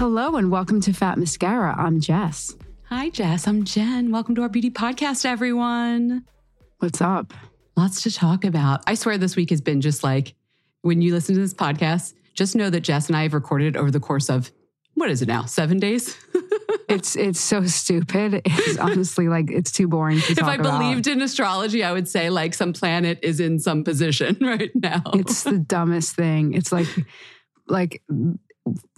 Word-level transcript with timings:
Hello 0.00 0.36
and 0.36 0.50
welcome 0.50 0.80
to 0.80 0.94
Fat 0.94 1.18
Mascara. 1.18 1.74
I'm 1.76 2.00
Jess. 2.00 2.56
Hi, 2.84 3.10
Jess. 3.10 3.46
I'm 3.46 3.64
Jen. 3.64 4.10
Welcome 4.10 4.34
to 4.36 4.40
our 4.40 4.48
beauty 4.48 4.70
podcast, 4.70 5.26
everyone. 5.26 6.24
What's 6.78 7.02
up? 7.02 7.34
Lots 7.76 8.04
to 8.04 8.10
talk 8.10 8.46
about. 8.46 8.80
I 8.86 8.94
swear 8.94 9.18
this 9.18 9.36
week 9.36 9.50
has 9.50 9.60
been 9.60 9.82
just 9.82 10.02
like 10.02 10.34
when 10.80 11.02
you 11.02 11.12
listen 11.12 11.34
to 11.34 11.40
this 11.42 11.52
podcast, 11.52 12.14
just 12.32 12.56
know 12.56 12.70
that 12.70 12.80
Jess 12.80 13.08
and 13.08 13.16
I 13.16 13.24
have 13.24 13.34
recorded 13.34 13.76
over 13.76 13.90
the 13.90 14.00
course 14.00 14.30
of 14.30 14.50
what 14.94 15.10
is 15.10 15.20
it 15.20 15.28
now? 15.28 15.44
Seven 15.44 15.78
days? 15.78 16.16
It's 16.88 17.14
it's 17.14 17.38
so 17.38 17.64
stupid. 17.66 18.42
It's 18.44 18.78
honestly 18.78 19.28
like 19.28 19.48
it's 19.48 19.70
too 19.70 19.86
boring 19.86 20.18
to 20.20 20.32
if 20.32 20.42
I 20.42 20.56
about. 20.56 20.80
believed 20.80 21.06
in 21.06 21.22
astrology, 21.22 21.84
I 21.84 21.92
would 21.92 22.08
say 22.08 22.30
like 22.30 22.52
some 22.52 22.72
planet 22.72 23.20
is 23.22 23.38
in 23.38 23.60
some 23.60 23.84
position 23.84 24.36
right 24.40 24.72
now. 24.74 25.02
It's 25.14 25.44
the 25.44 25.58
dumbest 25.58 26.16
thing. 26.16 26.52
It's 26.54 26.72
like 26.72 26.88
like 27.68 28.02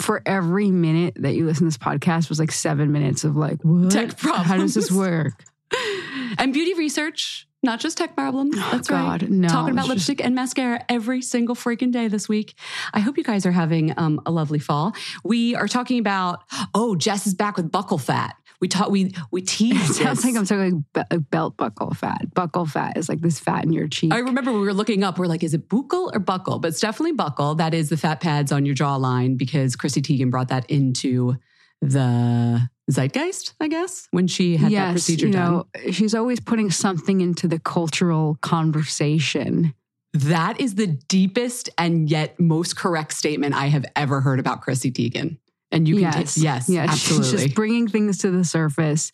for 0.00 0.22
every 0.26 0.70
minute 0.70 1.14
that 1.20 1.34
you 1.34 1.46
listen 1.46 1.60
to 1.60 1.64
this 1.66 1.78
podcast 1.78 2.28
was 2.28 2.38
like 2.38 2.52
seven 2.52 2.92
minutes 2.92 3.24
of 3.24 3.36
like 3.36 3.62
what? 3.62 3.90
Tech 3.90 4.18
How 4.20 4.56
does 4.56 4.74
this 4.74 4.90
work? 4.90 5.44
and 6.38 6.52
beauty 6.52 6.74
research, 6.74 7.46
not 7.62 7.80
just 7.80 7.96
tech 7.98 8.14
problems. 8.16 8.56
That's 8.56 8.90
right. 8.90 9.00
Oh, 9.00 9.18
God, 9.18 9.30
no, 9.30 9.48
Talking 9.48 9.72
about 9.72 9.84
it's 9.84 9.94
just- 9.94 10.08
lipstick 10.08 10.24
and 10.24 10.34
mascara 10.34 10.84
every 10.88 11.22
single 11.22 11.54
freaking 11.54 11.92
day 11.92 12.08
this 12.08 12.28
week. 12.28 12.54
I 12.92 13.00
hope 13.00 13.16
you 13.16 13.24
guys 13.24 13.46
are 13.46 13.52
having 13.52 13.94
um, 13.96 14.20
a 14.26 14.30
lovely 14.30 14.58
fall. 14.58 14.94
We 15.24 15.54
are 15.54 15.68
talking 15.68 15.98
about 15.98 16.42
oh, 16.74 16.96
Jess 16.96 17.26
is 17.26 17.34
back 17.34 17.56
with 17.56 17.70
buckle 17.70 17.98
fat. 17.98 18.36
We 18.62 18.68
taught 18.68 18.90
we 18.92 19.12
we 19.30 19.42
It 19.42 19.48
teased. 19.48 19.94
sounds 19.96 20.22
this. 20.22 20.24
like 20.24 20.36
I'm 20.36 20.46
talking 20.46 20.84
like 20.94 21.10
be- 21.10 21.16
belt 21.18 21.56
buckle 21.56 21.92
fat. 21.94 22.32
Buckle 22.32 22.64
fat 22.64 22.96
is 22.96 23.08
like 23.08 23.20
this 23.20 23.38
fat 23.40 23.64
in 23.64 23.72
your 23.72 23.88
cheek. 23.88 24.12
I 24.14 24.18
remember 24.18 24.52
we 24.52 24.60
were 24.60 24.72
looking 24.72 25.02
up. 25.02 25.18
We're 25.18 25.26
like, 25.26 25.42
is 25.42 25.52
it 25.52 25.68
buccal 25.68 26.10
or 26.14 26.20
buckle? 26.20 26.60
But 26.60 26.68
it's 26.68 26.80
definitely 26.80 27.12
buckle. 27.12 27.56
That 27.56 27.74
is 27.74 27.88
the 27.90 27.96
fat 27.96 28.20
pads 28.20 28.52
on 28.52 28.64
your 28.64 28.74
jawline 28.76 29.36
because 29.36 29.74
Chrissy 29.76 30.00
Teigen 30.00 30.30
brought 30.30 30.48
that 30.48 30.70
into 30.70 31.36
the 31.80 32.68
zeitgeist, 32.88 33.54
I 33.60 33.66
guess, 33.66 34.06
when 34.12 34.28
she 34.28 34.56
had 34.56 34.70
that 34.70 34.92
procedure 34.92 35.26
you 35.26 35.32
done. 35.32 35.52
know, 35.52 35.66
she's 35.90 36.14
always 36.14 36.38
putting 36.38 36.70
something 36.70 37.20
into 37.20 37.48
the 37.48 37.58
cultural 37.58 38.38
conversation. 38.40 39.74
That 40.14 40.60
is 40.60 40.74
the 40.76 40.86
deepest 40.86 41.70
and 41.78 42.08
yet 42.08 42.38
most 42.38 42.76
correct 42.76 43.14
statement 43.14 43.54
I 43.54 43.66
have 43.66 43.84
ever 43.96 44.20
heard 44.20 44.38
about 44.38 44.60
Chrissy 44.60 44.92
Teigen. 44.92 45.38
And 45.72 45.88
you 45.88 45.94
can 45.96 46.02
yes, 46.02 46.34
take, 46.34 46.44
yes, 46.44 46.68
yes, 46.68 46.98
she's 46.98 47.10
absolutely. 47.18 47.44
just 47.44 47.54
bringing 47.56 47.88
things 47.88 48.18
to 48.18 48.30
the 48.30 48.44
surface. 48.44 49.10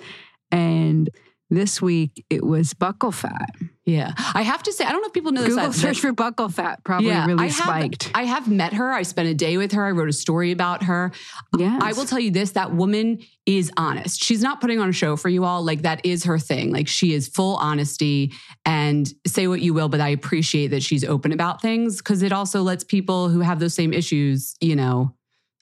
And 0.51 1.09
this 1.51 1.81
week 1.81 2.27
it 2.29 2.45
was 2.45 2.75
buckle 2.75 3.11
fat. 3.11 3.51
yeah. 3.87 4.13
I 4.35 4.43
have 4.43 4.63
to 4.65 4.73
say, 4.73 4.85
I 4.85 4.93
don't 4.93 5.01
know 5.01 5.07
if 5.07 5.15
people 5.15 5.33
know 5.33 5.43
this. 5.43 5.55
Google 5.55 5.73
search 5.73 6.01
for 6.01 6.13
buckle 6.13 6.51
fat 6.51 6.85
probably 6.85 7.09
yeah, 7.09 7.25
really 7.25 7.45
I 7.45 7.47
have, 7.47 7.55
spiked. 7.55 8.11
I 8.15 8.25
have 8.25 8.49
met 8.49 8.75
her. 8.75 8.93
I 8.93 9.03
spent 9.03 9.29
a 9.29 9.35
day 9.35 9.57
with 9.57 9.73
her. 9.73 9.87
I 9.87 9.93
wrote 9.93 10.11
a 10.11 10.13
story 10.13 10.53
about 10.53 10.83
her. 10.83 11.11
yes. 11.57 11.83
I 11.83 11.93
will 11.95 12.05
tell 12.05 12.19
you 12.19 12.31
this 12.31 12.51
that 12.51 12.75
woman 12.75 13.21
is 13.47 13.73
honest. 13.79 14.23
She's 14.23 14.43
not 14.43 14.61
putting 14.61 14.79
on 14.79 14.91
a 14.91 14.93
show 14.93 15.17
for 15.17 15.31
you 15.31 15.45
all. 15.45 15.65
Like, 15.65 15.83
that 15.83 16.05
is 16.05 16.25
her 16.25 16.39
thing. 16.39 16.71
Like, 16.71 16.87
she 16.87 17.15
is 17.15 17.29
full 17.29 17.57
honesty 17.57 18.33
and 18.67 19.11
say 19.27 19.47
what 19.47 19.63
you 19.63 19.73
will, 19.73 19.89
but 19.89 20.01
I 20.01 20.09
appreciate 20.09 20.67
that 20.69 20.83
she's 20.83 21.03
open 21.03 21.33
about 21.33 21.63
things 21.63 21.97
because 21.97 22.23
it 22.23 22.33
also 22.33 22.63
lets 22.63 22.85
people 22.85 23.31
who 23.31 23.41
have 23.41 23.59
those 23.59 23.73
same 23.73 23.95
issues, 23.95 24.55
you 24.61 24.77
know, 24.77 25.15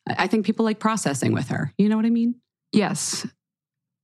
I 0.06 0.26
think 0.26 0.46
people 0.46 0.64
like 0.64 0.78
processing 0.78 1.32
with 1.32 1.48
her. 1.48 1.72
You 1.78 1.88
know 1.88 1.96
what 1.96 2.06
I 2.06 2.10
mean? 2.10 2.36
Yes. 2.72 3.26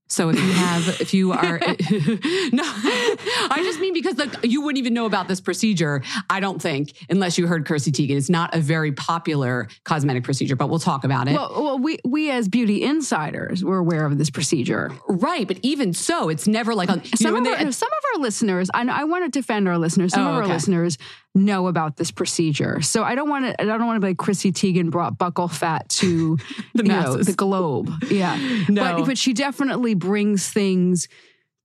So 0.09 0.29
if 0.29 0.37
you 0.37 0.53
have, 0.53 1.01
if 1.01 1.15
you 1.15 1.33
are, 1.33 1.59
no, 1.59 2.63
I 2.65 3.61
just 3.65 3.81
mean 3.81 3.95
because 3.95 4.19
like 4.19 4.45
you 4.45 4.61
wouldn't 4.61 4.79
even 4.79 4.93
know 4.93 5.07
about 5.07 5.27
this 5.27 5.41
procedure. 5.41 6.03
I 6.29 6.39
don't 6.39 6.61
think 6.61 6.93
unless 7.09 7.39
you 7.39 7.47
heard 7.47 7.65
Chrissy 7.67 7.93
Teigen. 7.93 8.17
It's 8.19 8.29
not 8.29 8.55
a 8.55 8.61
very 8.61 8.93
popular 8.93 9.69
cosmetic 9.85 10.23
procedure, 10.25 10.55
but 10.55 10.69
we'll 10.69 10.81
talk 10.81 11.05
about 11.05 11.29
it. 11.29 11.33
Well, 11.33 11.53
well, 11.65 11.79
we 11.79 11.99
we 12.05 12.31
as 12.31 12.47
beauty 12.47 12.83
insiders 12.83 13.65
were 13.65 13.79
aware 13.79 14.05
of 14.05 14.19
this 14.19 14.29
procedure. 14.29 14.91
right, 15.09 15.49
but 15.49 15.59
even 15.63 15.95
so, 15.95 16.29
it's 16.29 16.47
never 16.47 16.75
like. 16.75 16.91
You 16.91 17.01
Some 17.17 17.33
know, 17.33 17.39
of, 17.39 17.45
they- 17.59 17.65
our, 17.65 17.73
some 17.73 17.89
of 17.89 18.05
our 18.15 18.21
listeners, 18.21 18.69
I, 18.75 18.87
I 18.87 19.05
want 19.05 19.25
to 19.25 19.31
defend 19.31 19.67
our 19.67 19.79
listeners. 19.79 20.13
Some 20.13 20.27
Oh, 20.27 20.31
of 20.31 20.37
our 20.37 20.43
okay. 20.43 20.53
listeners 20.53 20.99
know 21.35 21.67
about 21.69 21.97
this 21.97 22.11
procedure, 22.11 22.81
so 22.83 23.03
I 23.03 23.15
don't 23.15 23.29
want 23.29 23.45
to. 23.47 23.61
I 23.63 23.65
don't 23.65 23.87
want 23.87 23.97
to 23.97 24.01
be 24.01 24.09
like 24.11 24.19
Chrissy 24.19 24.53
Teigen 24.53 24.91
brought 24.91 25.19
buckle 25.19 25.49
fat 25.49 25.89
to 25.91 26.39
The 26.75 26.83
know, 26.83 27.17
the 27.17 27.33
globe. 27.33 27.91
Yeah, 28.11 28.37
No. 28.69 28.97
but 28.99 29.07
but 29.07 29.19
she 29.19 29.33
definitely 29.33 29.95
brings 29.95 30.49
things 30.49 31.09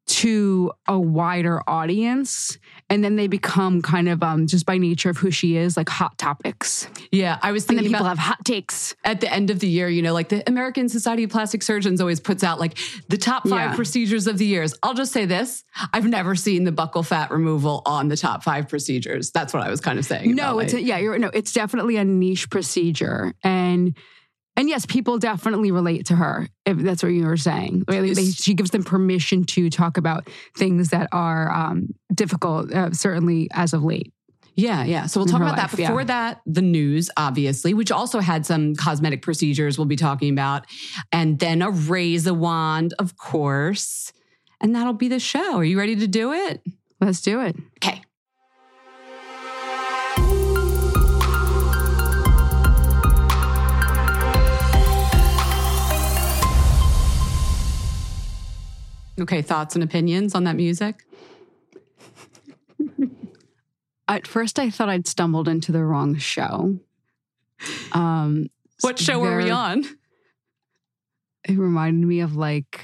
to 0.07 0.71
a 0.87 0.97
wider 0.97 1.61
audience 1.67 2.57
and 2.89 3.03
then 3.03 3.15
they 3.17 3.27
become 3.27 3.81
kind 3.81 4.07
of 4.07 4.23
um, 4.23 4.47
just 4.47 4.65
by 4.65 4.77
nature 4.77 5.09
of 5.09 5.17
who 5.17 5.29
she 5.31 5.57
is, 5.57 5.75
like 5.75 5.89
hot 5.89 6.17
topics. 6.17 6.87
Yeah, 7.11 7.37
I 7.41 7.51
was 7.51 7.63
And 7.63 7.77
then 7.77 7.83
thinking 7.83 7.93
people 7.93 8.05
about 8.05 8.17
have 8.17 8.27
hot 8.37 8.45
takes. 8.45 8.95
at 9.03 9.19
the 9.21 9.31
end 9.31 9.49
of 9.49 9.59
the 9.59 9.67
year, 9.67 9.89
you 9.89 10.01
know, 10.01 10.13
like 10.13 10.29
the 10.29 10.47
American 10.47 10.87
Society 10.89 11.23
of 11.23 11.29
Plastic 11.29 11.63
Surgeons 11.63 11.99
always 11.99 12.19
puts 12.19 12.43
out 12.43 12.59
like 12.59 12.77
the 13.09 13.17
top 13.17 13.43
five 13.47 13.71
Yeah. 13.71 13.75
procedures 13.75 14.27
of 14.27 14.37
the 14.37 14.45
years. 14.45 14.73
I'll 14.83 14.93
just 14.93 15.11
say 15.11 15.25
this 15.25 15.63
I've 15.93 16.07
never 16.07 16.35
seen 16.35 16.63
the 16.63 16.71
buccal 16.71 17.05
fat 17.05 17.29
removal 17.31 17.81
on 17.85 18.07
the 18.07 18.17
top 18.17 18.43
five 18.43 18.69
procedures. 18.69 19.31
That's 19.31 19.53
what 19.53 19.63
I 19.63 19.69
was 19.69 19.81
kind 19.81 19.99
of 19.99 20.05
saying. 20.05 20.35
No, 20.35 20.59
it's 20.59 20.73
my- 20.73 20.79
a, 20.79 20.81
yeah, 20.81 20.97
you're 20.97 21.17
no, 21.19 21.29
it's 21.33 21.53
definitely 21.53 21.97
a 21.97 22.05
niche 22.05 22.49
procedure, 22.49 23.33
and 23.43 23.95
and 24.57 24.67
yes, 24.67 24.85
people 24.85 25.19
definitely 25.19 25.71
relate 25.71 26.07
to 26.07 26.15
her 26.15 26.49
if 26.65 26.77
that's 26.79 27.03
what 27.03 27.09
you 27.09 27.25
were 27.25 27.37
saying. 27.37 27.85
They- 27.87 28.13
she 28.31 28.53
gives 28.53 28.71
them 28.71 28.83
permission 28.83 29.45
to 29.45 29.69
talk 29.69 29.97
about 29.97 30.27
things 30.55 30.89
that 30.89 31.07
are 31.11 31.49
um, 31.53 31.89
difficult, 32.13 32.73
uh, 32.73 32.91
certainly 32.91 33.47
as 33.53 33.73
of 33.73 33.83
late. 33.83 34.11
Yeah, 34.55 34.83
yeah. 34.83 35.05
So 35.05 35.19
we'll 35.19 35.27
talk 35.27 35.41
about 35.41 35.55
life, 35.55 35.71
that. 35.71 35.79
yeah. 35.79 35.87
Before 35.89 36.03
that, 36.05 36.41
the 36.47 36.63
news, 36.63 37.11
obviously, 37.15 37.75
which 37.75 37.91
also 37.91 38.19
had 38.19 38.43
some 38.43 38.75
cosmetic 38.75 39.21
procedures 39.21 39.77
we'll 39.77 39.85
be 39.85 39.95
talking 39.95 40.33
about. 40.33 40.65
And 41.11 41.37
then 41.37 41.61
a 41.61 41.69
raise 41.69 42.25
a 42.25 42.33
wand, 42.33 42.95
of 42.97 43.17
course. 43.17 44.11
And 44.59 44.75
that'll 44.75 44.93
be 44.93 45.09
the 45.09 45.19
show. 45.19 45.57
Are 45.57 45.63
you 45.63 45.77
ready 45.77 45.95
to 45.97 46.07
do 46.07 46.33
it? 46.33 46.63
Let's 46.99 47.21
do 47.21 47.41
it. 47.41 47.55
Okay. 47.77 48.01
Okay, 59.19 59.41
thoughts 59.41 59.75
and 59.75 59.83
opinions 59.83 60.35
on 60.35 60.43
that 60.43 60.55
music? 60.55 61.03
At 64.07 64.27
first, 64.27 64.59
I 64.59 64.69
thought 64.69 64.89
I'd 64.89 65.07
stumbled 65.07 65.47
into 65.47 65.71
the 65.71 65.83
wrong 65.83 66.17
show. 66.17 66.77
Um, 67.91 68.47
What 68.81 68.99
show 68.99 69.19
were 69.19 69.37
we 69.37 69.49
on? 69.49 69.83
It 71.47 71.57
reminded 71.57 72.07
me 72.07 72.19
of 72.19 72.35
like 72.35 72.81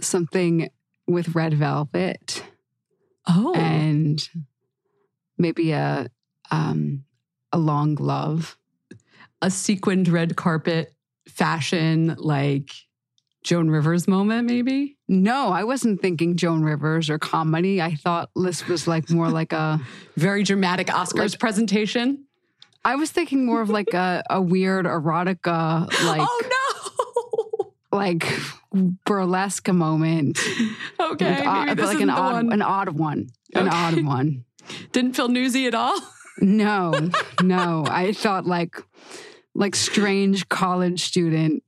something 0.00 0.68
with 1.06 1.34
red 1.34 1.54
velvet. 1.54 2.42
Oh, 3.26 3.54
and 3.54 4.20
maybe 5.38 5.70
a 5.72 6.08
um 6.50 7.04
a 7.52 7.58
long 7.58 7.94
glove. 7.94 8.58
a 9.40 9.50
sequined 9.50 10.08
red 10.08 10.36
carpet 10.36 10.92
fashion, 11.28 12.14
like 12.18 12.70
Joan 13.44 13.68
Rivers 13.70 14.08
moment, 14.08 14.48
maybe? 14.48 14.96
No, 15.06 15.48
I 15.50 15.64
wasn't 15.64 16.00
thinking 16.00 16.36
Joan 16.36 16.62
Rivers 16.64 17.08
or 17.10 17.18
comedy. 17.18 17.80
I 17.80 17.94
thought 17.94 18.30
this 18.34 18.66
was 18.66 18.88
like 18.88 19.10
more 19.10 19.28
like 19.30 19.52
a 19.52 19.80
Very 20.16 20.42
dramatic 20.42 20.88
Oscars 20.88 21.32
Like- 21.32 21.38
presentation. 21.38 22.24
I 22.86 22.96
was 22.96 23.10
thinking 23.10 23.46
more 23.46 23.62
of 23.62 23.70
like 23.70 23.94
a, 23.94 24.22
a 24.28 24.42
weird 24.42 24.84
erotica 24.84 25.86
like 26.04 26.20
oh 26.22 26.42
no, 27.92 27.98
like 27.98 28.26
burlesque 29.06 29.68
moment. 29.72 30.38
Okay, 31.00 31.42
With 31.68 31.76
this 31.78 31.86
like 31.86 32.00
an 32.00 32.10
odd 32.10 32.34
one. 32.34 32.52
an 32.52 32.60
odd 32.62 32.90
one. 32.90 33.28
An 33.54 33.68
Okay. 33.68 33.76
odd 33.76 34.02
one. 34.04 34.44
Didn't 34.92 35.14
feel 35.16 35.28
newsy 35.28 35.66
at 35.66 35.74
all. 35.74 35.98
No, 36.40 36.92
no. 37.42 37.84
I 37.88 38.12
thought 38.12 38.44
like 38.46 38.76
like 39.54 39.74
strange 39.74 40.48
college 40.50 41.04
student 41.04 41.62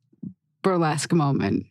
burlesque 0.67 1.13
moment. 1.13 1.67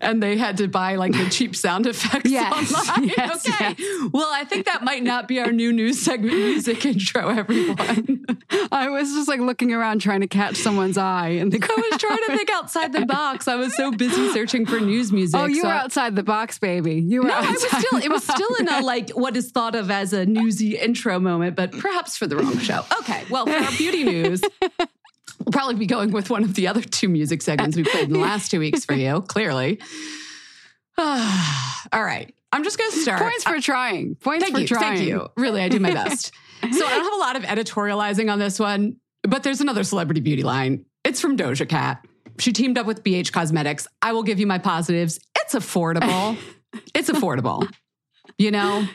And 0.00 0.20
they 0.22 0.36
had 0.36 0.56
to 0.56 0.66
buy 0.66 0.96
like 0.96 1.12
the 1.12 1.28
cheap 1.30 1.54
sound 1.54 1.86
effects 1.86 2.28
Yes, 2.30 2.72
online. 2.74 3.08
yes, 3.16 3.48
okay. 3.48 3.76
Well, 4.12 4.28
I 4.32 4.44
think 4.44 4.66
that 4.66 4.82
might 4.82 5.02
not 5.02 5.28
be 5.28 5.38
our 5.38 5.52
new 5.52 5.72
news 5.72 6.00
segment 6.00 6.34
music 6.34 6.84
intro, 6.84 7.28
everyone. 7.28 8.24
I 8.72 8.88
was 8.88 9.12
just 9.12 9.28
like 9.28 9.40
looking 9.40 9.72
around 9.72 10.00
trying 10.00 10.22
to 10.22 10.26
catch 10.26 10.56
someone's 10.56 10.98
eye 10.98 11.28
and 11.28 11.54
I 11.54 11.58
was 11.58 12.00
trying 12.00 12.16
to 12.16 12.36
think 12.36 12.50
outside 12.50 12.92
the 12.92 13.06
box. 13.06 13.46
I 13.46 13.54
was 13.56 13.76
so 13.76 13.92
busy 13.92 14.30
searching 14.30 14.66
for 14.66 14.80
news 14.80 15.12
music. 15.12 15.38
Oh, 15.38 15.44
you 15.44 15.62
so 15.62 15.68
were 15.68 15.74
outside 15.74 16.16
the 16.16 16.24
box, 16.24 16.58
baby. 16.58 16.94
You 16.94 17.22
were 17.22 17.28
No, 17.28 17.34
I 17.36 17.50
was 17.50 17.62
still. 17.62 18.00
It 18.02 18.10
was 18.10 18.24
still 18.24 18.54
in 18.58 18.68
a 18.68 18.80
like 18.80 19.10
what 19.10 19.36
is 19.36 19.50
thought 19.52 19.74
of 19.74 19.90
as 19.90 20.12
a 20.12 20.24
newsy 20.26 20.78
intro 20.78 21.20
moment, 21.20 21.54
but 21.56 21.72
perhaps 21.72 22.16
for 22.16 22.26
the 22.26 22.36
wrong 22.36 22.58
show. 22.58 22.84
Okay, 23.00 23.22
well, 23.30 23.46
for 23.46 23.52
our 23.52 23.72
beauty 23.72 24.02
news, 24.02 24.42
we'll 25.50 25.58
probably 25.58 25.74
be 25.74 25.86
going 25.86 26.12
with 26.12 26.30
one 26.30 26.44
of 26.44 26.54
the 26.54 26.68
other 26.68 26.80
two 26.80 27.08
music 27.08 27.42
segments 27.42 27.76
we 27.76 27.82
played 27.82 28.04
in 28.04 28.12
the 28.12 28.20
last 28.20 28.52
two 28.52 28.60
weeks 28.60 28.84
for 28.84 28.94
you. 28.94 29.20
Clearly. 29.22 29.80
All 30.98 32.04
right, 32.04 32.32
I'm 32.52 32.62
just 32.62 32.78
going 32.78 32.90
to 32.92 32.96
start. 32.98 33.20
Points 33.20 33.42
for 33.42 33.60
trying. 33.60 34.14
Points 34.14 34.44
Thank 34.44 34.54
for 34.54 34.60
you. 34.60 34.66
trying. 34.68 34.98
Thank 34.98 35.08
you. 35.08 35.28
Really, 35.36 35.60
I 35.60 35.68
do 35.68 35.80
my 35.80 35.92
best. 35.92 36.32
so 36.62 36.86
I 36.86 36.90
don't 36.90 37.04
have 37.04 37.12
a 37.12 37.16
lot 37.16 37.36
of 37.36 37.42
editorializing 37.42 38.30
on 38.30 38.38
this 38.38 38.60
one, 38.60 38.96
but 39.22 39.42
there's 39.42 39.60
another 39.60 39.82
celebrity 39.82 40.20
beauty 40.20 40.44
line. 40.44 40.84
It's 41.04 41.20
from 41.20 41.36
Doja 41.36 41.68
Cat. 41.68 42.06
She 42.38 42.52
teamed 42.52 42.78
up 42.78 42.86
with 42.86 43.02
BH 43.02 43.32
Cosmetics. 43.32 43.88
I 44.02 44.12
will 44.12 44.22
give 44.22 44.38
you 44.38 44.46
my 44.46 44.58
positives. 44.58 45.18
It's 45.40 45.54
affordable. 45.54 46.36
it's 46.94 47.10
affordable. 47.10 47.68
You 48.38 48.52
know, 48.52 48.86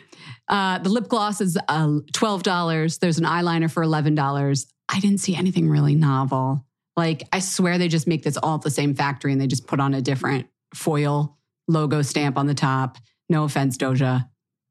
uh, 0.47 0.77
the 0.77 0.89
lip 0.89 1.09
gloss 1.09 1.41
is 1.41 1.57
uh, 1.67 1.87
$12. 2.13 2.99
There's 2.99 3.17
an 3.17 3.25
eyeliner 3.25 3.69
for 3.69 3.83
$11. 3.83 4.65
I 4.89 4.99
didn't 4.99 5.19
see 5.19 5.35
anything 5.35 5.69
really 5.69 5.95
novel. 5.95 6.65
Like, 6.95 7.23
I 7.33 7.39
swear 7.39 7.77
they 7.77 7.87
just 7.87 8.07
make 8.07 8.23
this 8.23 8.37
all 8.37 8.55
at 8.55 8.61
the 8.61 8.69
same 8.69 8.95
factory 8.95 9.31
and 9.31 9.41
they 9.41 9.47
just 9.47 9.67
put 9.67 9.79
on 9.79 9.93
a 9.93 10.01
different 10.01 10.47
foil 10.73 11.37
logo 11.67 12.01
stamp 12.01 12.37
on 12.37 12.47
the 12.47 12.53
top. 12.53 12.97
No 13.29 13.43
offense, 13.43 13.77
Doja. 13.77 14.29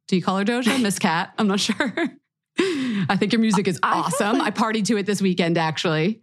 Do 0.09 0.17
you 0.17 0.23
call 0.23 0.39
her 0.39 0.45
Doja? 0.45 0.81
Miss 0.83 0.99
Cat? 0.99 1.35
I'm 1.39 1.49
not 1.49 1.61
sure. 1.61 1.77
I 2.59 3.17
think 3.19 3.33
your 3.33 3.41
music 3.41 3.69
is 3.69 3.79
I 3.83 3.95
thought 3.95 4.07
awesome. 4.07 4.41
I 4.41 4.51
partied 4.51 4.87
to 4.87 4.97
it 4.97 5.07
this 5.07 5.21
weekend, 5.21 5.59
actually. 5.59 6.23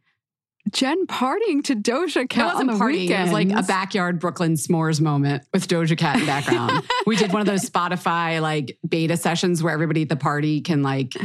Jen 0.71 1.07
partying 1.07 1.63
to 1.65 1.75
Doja 1.75 2.29
Cat 2.29 2.55
on 2.55 2.67
wasn't 2.67 2.71
the 2.71 2.85
partying. 2.85 3.09
It 3.09 3.23
was 3.23 3.31
like 3.31 3.49
a 3.49 3.63
backyard 3.63 4.19
Brooklyn 4.19 4.53
s'mores 4.53 5.01
moment 5.01 5.43
with 5.53 5.67
Doja 5.67 5.97
Cat 5.97 6.19
in 6.19 6.25
background. 6.25 6.83
we 7.05 7.15
did 7.15 7.33
one 7.33 7.41
of 7.41 7.47
those 7.47 7.67
Spotify 7.67 8.39
like 8.41 8.77
beta 8.87 9.17
sessions 9.17 9.63
where 9.63 9.73
everybody 9.73 10.03
at 10.03 10.09
the 10.09 10.15
party 10.15 10.61
can 10.61 10.83
like 10.83 11.15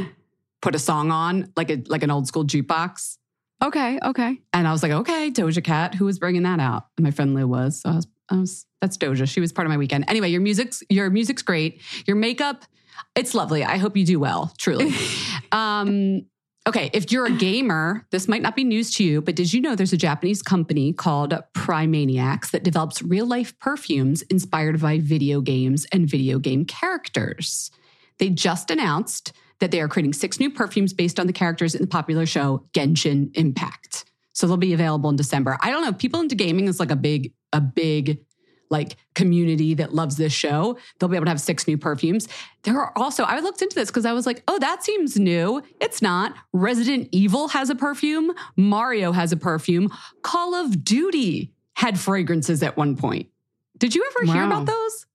put 0.67 0.75
a 0.75 0.79
song 0.81 1.13
on, 1.13 1.53
like 1.55 1.71
a 1.71 1.81
like 1.87 2.03
an 2.03 2.11
old 2.11 2.27
school 2.27 2.45
jukebox. 2.45 3.19
Okay, 3.63 4.01
okay. 4.05 4.41
And 4.53 4.67
I 4.67 4.73
was 4.73 4.83
like, 4.83 4.91
okay, 4.91 5.31
Doja 5.31 5.63
Cat. 5.63 5.95
Who 5.95 6.07
was 6.07 6.19
bringing 6.19 6.43
that 6.43 6.59
out? 6.59 6.89
And 6.97 7.05
my 7.05 7.13
friend 7.13 7.35
Lou 7.35 7.47
was. 7.47 7.83
So 7.83 7.91
I 7.91 7.95
was, 7.95 8.07
I 8.31 8.37
was. 8.39 8.67
That's 8.81 8.99
Doja. 8.99 9.29
She 9.29 9.41
was 9.41 9.53
part 9.53 9.67
of 9.67 9.71
my 9.71 9.77
weekend. 9.77 10.07
Anyway, 10.09 10.29
your 10.29 10.41
music's 10.41 10.83
your 10.91 11.09
music's 11.09 11.43
great. 11.43 11.83
Your 12.09 12.17
makeup, 12.17 12.65
it's 13.15 13.33
lovely. 13.33 13.63
I 13.63 13.77
hope 13.77 13.97
you 13.97 14.05
do 14.05 14.19
well. 14.19 14.53
Truly. 14.59 14.93
um, 15.53 16.27
okay, 16.67 16.91
if 16.93 17.13
you're 17.13 17.27
a 17.27 17.31
gamer, 17.31 18.05
this 18.11 18.27
might 18.27 18.43
not 18.43 18.57
be 18.57 18.65
news 18.65 18.93
to 18.97 19.05
you, 19.05 19.23
but 19.23 19.37
did 19.37 19.53
you 19.53 19.61
know 19.61 19.77
there's 19.77 19.93
a 19.93 19.97
Japanese 19.97 20.43
company 20.43 20.93
called 20.93 21.33
Primaniacs 21.55 22.51
that 22.51 22.65
develops 22.65 23.03
real 23.03 23.27
life 23.27 23.57
perfumes 23.61 24.23
inspired 24.23 24.81
by 24.81 24.99
video 24.99 25.41
games 25.41 25.87
and 25.93 26.11
video 26.11 26.41
game 26.41 26.65
characters? 26.65 27.71
They 28.19 28.31
just 28.31 28.73
announced 28.73 29.33
that 29.61 29.71
they 29.71 29.81
are 29.81 29.89
creating 29.89 30.13
six 30.13 30.39
new 30.39 30.51
perfumes 30.51 30.93
based 30.93 31.19
on 31.19 31.27
the 31.27 31.33
characters 31.33 31.75
in 31.75 31.81
the 31.81 31.89
popular 31.89 32.27
show 32.27 32.65
Genshin 32.73 33.31
Impact. 33.37 34.05
So 34.33 34.47
they'll 34.47 34.57
be 34.57 34.75
available 34.75 35.09
in 35.09 35.17
December. 35.17 35.57
I 35.61 35.71
don't 35.71 35.83
know. 35.83 35.93
People 35.93 36.21
into 36.21 36.35
gaming 36.35 36.69
is 36.69 36.79
like 36.79 36.91
a 36.91 36.97
big, 36.97 37.33
a 37.53 37.61
big 37.61 38.21
like 38.69 38.97
community 39.15 39.75
that 39.75 39.95
loves 39.95 40.17
this 40.17 40.33
show. 40.33 40.77
They'll 40.99 41.09
be 41.09 41.17
able 41.17 41.27
to 41.27 41.31
have 41.31 41.41
six 41.41 41.67
new 41.67 41.79
perfumes. 41.79 42.29
There 42.65 42.79
are 42.79 42.93
also, 42.97 43.23
I 43.23 43.39
looked 43.39 43.63
into 43.63 43.75
this 43.75 43.89
because 43.89 44.05
I 44.05 44.13
was 44.13 44.27
like, 44.27 44.43
oh, 44.49 44.59
that 44.59 44.85
seems 44.85 45.19
new. 45.19 45.63
It's 45.81 46.03
not. 46.03 46.35
Resident 46.53 47.09
Evil 47.13 47.49
has 47.49 47.71
a 47.71 47.75
perfume. 47.75 48.33
Mario 48.57 49.13
has 49.13 49.33
a 49.33 49.37
perfume. 49.37 49.91
Call 50.23 50.55
of 50.55 50.85
Duty 50.85 51.53
had 51.75 51.99
fragrances 51.99 52.63
at 52.63 52.77
one 52.77 52.97
point. 52.97 53.29
Did 53.79 53.95
you 53.95 54.05
ever 54.11 54.33
hear 54.33 54.45
about 54.45 54.67
those? 54.67 55.07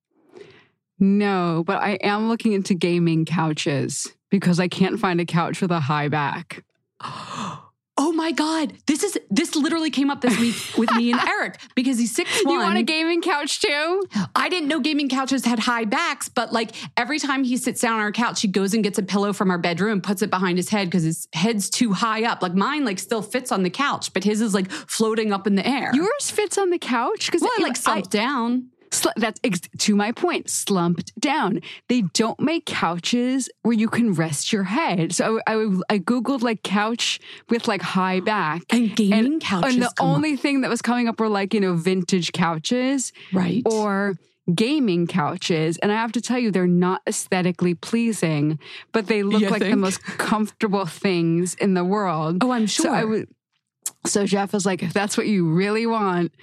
No, 1.00 1.64
but 1.66 1.82
I 1.82 1.94
am 1.96 2.30
looking 2.30 2.54
into 2.54 2.74
gaming 2.74 3.26
couches 3.26 4.14
because 4.32 4.60
I 4.60 4.68
can't 4.68 5.00
find 5.00 5.22
a 5.22 5.26
couch 5.26 5.62
with 5.62 5.70
a 5.70 5.82
high 5.82 6.08
back. 6.08 6.64
Oh 7.98 8.12
my 8.12 8.32
God. 8.32 8.74
This 8.88 9.04
is 9.04 9.16
this 9.30 9.56
literally 9.56 9.92
came 9.92 10.10
up 10.10 10.22
this 10.22 10.40
week 10.40 10.56
with 10.78 10.92
me 10.96 11.12
and 11.12 11.22
Eric 11.22 11.60
because 11.76 12.00
he's 12.00 12.16
six 12.16 12.42
You 12.42 12.58
want 12.58 12.78
a 12.78 12.82
gaming 12.84 13.22
couch 13.22 13.62
too? 13.62 14.04
I 14.36 14.50
didn't 14.50 14.70
know 14.70 14.80
gaming 14.80 15.08
couches 15.08 15.46
had 15.46 15.60
high 15.60 15.86
backs, 15.86 16.28
but 16.28 16.52
like 16.52 16.72
every 16.98 17.20
time 17.20 17.44
he 17.44 17.58
sits 17.58 17.80
down 17.80 17.94
on 17.94 18.00
our 18.00 18.12
couch, 18.12 18.42
he 18.42 18.48
goes 18.48 18.74
and 18.74 18.84
gets 18.84 18.98
a 18.98 19.04
pillow 19.04 19.34
from 19.34 19.52
our 19.52 19.60
bedroom 19.60 20.02
puts 20.02 20.24
it 20.24 20.32
behind 20.32 20.58
his 20.58 20.70
head 20.70 20.88
because 20.88 21.04
his 21.04 21.28
head's 21.34 21.70
too 21.70 21.94
high 21.94 22.24
up. 22.24 22.42
Like 22.42 22.56
mine, 22.56 22.86
like 22.86 22.98
still 22.98 23.22
fits 23.22 23.52
on 23.52 23.62
the 23.62 23.70
couch, 23.70 24.14
but 24.14 24.24
his 24.24 24.42
is 24.42 24.56
like 24.56 24.72
floating 24.72 25.32
up 25.32 25.46
in 25.46 25.54
the 25.54 25.68
air. 25.68 25.92
Yours 25.94 26.32
fits 26.32 26.58
on 26.58 26.72
the 26.72 26.80
couch 26.80 27.28
because 27.28 27.42
well, 27.42 27.52
I 27.60 27.62
like 27.62 27.78
slumped 27.78 28.10
down. 28.10 28.71
Sl- 28.92 29.10
that's 29.16 29.40
ex- 29.44 29.62
to 29.80 29.96
my 29.96 30.12
point. 30.12 30.50
Slumped 30.50 31.18
down. 31.20 31.62
They 31.88 32.02
don't 32.14 32.40
make 32.40 32.66
couches 32.66 33.50
where 33.62 33.74
you 33.74 33.88
can 33.88 34.14
rest 34.14 34.52
your 34.52 34.64
head. 34.64 35.14
So 35.14 35.40
I, 35.48 35.54
I, 35.54 35.80
I 35.90 36.00
googled 36.00 36.42
like 36.42 36.64
couch 36.64 37.20
with 37.50 37.68
like 37.68 37.82
high 37.82 38.20
back. 38.20 38.64
And 38.70 38.96
gaming 38.96 39.34
and, 39.34 39.42
couches. 39.42 39.74
and 39.74 39.84
the 39.84 39.94
come 39.96 40.10
up, 40.10 40.16
only 40.16 40.36
thing 40.36 40.62
that 40.62 40.70
was 40.70 40.82
coming 40.82 41.08
up 41.08 41.20
were 41.20 41.30
like 41.30 41.54
you 41.54 41.60
know 41.60 41.76
vintage 41.76 42.34
couches 42.34 43.14
right 43.34 43.64
or 43.66 44.16
gaming 44.54 45.08
couches. 45.08 45.78
And 45.78 45.92
I 45.92 45.96
have 45.96 46.12
to 46.14 46.22
tell 46.22 46.40
you, 46.40 46.52
they're 46.52 46.68
not 46.68 47.02
aesthetically 47.08 47.74
pleasing, 47.74 48.60
but 48.92 49.08
they 49.08 49.24
look 49.24 49.42
You 49.42 49.50
like 49.50 49.62
the 49.62 49.76
most 49.76 50.02
comfortable 50.04 50.86
things 50.86 51.56
in 51.56 51.74
the 51.74 51.84
world. 51.84 52.44
Oh, 52.44 52.52
I'm 52.52 52.66
sure. 52.66 52.86
So, 52.86 52.92
I 52.92 53.04
would, 53.04 53.30
so 54.06 54.26
Jeff 54.26 54.54
was 54.54 54.66
like, 54.66 54.84
if 54.84 54.94
that's 54.94 55.18
what 55.18 55.28
you 55.28 55.52
really 55.52 55.86
want, 55.86 56.34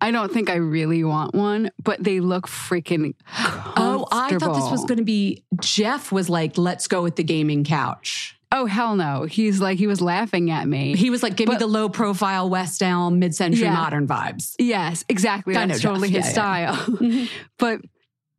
I 0.00 0.10
don't 0.10 0.32
think 0.32 0.48
I 0.48 0.54
really 0.56 1.04
want 1.04 1.34
one, 1.34 1.70
but 1.82 2.02
they 2.02 2.20
look 2.20 2.46
freaking 2.46 3.14
oh, 3.36 4.06
I 4.10 4.36
thought 4.38 4.54
this 4.54 4.70
was 4.70 4.84
going 4.86 4.98
to 4.98 5.04
be 5.04 5.44
Jeff 5.60 6.10
was 6.10 6.28
like, 6.30 6.56
let's 6.56 6.88
go 6.88 7.02
with 7.02 7.16
the 7.16 7.24
gaming 7.24 7.64
couch. 7.64 8.36
Oh, 8.52 8.66
hell 8.66 8.96
no. 8.96 9.24
He's 9.24 9.60
like, 9.60 9.78
he 9.78 9.86
was 9.86 10.00
laughing 10.00 10.50
at 10.50 10.66
me. 10.66 10.96
He 10.96 11.08
was 11.10 11.22
like, 11.22 11.36
give 11.36 11.48
me 11.48 11.56
the 11.56 11.68
low 11.68 11.88
profile 11.88 12.50
West 12.50 12.82
Elm 12.82 13.18
mid 13.18 13.34
century 13.34 13.64
Yeah. 13.64 13.74
modern 13.74 14.08
vibes. 14.08 14.54
Yes, 14.58 15.04
exactly. 15.08 15.56
I 15.56 15.60
know 15.60 15.68
That's 15.68 15.82
Jeff. 15.82 15.90
totally 15.90 16.08
his 16.08 16.24
Yeah, 16.24 16.26
yeah. 16.26 16.32
style. 16.32 16.74
Mm-hmm. 17.00 17.24
but 17.58 17.80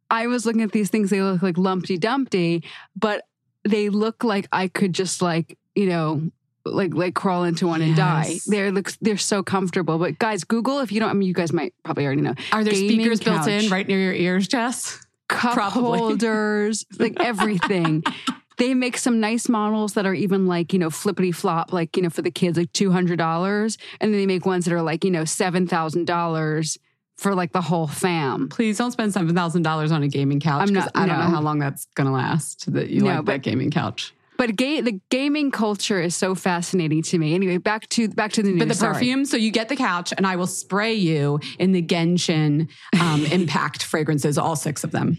I 0.10 0.28
was 0.28 0.46
looking 0.46 0.64
at 0.64 0.74
these 0.74 0.90
things, 0.90 1.10
they 1.12 1.22
look 1.22 1.42
like 1.42 1.58
Lumpty 1.58 1.98
Dumpty, 1.98 2.64
but 2.96 3.24
they 3.64 3.88
look 3.90 4.24
like 4.26 4.48
I 4.52 4.68
could 4.68 4.92
just 4.94 5.22
like, 5.22 5.58
you 5.76 5.86
know, 5.86 6.30
like 6.66 6.94
like 6.94 7.16
crawl 7.16 7.44
into 7.44 7.68
one 7.68 7.82
and 7.82 7.96
die. 7.96 8.36
They're 8.48 8.72
they're 9.02 9.18
so 9.18 9.44
comfortable. 9.44 9.98
But 9.98 10.20
guys, 10.20 10.44
Google 10.44 10.80
if 10.80 10.92
you 10.92 11.00
don't 11.00 11.10
I 11.10 11.14
mean 11.14 11.28
you 11.28 11.34
guys 11.34 11.52
might 11.54 11.74
probably 11.84 12.06
already 12.06 12.22
know. 12.22 12.36
Are 12.52 12.64
there 12.64 12.74
Gaming 12.74 13.00
speakers 13.00 13.20
built 13.20 13.48
in 13.48 13.70
right 13.70 13.88
near 13.88 14.00
your 14.00 14.14
ears, 14.14 14.48
Jess? 14.48 15.00
Cup 15.28 15.54
Probably. 15.54 15.98
holders, 16.00 16.86
like 17.00 17.20
everything. 17.20 18.04
They 18.58 18.76
make 18.76 19.00
some 19.00 19.20
nice 19.20 19.50
models 19.50 19.94
that 19.94 20.06
are 20.06 20.14
even 20.14 20.46
like, 20.46 20.72
you 20.72 20.78
know, 20.78 20.92
flippity 20.92 21.32
flop, 21.32 21.74
like, 21.74 21.98
you 21.98 22.04
know, 22.04 22.12
for 22.12 22.22
the 22.22 22.30
kids, 22.30 22.60
like 22.60 22.72
$200. 22.74 23.78
And 24.00 24.14
then 24.14 24.20
they 24.20 24.28
make 24.28 24.46
ones 24.46 24.66
that 24.66 24.74
are 24.74 24.84
like, 24.84 25.04
you 25.04 25.10
know, 25.10 25.24
$7,000 25.24 26.78
for 27.18 27.36
like 27.36 27.54
the 27.54 27.62
whole 27.62 27.88
fam. 27.88 28.50
Please 28.50 28.78
don't 28.78 28.92
spend 28.92 29.14
seven 29.14 29.36
thousand 29.36 29.62
dollars 29.64 29.92
on 29.92 30.02
a 30.04 30.08
gaming 30.08 30.40
couch. 30.40 30.68
I'm 30.68 30.74
not- 30.74 30.92
I 30.96 31.06
don't 31.06 31.20
know 31.20 31.26
how 31.26 31.42
long 31.42 31.60
that's 31.60 31.86
gonna 31.96 32.12
last. 32.12 32.72
That 32.74 32.90
you 32.90 33.02
No, 33.02 33.16
like 33.18 33.26
that 33.26 33.42
gaming 33.44 33.70
couch. 33.72 34.14
But 34.42 34.56
ga- 34.56 34.82
the 34.82 35.00
gaming 35.12 35.52
culture 35.52 36.02
is 36.02 36.16
so 36.16 36.34
fascinating 36.34 37.04
to 37.04 37.20
me. 37.20 37.36
Anyway, 37.36 37.58
back 37.60 37.88
to 37.90 38.08
back 38.10 38.32
to 38.32 38.42
the 38.42 38.50
news. 38.50 38.58
But 38.58 38.70
the 38.70 38.74
Sorry. 38.74 38.94
perfume, 38.96 39.24
so 39.24 39.38
you 39.38 39.52
get 39.52 39.70
the 39.70 39.76
couch, 39.76 40.16
and 40.18 40.26
I 40.26 40.36
will 40.36 40.48
spray 40.48 40.96
you 40.96 41.40
in 41.60 41.74
the 41.74 41.84
Genshin 41.84 42.68
um, 43.00 43.24
Impact 43.32 43.84
fragrances, 43.84 44.40
all 44.40 44.56
six 44.56 44.84
of 44.84 44.90
them. 44.90 45.16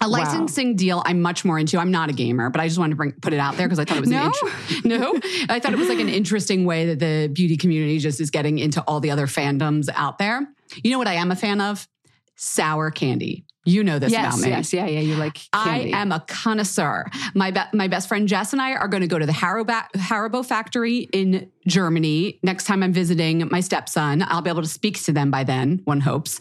A 0.00 0.08
licensing 0.08 0.74
deal 0.74 1.04
I'm 1.06 1.22
much 1.22 1.44
more 1.44 1.56
into. 1.56 1.78
I'm 1.78 1.92
not 1.92 2.10
a 2.10 2.12
gamer, 2.12 2.50
but 2.50 2.60
I 2.60 2.66
just 2.66 2.80
wanted 2.80 2.94
to 2.94 2.96
bring 2.96 3.12
put 3.12 3.32
it 3.32 3.38
out 3.38 3.56
there 3.56 3.68
because 3.68 3.78
I 3.78 3.84
thought 3.84 3.98
it 3.98 4.00
was 4.00 4.10
No? 4.10 4.32
int- 4.72 4.84
no. 4.84 5.14
I 5.48 5.60
thought 5.60 5.72
it 5.72 5.78
was 5.78 5.88
like 5.88 6.00
an 6.00 6.08
interesting 6.08 6.64
way 6.64 6.86
that 6.86 6.98
the 6.98 7.30
beauty 7.32 7.56
community 7.56 8.00
just 8.00 8.20
is 8.20 8.30
getting 8.30 8.58
into 8.58 8.80
all 8.88 8.98
the 8.98 9.12
other 9.12 9.28
fandoms 9.28 9.88
out 9.94 10.18
there. 10.18 10.48
You 10.82 10.90
know 10.90 10.98
what 10.98 11.06
I 11.06 11.14
am 11.14 11.30
a 11.30 11.36
fan 11.36 11.60
of? 11.60 11.86
Sour 12.34 12.90
candy. 12.90 13.44
You 13.68 13.84
know 13.84 13.98
this 13.98 14.12
Yes, 14.12 14.34
about 14.34 14.40
me. 14.44 14.48
yes, 14.50 14.72
yeah, 14.72 14.86
yeah. 14.86 15.00
You 15.00 15.16
like 15.16 15.34
candy. 15.52 15.92
I 15.94 15.98
am 16.00 16.10
a 16.10 16.20
connoisseur. 16.26 17.04
My 17.34 17.50
be- 17.50 17.60
my 17.74 17.86
best 17.88 18.08
friend 18.08 18.26
Jess 18.26 18.52
and 18.52 18.62
I 18.62 18.72
are 18.72 18.88
going 18.88 19.02
to 19.02 19.06
go 19.06 19.18
to 19.18 19.26
the 19.26 19.32
Haribo, 19.32 19.82
Haribo 19.94 20.44
factory 20.44 21.00
in 21.12 21.50
Germany 21.66 22.38
next 22.42 22.64
time 22.64 22.82
I'm 22.82 22.92
visiting 22.92 23.46
my 23.50 23.60
stepson. 23.60 24.22
I'll 24.26 24.40
be 24.42 24.48
able 24.50 24.62
to 24.62 24.68
speak 24.68 25.02
to 25.04 25.12
them 25.12 25.30
by 25.30 25.44
then. 25.44 25.82
One 25.84 26.00
hopes. 26.00 26.40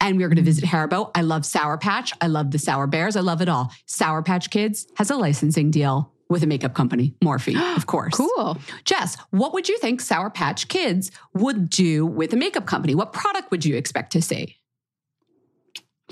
And 0.00 0.16
we're 0.18 0.28
going 0.28 0.36
to 0.36 0.42
visit 0.42 0.64
Haribo. 0.64 1.10
I 1.14 1.20
love 1.20 1.44
Sour 1.44 1.76
Patch. 1.78 2.12
I 2.20 2.26
love 2.28 2.50
the 2.50 2.58
Sour 2.58 2.86
Bears. 2.86 3.16
I 3.16 3.20
love 3.20 3.42
it 3.42 3.48
all. 3.48 3.70
Sour 3.86 4.22
Patch 4.22 4.48
Kids 4.50 4.86
has 4.96 5.10
a 5.10 5.16
licensing 5.16 5.70
deal 5.70 6.10
with 6.30 6.42
a 6.42 6.46
makeup 6.46 6.72
company, 6.72 7.14
Morphe, 7.22 7.54
of 7.76 7.84
course. 7.86 8.14
cool. 8.14 8.56
Jess, 8.86 9.18
what 9.30 9.52
would 9.52 9.68
you 9.68 9.76
think 9.78 10.00
Sour 10.00 10.30
Patch 10.30 10.68
Kids 10.68 11.10
would 11.34 11.68
do 11.68 12.06
with 12.06 12.32
a 12.32 12.36
makeup 12.36 12.64
company? 12.64 12.94
What 12.94 13.12
product 13.12 13.50
would 13.50 13.64
you 13.66 13.76
expect 13.76 14.12
to 14.12 14.22
see? 14.22 14.56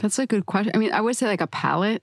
That's 0.01 0.19
a 0.19 0.27
good 0.27 0.47
question. 0.47 0.73
I 0.75 0.79
mean, 0.79 0.93
I 0.93 1.01
would 1.01 1.17
say 1.17 1.27
like 1.27 1.41
a 1.41 1.47
palette. 1.47 2.03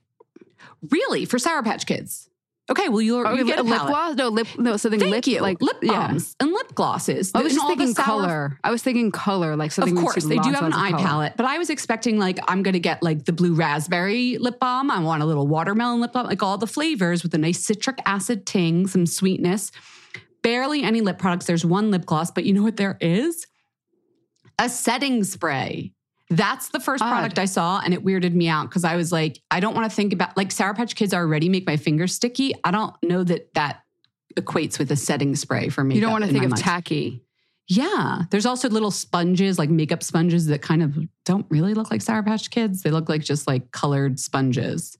Really, 0.90 1.24
for 1.24 1.38
Sour 1.38 1.62
Patch 1.62 1.86
Kids? 1.86 2.28
Okay, 2.70 2.90
well, 2.90 3.00
you'll, 3.00 3.20
Or 3.20 3.28
oh, 3.28 3.32
you 3.32 3.46
get 3.46 3.58
a 3.58 3.62
lip 3.62 3.80
gloss? 3.80 4.14
No, 4.16 4.28
lip. 4.28 4.46
No, 4.58 4.76
something 4.76 5.00
Thank 5.00 5.10
lip. 5.10 5.26
you. 5.26 5.40
Like 5.40 5.62
lip 5.62 5.78
yeah. 5.80 6.08
balms 6.08 6.36
and 6.38 6.52
lip 6.52 6.74
glosses. 6.74 7.32
I 7.34 7.42
was 7.42 7.54
just 7.54 7.66
thinking 7.66 7.94
color. 7.94 8.58
I 8.62 8.70
was 8.70 8.82
thinking 8.82 9.10
color, 9.10 9.56
like 9.56 9.72
something. 9.72 9.96
Of 9.96 10.02
course, 10.02 10.24
they 10.24 10.36
do 10.36 10.50
have 10.50 10.64
an 10.64 10.74
eye 10.74 10.90
color. 10.90 11.02
palette, 11.02 11.32
but 11.36 11.46
I 11.46 11.56
was 11.56 11.70
expecting 11.70 12.18
like 12.18 12.38
I'm 12.46 12.62
going 12.62 12.74
to 12.74 12.80
get 12.80 13.02
like 13.02 13.24
the 13.24 13.32
blue 13.32 13.54
raspberry 13.54 14.36
lip 14.36 14.58
balm. 14.60 14.90
I 14.90 15.00
want 15.00 15.22
a 15.22 15.26
little 15.26 15.46
watermelon 15.46 16.00
lip 16.00 16.12
balm, 16.12 16.26
like 16.26 16.42
all 16.42 16.58
the 16.58 16.66
flavors 16.66 17.22
with 17.22 17.32
a 17.32 17.38
nice 17.38 17.60
citric 17.60 18.00
acid 18.04 18.44
ting, 18.44 18.86
some 18.86 19.06
sweetness. 19.06 19.72
Barely 20.42 20.82
any 20.82 21.00
lip 21.00 21.18
products. 21.18 21.46
There's 21.46 21.64
one 21.64 21.90
lip 21.90 22.04
gloss, 22.04 22.30
but 22.30 22.44
you 22.44 22.52
know 22.52 22.62
what 22.62 22.76
there 22.76 22.98
is? 23.00 23.46
A 24.58 24.68
setting 24.68 25.24
spray. 25.24 25.94
That's 26.30 26.68
the 26.68 26.80
first 26.80 27.02
Odd. 27.02 27.10
product 27.10 27.38
I 27.38 27.46
saw, 27.46 27.80
and 27.82 27.94
it 27.94 28.04
weirded 28.04 28.34
me 28.34 28.48
out 28.48 28.68
because 28.68 28.84
I 28.84 28.96
was 28.96 29.10
like, 29.10 29.40
I 29.50 29.60
don't 29.60 29.74
want 29.74 29.90
to 29.90 29.94
think 29.94 30.12
about 30.12 30.36
like 30.36 30.52
Sour 30.52 30.74
Patch 30.74 30.94
Kids 30.94 31.14
already 31.14 31.48
make 31.48 31.66
my 31.66 31.76
fingers 31.76 32.14
sticky. 32.14 32.52
I 32.64 32.70
don't 32.70 32.94
know 33.02 33.24
that 33.24 33.54
that 33.54 33.82
equates 34.36 34.78
with 34.78 34.92
a 34.92 34.96
setting 34.96 35.34
spray 35.36 35.68
for 35.68 35.82
me. 35.82 35.94
You 35.94 36.00
don't 36.00 36.12
want 36.12 36.24
to 36.24 36.30
think 36.30 36.44
of 36.44 36.54
tacky. 36.56 37.24
Yeah. 37.66 38.22
There's 38.30 38.46
also 38.46 38.68
little 38.68 38.90
sponges, 38.90 39.58
like 39.58 39.68
makeup 39.68 40.02
sponges 40.02 40.46
that 40.46 40.62
kind 40.62 40.82
of 40.82 40.98
don't 41.24 41.46
really 41.50 41.74
look 41.74 41.90
like 41.90 42.02
Sour 42.02 42.22
Patch 42.22 42.50
Kids. 42.50 42.82
They 42.82 42.90
look 42.90 43.08
like 43.08 43.22
just 43.22 43.46
like 43.46 43.70
colored 43.72 44.18
sponges. 44.18 44.96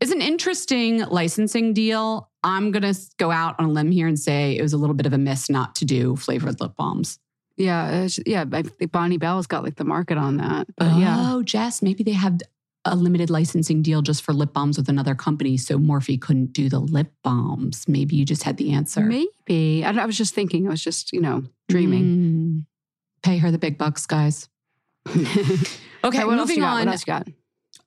It's 0.00 0.12
an 0.12 0.22
interesting 0.22 1.00
licensing 1.00 1.74
deal. 1.74 2.30
I'm 2.42 2.70
going 2.70 2.82
to 2.82 2.98
go 3.18 3.30
out 3.30 3.56
on 3.58 3.66
a 3.66 3.72
limb 3.72 3.90
here 3.90 4.06
and 4.06 4.18
say 4.18 4.56
it 4.56 4.62
was 4.62 4.72
a 4.72 4.78
little 4.78 4.94
bit 4.94 5.06
of 5.06 5.12
a 5.12 5.18
miss 5.18 5.50
not 5.50 5.74
to 5.76 5.84
do 5.84 6.16
flavored 6.16 6.60
lip 6.60 6.76
balms. 6.76 7.18
Yeah, 7.58 7.88
it's- 8.04 8.20
yeah. 8.24 8.44
I 8.52 8.62
think 8.62 8.92
Bonne 8.92 9.18
Bell's 9.18 9.46
got 9.46 9.64
like 9.64 9.76
the 9.76 9.84
market 9.84 10.16
on 10.16 10.36
that. 10.38 10.68
But 10.76 10.96
yeah, 10.98 11.16
Oh, 11.34 11.42
Jess, 11.42 11.82
maybe 11.82 12.02
they 12.04 12.12
have 12.12 12.38
a 12.84 12.94
limited 12.96 13.28
licensing 13.28 13.82
deal 13.82 14.00
just 14.00 14.22
for 14.22 14.32
lip 14.32 14.52
balms 14.54 14.78
with 14.78 14.88
another 14.88 15.14
company. 15.14 15.56
So 15.58 15.76
Morphe 15.78 16.18
couldn't 16.20 16.52
do 16.52 16.68
the 16.70 16.78
lip 16.78 17.12
balms. 17.22 17.86
Maybe 17.88 18.16
you 18.16 18.24
just 18.24 18.44
had 18.44 18.56
the 18.56 18.72
answer. 18.72 19.02
maybe. 19.02 19.84
I, 19.84 19.90
I 19.90 20.06
was 20.06 20.16
just 20.16 20.34
thinking. 20.34 20.66
I 20.66 20.70
was 20.70 20.82
just 20.82 21.12
you 21.12 21.20
know 21.20 21.42
dreaming. 21.68 22.04
Mm. 22.04 22.66
Pay 23.22 23.38
her 23.38 23.50
the 23.50 23.58
big 23.58 23.76
bucks, 23.76 24.06
guys. 24.06 24.48
Okay, 26.04 26.24
what 26.24 26.38
else 26.38 26.48
you 26.50 26.60
moving 26.62 26.86
got? 26.86 26.86
on. 26.86 27.34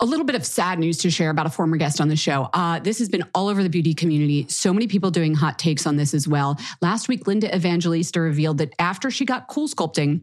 A 0.01 0.05
little 0.05 0.25
bit 0.25 0.35
of 0.35 0.43
sad 0.43 0.79
news 0.79 0.97
to 0.97 1.11
share 1.11 1.29
about 1.29 1.45
a 1.45 1.49
former 1.49 1.77
guest 1.77 2.01
on 2.01 2.07
the 2.07 2.15
show. 2.15 2.49
Uh, 2.53 2.79
this 2.79 2.97
has 2.97 3.07
been 3.07 3.23
all 3.35 3.47
over 3.47 3.61
the 3.61 3.69
beauty 3.69 3.93
community. 3.93 4.47
So 4.49 4.73
many 4.73 4.87
people 4.87 5.11
doing 5.11 5.35
hot 5.35 5.59
takes 5.59 5.85
on 5.85 5.95
this 5.95 6.15
as 6.15 6.27
well. 6.27 6.59
Last 6.81 7.07
week, 7.07 7.27
Linda 7.27 7.55
Evangelista 7.55 8.19
revealed 8.19 8.57
that 8.57 8.73
after 8.79 9.11
she 9.11 9.25
got 9.25 9.47
cool 9.47 9.67
sculpting, 9.67 10.21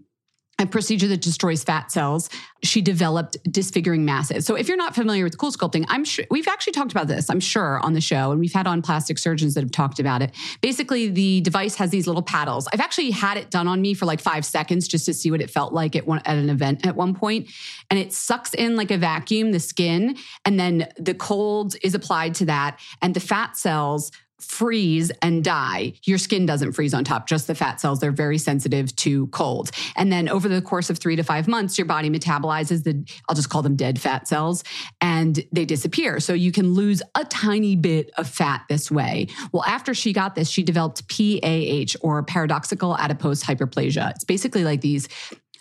a 0.61 0.67
procedure 0.67 1.07
that 1.07 1.23
destroys 1.23 1.63
fat 1.63 1.93
cells, 1.93 2.29
she 2.65 2.81
developed 2.81 3.37
disfiguring 3.49 4.05
masses. 4.05 4.45
So 4.45 4.57
if 4.57 4.67
you're 4.67 4.77
not 4.77 4.95
familiar 4.95 5.23
with 5.23 5.39
cool 5.39 5.53
sculpting, 5.53 5.85
I'm 5.89 6.05
sure 6.05 6.25
we've 6.31 6.49
actually 6.49 6.73
talked 6.73 6.91
about 6.91 7.07
this, 7.07 7.31
I'm 7.31 7.39
sure, 7.39 7.79
on 7.81 7.93
the 7.93 8.01
show, 8.01 8.33
and 8.33 8.41
we've 8.41 8.53
had 8.53 8.67
on 8.67 8.83
plastic 8.83 9.19
surgeons 9.19 9.55
that 9.55 9.63
have 9.63 9.71
talked 9.71 10.01
about 10.01 10.21
it. 10.21 10.35
Basically, 10.61 11.09
the 11.09 11.41
device 11.43 11.77
has 11.77 11.91
these 11.91 12.09
little 12.09 12.23
paddles. 12.23 12.69
I've 12.73 12.81
actually 12.81 13.13
had 13.13 13.37
it 13.37 13.51
done 13.51 13.69
on 13.69 13.81
me 13.81 13.95
for 13.95 14.07
like 14.07 14.21
five 14.21 14.45
seconds 14.45 14.89
just 14.89 15.07
to 15.07 15.15
see 15.15 15.31
what 15.31 15.41
it 15.41 15.51
felt 15.51 15.73
like 15.73 15.95
at 15.95 16.07
one 16.07 16.21
at 16.25 16.37
an 16.37 16.51
event 16.51 16.85
at 16.85 16.97
one 16.97 17.15
point, 17.15 17.49
and 17.89 17.99
it 17.99 18.13
sucks 18.13 18.53
in 18.55 18.75
like 18.75 18.91
a 18.91 18.99
vacuum 18.99 19.53
the 19.53 19.61
skin, 19.61 20.17
and 20.45 20.59
then 20.59 20.89
the 20.99 21.15
cold 21.15 21.77
is 21.83 21.95
applied 21.95 22.35
to 22.35 22.47
that, 22.47 22.81
and 23.01 23.15
the 23.15 23.21
fat 23.21 23.57
cells 23.57 24.11
freeze 24.41 25.11
and 25.23 25.43
die. 25.43 25.95
Your 26.05 26.19
skin 26.19 26.47
doesn't 26.47 26.73
freeze 26.73 26.95
on 26.95 27.05
top, 27.05 27.27
just 27.29 27.47
the 27.47 27.55
fat 27.55 27.81
cells. 27.81 28.01
They're 28.01 28.13
very 28.13 28.39
sensitive 28.39 28.95
to 28.97 29.27
cold. 29.29 29.71
And 29.97 30.13
then 30.13 30.29
over 30.29 30.49
the 30.49 30.63
course 30.63 30.91
of 30.91 30.99
three 30.99 31.17
to 31.17 31.23
five 31.23 31.49
months, 31.49 31.77
your 31.77 31.87
body 31.87 32.09
metabolizes 32.09 32.85
the, 32.85 33.05
I'll 33.29 33.35
just 33.35 33.51
call 33.51 33.63
them 33.63 33.77
dead 33.77 34.01
fat 34.01 34.29
cells, 34.29 34.65
and 35.01 35.45
they 35.53 35.65
disappear. 35.65 36.21
So 36.21 36.33
you 36.33 36.53
can 36.53 36.73
lose 36.75 37.03
a 37.15 37.25
tiny 37.25 37.77
bit 37.77 38.11
of 38.17 38.29
fat 38.29 38.63
this 38.69 38.91
way. 38.91 39.27
Well, 39.53 39.65
after 39.65 39.95
she 39.95 40.13
got 40.13 40.35
this, 40.35 40.49
she 40.49 40.63
developed 40.63 41.09
PAH 41.09 41.99
or 42.01 42.23
paradoxical 42.23 42.97
adipose 42.97 43.43
hyperplasia. 43.43 44.11
It's 44.11 44.25
basically 44.25 44.65
like 44.65 44.81
these 44.81 45.09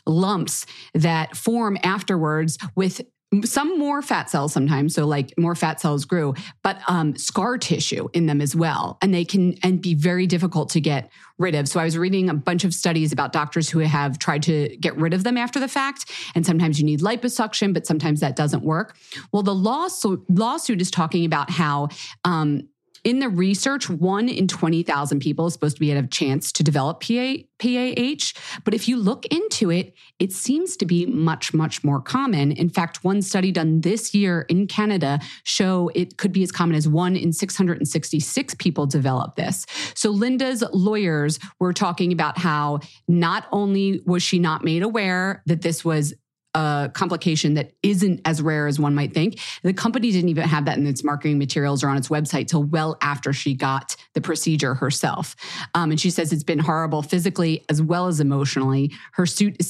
lumps 0.05 0.65
that 0.93 1.35
form 1.35 1.77
afterwards 1.83 2.57
with 2.75 3.01
some 3.43 3.77
more 3.77 4.01
fat 4.01 4.29
cells 4.29 4.53
sometimes 4.53 4.95
so 4.95 5.05
like 5.05 5.33
more 5.37 5.53
fat 5.53 5.81
cells 5.81 6.05
grew 6.05 6.33
but 6.63 6.79
um, 6.87 7.15
scar 7.17 7.57
tissue 7.57 8.07
in 8.13 8.25
them 8.25 8.39
as 8.39 8.55
well 8.55 8.97
and 9.01 9.13
they 9.13 9.25
can 9.25 9.53
and 9.63 9.81
be 9.81 9.93
very 9.93 10.25
difficult 10.25 10.69
to 10.69 10.79
get 10.79 11.11
rid 11.37 11.53
of. 11.53 11.67
So 11.67 11.79
i 11.79 11.83
was 11.83 11.97
reading 11.97 12.29
a 12.29 12.33
bunch 12.33 12.63
of 12.63 12.73
studies 12.73 13.11
about 13.11 13.33
doctors 13.33 13.69
who 13.69 13.79
have 13.79 14.17
tried 14.17 14.43
to 14.43 14.75
get 14.79 14.95
rid 14.95 15.13
of 15.13 15.23
them 15.23 15.37
after 15.37 15.59
the 15.59 15.67
fact 15.67 16.09
and 16.35 16.45
sometimes 16.45 16.79
you 16.79 16.85
need 16.85 17.01
liposuction 17.01 17.73
but 17.73 17.85
sometimes 17.85 18.21
that 18.21 18.35
doesn't 18.35 18.63
work. 18.63 18.95
Well 19.33 19.43
the 19.43 19.55
lawsuit 19.55 20.23
lawsuit 20.29 20.81
is 20.81 20.89
talking 20.89 21.25
about 21.25 21.49
how 21.49 21.89
um, 22.23 22.69
in 23.07 23.19
the 23.19 23.29
research, 23.29 23.89
one 23.89 24.27
in 24.27 24.49
20,000 24.49 25.21
people 25.21 25.47
is 25.47 25.53
supposed 25.53 25.77
to 25.77 25.79
be 25.79 25.93
at 25.93 26.03
a 26.03 26.05
chance 26.05 26.51
to 26.51 26.61
develop 26.61 26.99
PA, 26.99 27.35
PAH. 27.57 28.33
But 28.65 28.73
if 28.73 28.89
you 28.89 28.97
look 28.97 29.25
into 29.27 29.71
it, 29.71 29.93
it 30.19 30.33
seems 30.33 30.75
to 30.75 30.85
be 30.85 31.05
much, 31.05 31.53
much 31.53 31.85
more 31.85 32.01
common. 32.01 32.51
In 32.51 32.67
fact, 32.67 33.05
one 33.05 33.21
study 33.21 33.49
done 33.53 33.79
this 33.79 34.13
year 34.13 34.41
in 34.49 34.67
Canada 34.67 35.21
show 35.45 35.89
it 35.95 36.17
could 36.17 36.33
be 36.33 36.43
as 36.43 36.51
common 36.51 36.75
as 36.75 36.85
one 36.85 37.15
in 37.15 37.31
666 37.31 38.55
people 38.55 38.85
develop 38.85 39.37
this. 39.37 39.65
So 39.93 40.09
Linda's 40.09 40.61
lawyers 40.73 41.39
were 41.61 41.71
talking 41.71 42.11
about 42.11 42.37
how 42.37 42.81
not 43.07 43.47
only 43.53 44.01
was 44.05 44.21
she 44.21 44.37
not 44.37 44.65
made 44.65 44.83
aware 44.83 45.43
that 45.45 45.61
this 45.61 45.85
was 45.85 46.13
a 46.57 46.89
complication 46.89 47.53
that 47.53 47.73
isn't 47.83 48.19
as 48.25 48.41
rare 48.41 48.65
as 48.65 48.79
one 48.79 48.95
might 48.95 49.13
think. 49.13 49.39
The 49.61 49.73
company 49.73 50.11
didn't 50.11 50.29
even 50.29 50.47
have 50.47 50.65
that 50.65 50.79
in 50.79 50.87
its 50.87 51.03
marketing 51.03 51.37
materials 51.37 51.83
or 51.83 51.89
on 51.89 51.97
its 51.97 52.09
website 52.09 52.47
till 52.47 52.63
well 52.63 52.97
after 53.01 53.31
she 53.31 53.53
got 53.53 53.95
the 54.15 54.21
procedure 54.21 54.73
herself. 54.73 55.35
Um, 55.75 55.91
and 55.91 55.99
she 55.99 56.09
says 56.09 56.33
it's 56.33 56.43
been 56.43 56.59
horrible 56.59 57.03
physically 57.03 57.63
as 57.69 57.79
well 57.79 58.07
as 58.07 58.19
emotionally. 58.19 58.91
Her 59.13 59.27
suit 59.27 59.57
is 59.59 59.67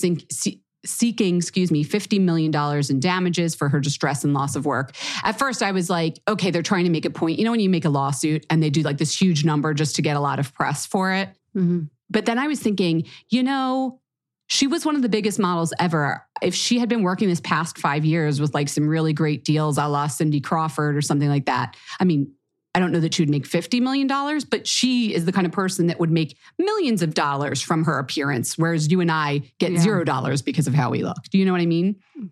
seeking, 0.85 1.37
excuse 1.37 1.71
me, 1.71 1.83
$50 1.83 2.21
million 2.21 2.55
in 2.89 2.99
damages 3.01 3.53
for 3.53 3.67
her 3.67 3.81
distress 3.81 4.23
and 4.23 4.33
loss 4.33 4.55
of 4.55 4.65
work. 4.65 4.95
At 5.25 5.37
first, 5.37 5.61
I 5.61 5.73
was 5.73 5.89
like, 5.89 6.21
okay, 6.25 6.51
they're 6.51 6.63
trying 6.63 6.85
to 6.85 6.89
make 6.89 7.03
a 7.03 7.09
point. 7.09 7.37
You 7.37 7.43
know, 7.43 7.51
when 7.51 7.59
you 7.59 7.69
make 7.69 7.83
a 7.83 7.89
lawsuit 7.89 8.45
and 8.49 8.63
they 8.63 8.69
do 8.69 8.81
like 8.81 8.97
this 8.97 9.19
huge 9.19 9.43
number 9.43 9.73
just 9.73 9.97
to 9.97 10.01
get 10.01 10.15
a 10.15 10.21
lot 10.21 10.39
of 10.39 10.53
press 10.53 10.85
for 10.85 11.11
it? 11.11 11.29
Mm-hmm. 11.53 11.85
But 12.09 12.25
then 12.25 12.39
I 12.39 12.47
was 12.47 12.61
thinking, 12.61 13.03
you 13.29 13.43
know, 13.43 13.99
she 14.47 14.65
was 14.65 14.85
one 14.85 14.95
of 14.95 15.01
the 15.01 15.09
biggest 15.09 15.39
models 15.39 15.73
ever. 15.79 16.25
If 16.41 16.55
she 16.55 16.79
had 16.79 16.89
been 16.89 17.03
working 17.03 17.27
this 17.27 17.41
past 17.41 17.77
five 17.77 18.05
years 18.05 18.39
with 18.39 18.53
like 18.53 18.69
some 18.69 18.87
really 18.87 19.13
great 19.13 19.43
deals, 19.43 19.77
a 19.77 19.87
la 19.87 20.07
Cindy 20.07 20.39
Crawford 20.39 20.95
or 20.95 21.01
something 21.01 21.29
like 21.29 21.45
that, 21.45 21.75
I 21.99 22.05
mean, 22.05 22.31
I 22.73 22.79
don't 22.79 22.91
know 22.91 22.99
that 22.99 23.13
she 23.13 23.23
would 23.23 23.29
make 23.29 23.47
$50 23.47 23.81
million, 23.81 24.07
but 24.49 24.67
she 24.67 25.13
is 25.13 25.25
the 25.25 25.31
kind 25.31 25.47
of 25.47 25.51
person 25.51 25.87
that 25.87 25.99
would 25.99 26.11
make 26.11 26.37
millions 26.59 27.01
of 27.01 27.13
dollars 27.13 27.61
from 27.61 27.85
her 27.85 27.97
appearance, 27.97 28.57
whereas 28.57 28.91
you 28.91 29.01
and 29.01 29.11
I 29.11 29.41
get 29.59 29.71
yeah. 29.71 29.79
zero 29.79 30.03
dollars 30.03 30.41
because 30.41 30.67
of 30.67 30.75
how 30.75 30.91
we 30.91 31.03
look. 31.03 31.23
Do 31.31 31.39
you 31.39 31.45
know 31.45 31.51
what 31.53 31.61
I 31.61 31.65
mean? 31.65 31.95
Hmm. 32.15 32.27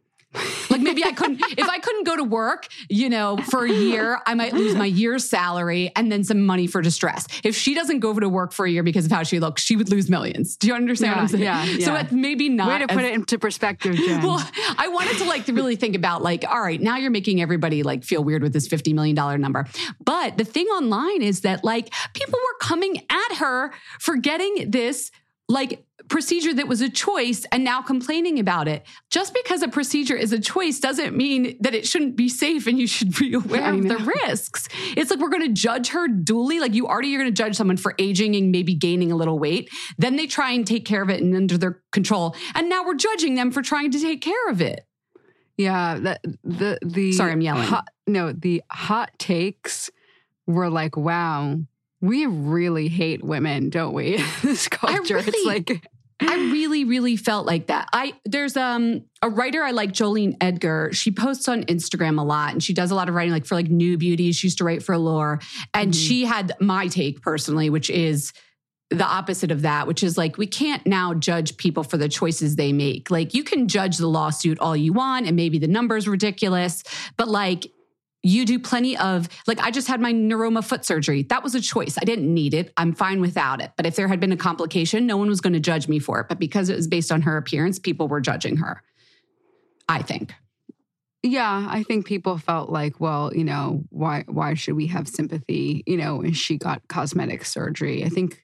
Like 0.69 0.81
maybe 0.81 1.03
I 1.03 1.11
couldn't, 1.11 1.41
if 1.57 1.67
I 1.67 1.79
couldn't 1.79 2.05
go 2.05 2.15
to 2.15 2.23
work, 2.23 2.67
you 2.89 3.09
know, 3.09 3.37
for 3.37 3.65
a 3.65 3.71
year, 3.71 4.19
I 4.25 4.33
might 4.33 4.53
lose 4.53 4.75
my 4.75 4.85
year's 4.85 5.27
salary 5.27 5.91
and 5.95 6.11
then 6.11 6.23
some 6.23 6.41
money 6.41 6.67
for 6.67 6.81
distress. 6.81 7.27
If 7.43 7.55
she 7.55 7.73
doesn't 7.73 7.99
go 7.99 8.09
over 8.09 8.21
to 8.21 8.29
work 8.29 8.51
for 8.51 8.65
a 8.65 8.69
year 8.69 8.83
because 8.83 9.05
of 9.05 9.11
how 9.11 9.23
she 9.23 9.39
looks, 9.39 9.61
she 9.61 9.75
would 9.75 9.89
lose 9.89 10.09
millions. 10.09 10.55
Do 10.55 10.67
you 10.67 10.73
understand 10.73 11.11
yeah, 11.11 11.15
what 11.15 11.21
I'm 11.21 11.27
saying? 11.27 11.43
Yeah, 11.43 11.63
yeah. 11.65 11.85
So 11.85 11.95
it's 11.95 12.11
maybe 12.11 12.49
not. 12.49 12.67
Way 12.67 12.85
to 12.85 12.91
as, 12.91 12.95
put 12.95 13.05
it 13.05 13.13
into 13.13 13.39
perspective, 13.39 13.95
Jen. 13.95 14.21
Well, 14.23 14.43
I 14.77 14.87
wanted 14.87 15.17
to 15.17 15.25
like 15.25 15.45
to 15.45 15.53
really 15.53 15.75
think 15.75 15.95
about 15.95 16.21
like, 16.21 16.45
all 16.47 16.61
right, 16.61 16.81
now 16.81 16.97
you're 16.97 17.11
making 17.11 17.41
everybody 17.41 17.83
like 17.83 18.03
feel 18.03 18.23
weird 18.23 18.41
with 18.41 18.53
this 18.53 18.67
$50 18.67 18.93
million 18.93 19.15
number. 19.41 19.65
But 20.03 20.37
the 20.37 20.45
thing 20.45 20.67
online 20.67 21.21
is 21.21 21.41
that 21.41 21.63
like 21.63 21.93
people 22.13 22.39
were 22.39 22.57
coming 22.59 22.97
at 23.09 23.37
her 23.37 23.71
for 23.99 24.15
getting 24.15 24.71
this 24.71 25.11
like 25.47 25.84
procedure 26.07 26.53
that 26.53 26.67
was 26.67 26.81
a 26.81 26.89
choice 26.89 27.45
and 27.51 27.63
now 27.63 27.81
complaining 27.81 28.39
about 28.39 28.67
it. 28.67 28.85
Just 29.09 29.33
because 29.33 29.61
a 29.61 29.67
procedure 29.67 30.15
is 30.15 30.31
a 30.31 30.39
choice 30.39 30.79
doesn't 30.79 31.15
mean 31.15 31.57
that 31.61 31.73
it 31.73 31.87
shouldn't 31.87 32.15
be 32.15 32.29
safe 32.29 32.67
and 32.67 32.79
you 32.79 32.87
should 32.87 33.15
be 33.15 33.33
aware 33.35 33.73
of 33.73 33.83
the 33.83 33.97
risks. 34.25 34.67
It's 34.95 35.11
like 35.11 35.19
we're 35.19 35.29
going 35.29 35.47
to 35.47 35.53
judge 35.53 35.89
her 35.89 36.07
duly. 36.07 36.59
Like 36.59 36.73
you 36.73 36.87
already 36.87 37.09
you're 37.09 37.21
going 37.21 37.33
to 37.33 37.43
judge 37.43 37.55
someone 37.55 37.77
for 37.77 37.95
aging 37.99 38.35
and 38.35 38.51
maybe 38.51 38.73
gaining 38.73 39.11
a 39.11 39.15
little 39.15 39.39
weight. 39.39 39.69
Then 39.97 40.15
they 40.15 40.27
try 40.27 40.51
and 40.51 40.65
take 40.65 40.85
care 40.85 41.01
of 41.01 41.09
it 41.09 41.21
and 41.21 41.35
under 41.35 41.57
their 41.57 41.81
control. 41.91 42.35
And 42.53 42.69
now 42.69 42.85
we're 42.85 42.95
judging 42.95 43.35
them 43.35 43.51
for 43.51 43.61
trying 43.61 43.91
to 43.91 43.99
take 43.99 44.21
care 44.21 44.49
of 44.49 44.61
it. 44.61 44.85
Yeah, 45.57 45.99
the 45.99 46.19
the 46.43 46.79
the 46.85 47.11
Sorry, 47.13 47.31
I'm 47.31 47.39
yelling. 47.39 47.63
Hot, 47.63 47.87
no, 48.07 48.33
the 48.33 48.61
hot 48.69 49.17
takes 49.17 49.89
were 50.45 50.69
like, 50.69 50.97
wow, 50.97 51.59
we 52.01 52.25
really 52.25 52.87
hate 52.87 53.23
women, 53.23 53.69
don't 53.69 53.93
we? 53.93 54.17
this 54.41 54.67
culture. 54.67 55.15
Really, 55.15 55.27
it's 55.27 55.45
like 55.45 55.87
I 56.21 56.35
really, 56.51 56.85
really 56.85 57.17
felt 57.17 57.45
like 57.45 57.67
that. 57.67 57.89
I 57.91 58.13
there's 58.23 58.55
um 58.55 59.03
a 59.21 59.29
writer 59.29 59.63
I 59.63 59.71
like, 59.71 59.91
Jolene 59.91 60.37
Edgar. 60.39 60.91
She 60.93 61.11
posts 61.11 61.47
on 61.47 61.63
Instagram 61.63 62.19
a 62.19 62.23
lot 62.23 62.53
and 62.53 62.63
she 62.63 62.73
does 62.73 62.91
a 62.91 62.95
lot 62.95 63.09
of 63.09 63.15
writing 63.15 63.33
like 63.33 63.45
for 63.45 63.55
like 63.55 63.69
new 63.69 63.97
beauties. 63.97 64.37
She 64.37 64.47
used 64.47 64.59
to 64.59 64.63
write 64.63 64.81
for 64.81 64.93
Allure. 64.93 65.39
And 65.73 65.91
mm-hmm. 65.91 65.99
she 65.99 66.25
had 66.25 66.53
my 66.61 66.87
take 66.87 67.21
personally, 67.21 67.69
which 67.69 67.89
is 67.89 68.31
the 68.91 69.05
opposite 69.05 69.51
of 69.51 69.63
that, 69.63 69.87
which 69.87 70.03
is 70.03 70.17
like 70.17 70.37
we 70.37 70.47
can't 70.47 70.85
now 70.85 71.13
judge 71.13 71.57
people 71.57 71.83
for 71.83 71.97
the 71.97 72.07
choices 72.07 72.55
they 72.55 72.71
make. 72.71 73.11
Like 73.11 73.33
you 73.33 73.43
can 73.43 73.67
judge 73.67 73.97
the 73.97 74.07
lawsuit 74.07 74.59
all 74.59 74.77
you 74.77 74.93
want 74.93 75.25
and 75.27 75.35
maybe 75.35 75.59
the 75.59 75.67
number's 75.67 76.07
ridiculous, 76.07 76.83
but 77.17 77.27
like 77.27 77.67
you 78.25 78.43
do 78.43 78.57
plenty 78.57 78.97
of 78.97 79.29
like 79.45 79.59
i 79.59 79.69
just 79.69 79.87
had 79.87 80.01
my 80.01 80.11
neuroma 80.11 80.63
foot 80.63 80.83
surgery. 80.83 81.23
That 81.23 81.43
was 81.43 81.53
a 81.53 81.61
choice. 81.61 81.95
I 82.01 82.05
didn't 82.05 82.33
need 82.33 82.55
it. 82.55 82.73
I'm 82.75 82.93
fine 82.93 83.21
without 83.21 83.61
it. 83.61 83.71
But 83.77 83.85
if 83.85 83.95
there 83.95 84.07
had 84.07 84.19
been 84.19 84.31
a 84.31 84.37
complication 84.37 85.05
no 85.05 85.15
one 85.15 85.29
was 85.29 85.41
going 85.41 85.53
to 85.53 85.59
judge 85.59 85.87
me 85.87 85.99
for 85.99 86.19
it. 86.19 86.27
But 86.27 86.39
because 86.39 86.69
it 86.69 86.75
was 86.75 86.87
based 86.87 87.11
on 87.11 87.21
her 87.21 87.37
appearance 87.37 87.77
people 87.77 88.07
were 88.07 88.19
judging 88.19 88.57
her 88.57 88.81
i 89.87 90.01
think. 90.01 90.33
Yeah 91.21 91.67
i 91.69 91.83
think 91.83 92.07
people 92.07 92.39
felt 92.39 92.71
like 92.71 92.99
well 92.99 93.31
you 93.33 93.43
know 93.43 93.83
why 93.89 94.23
why 94.27 94.55
should 94.55 94.75
we 94.75 94.87
have 94.87 95.07
sympathy 95.07 95.83
you 95.85 95.97
know 95.97 96.17
when 96.17 96.33
she 96.33 96.57
got 96.57 96.87
cosmetic 96.87 97.45
surgery? 97.45 98.03
I 98.03 98.09
think 98.09 98.43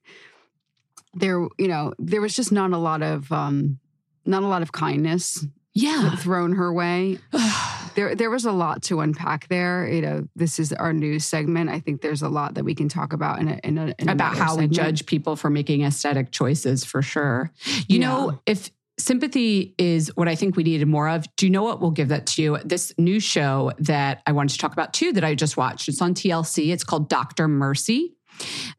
there 1.15 1.47
you 1.57 1.67
know 1.67 1.93
there 1.97 2.21
was 2.21 2.35
just 2.35 2.51
not 2.51 2.71
a 2.71 2.77
lot 2.77 3.01
of 3.01 3.31
um 3.31 3.79
not 4.25 4.43
a 4.43 4.47
lot 4.47 4.61
of 4.61 4.71
kindness 4.71 5.43
yeah. 5.73 6.15
thrown 6.17 6.53
her 6.53 6.71
way 6.71 7.17
there 7.95 8.15
there 8.15 8.29
was 8.29 8.45
a 8.45 8.51
lot 8.51 8.83
to 8.83 8.99
unpack 9.01 9.47
there. 9.47 9.87
You 9.87 10.01
know, 10.01 10.27
this 10.35 10.59
is 10.59 10.73
our 10.73 10.93
news 10.93 11.25
segment. 11.25 11.69
I 11.69 11.79
think 11.79 12.01
there's 12.01 12.21
a 12.21 12.29
lot 12.29 12.55
that 12.55 12.63
we 12.63 12.75
can 12.75 12.89
talk 12.89 13.13
about 13.13 13.39
in 13.39 13.49
a, 13.49 13.59
in, 13.63 13.77
a, 13.77 13.93
in 13.99 14.09
about 14.09 14.37
how 14.37 14.51
segment. 14.51 14.71
we 14.71 14.75
judge 14.75 15.05
people 15.05 15.35
for 15.35 15.49
making 15.49 15.83
aesthetic 15.83 16.31
choices 16.31 16.83
for 16.85 17.01
sure. 17.01 17.51
You 17.87 17.99
yeah. 17.99 18.07
know, 18.07 18.39
if 18.45 18.71
sympathy 19.01 19.73
is 19.77 20.11
what 20.15 20.27
I 20.27 20.35
think 20.35 20.55
we 20.55 20.63
needed 20.63 20.87
more 20.87 21.09
of. 21.09 21.25
Do 21.35 21.45
you 21.45 21.49
know 21.49 21.63
what 21.63 21.81
will 21.81 21.91
give 21.91 22.09
that 22.09 22.27
to 22.27 22.41
you? 22.41 22.57
This 22.63 22.93
new 22.97 23.19
show 23.19 23.71
that 23.79 24.21
I 24.25 24.31
wanted 24.31 24.53
to 24.53 24.59
talk 24.59 24.73
about 24.73 24.93
too 24.93 25.11
that 25.13 25.23
I 25.23 25.35
just 25.35 25.57
watched. 25.57 25.89
It's 25.89 26.01
on 26.01 26.13
TLC. 26.13 26.71
It's 26.71 26.83
called 26.83 27.09
Dr. 27.09 27.47
Mercy. 27.47 28.15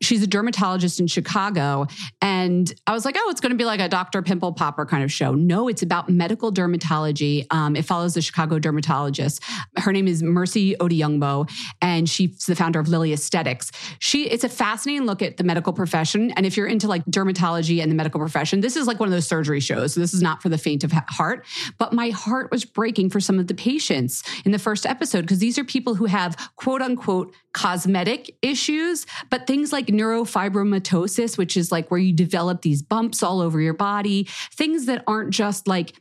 She's 0.01 0.23
a 0.23 0.27
dermatologist 0.27 1.01
in 1.01 1.07
Chicago. 1.07 1.87
And 2.21 2.73
I 2.87 2.93
was 2.93 3.05
like, 3.05 3.17
oh, 3.19 3.31
it's 3.31 3.41
going 3.41 3.53
to 3.53 3.59
be 3.59 3.65
like 3.65 3.81
a 3.81 3.89
Dr. 3.89 4.23
Pimple 4.23 4.53
Popper 4.53 4.87
kind 4.87 5.05
of 5.05 5.13
show. 5.13 5.33
No, 5.35 5.69
it's 5.69 5.83
about 5.83 6.09
medical 6.09 6.53
dermatology. 6.53 7.47
Um, 7.51 7.77
it 7.77 7.85
follows 7.85 8.17
a 8.17 8.23
Chicago 8.23 8.59
dermatologist. 8.59 9.43
Her 9.77 9.93
name 9.93 10.09
is 10.09 10.23
Mercy 10.23 10.75
Odueyungbo, 10.77 11.51
and 11.81 12.09
she's 12.09 12.47
the 12.47 12.57
founder 12.57 12.81
of 12.81 12.89
Lily 12.89 13.13
Aesthetics. 13.13 13.71
She 13.99 14.29
it's 14.29 14.45
a 14.45 14.49
fascinating 14.49 15.07
look 15.07 15.23
at 15.23 15.37
the 15.37 15.45
medical 15.45 15.73
profession. 15.73 16.31
And 16.33 16.47
if 16.47 16.57
you're 16.57 16.67
into 16.67 16.89
like 16.89 17.05
dermatology 17.07 17.83
and 17.83 17.91
the 17.91 17.95
medical 17.95 18.21
profession, 18.21 18.61
this 18.61 18.77
is 18.77 18.87
like 18.87 19.01
one 19.01 19.09
of 19.09 19.13
those 19.13 19.27
surgery 19.27 19.61
shows. 19.61 19.95
So 19.95 20.01
this 20.01 20.15
is 20.15 20.23
not 20.23 20.43
for 20.43 20.49
the 20.49 20.59
faint 20.59 20.85
of 20.85 20.93
heart. 20.93 21.47
But 21.79 21.93
my 21.93 22.11
heart 22.11 22.51
was 22.51 22.65
breaking 22.65 23.11
for 23.11 23.21
some 23.21 23.39
of 23.39 23.47
the 23.47 23.55
patients 23.55 24.23
in 24.45 24.53
the 24.53 24.59
first 24.59 24.87
episode 24.87 25.23
because 25.23 25.39
these 25.39 25.59
are 25.59 25.65
people 25.65 25.95
who 25.95 26.07
have 26.07 26.37
quote 26.57 26.83
unquote 26.83 27.35
cosmetic 27.53 28.37
issues, 28.43 29.07
but 29.31 29.47
things 29.47 29.73
like 29.73 29.87
neurofibromatosis, 29.87 31.37
which 31.37 31.57
is 31.57 31.71
like 31.71 31.91
where 31.91 32.01
you 32.01 32.13
develop 32.13 32.63
these 32.63 32.83
bumps 32.83 33.23
all 33.23 33.41
over 33.41 33.61
your 33.61 33.75
body, 33.75 34.29
things 34.53 34.87
that 34.87 35.05
aren't 35.07 35.31
just 35.31 35.69
like 35.69 35.95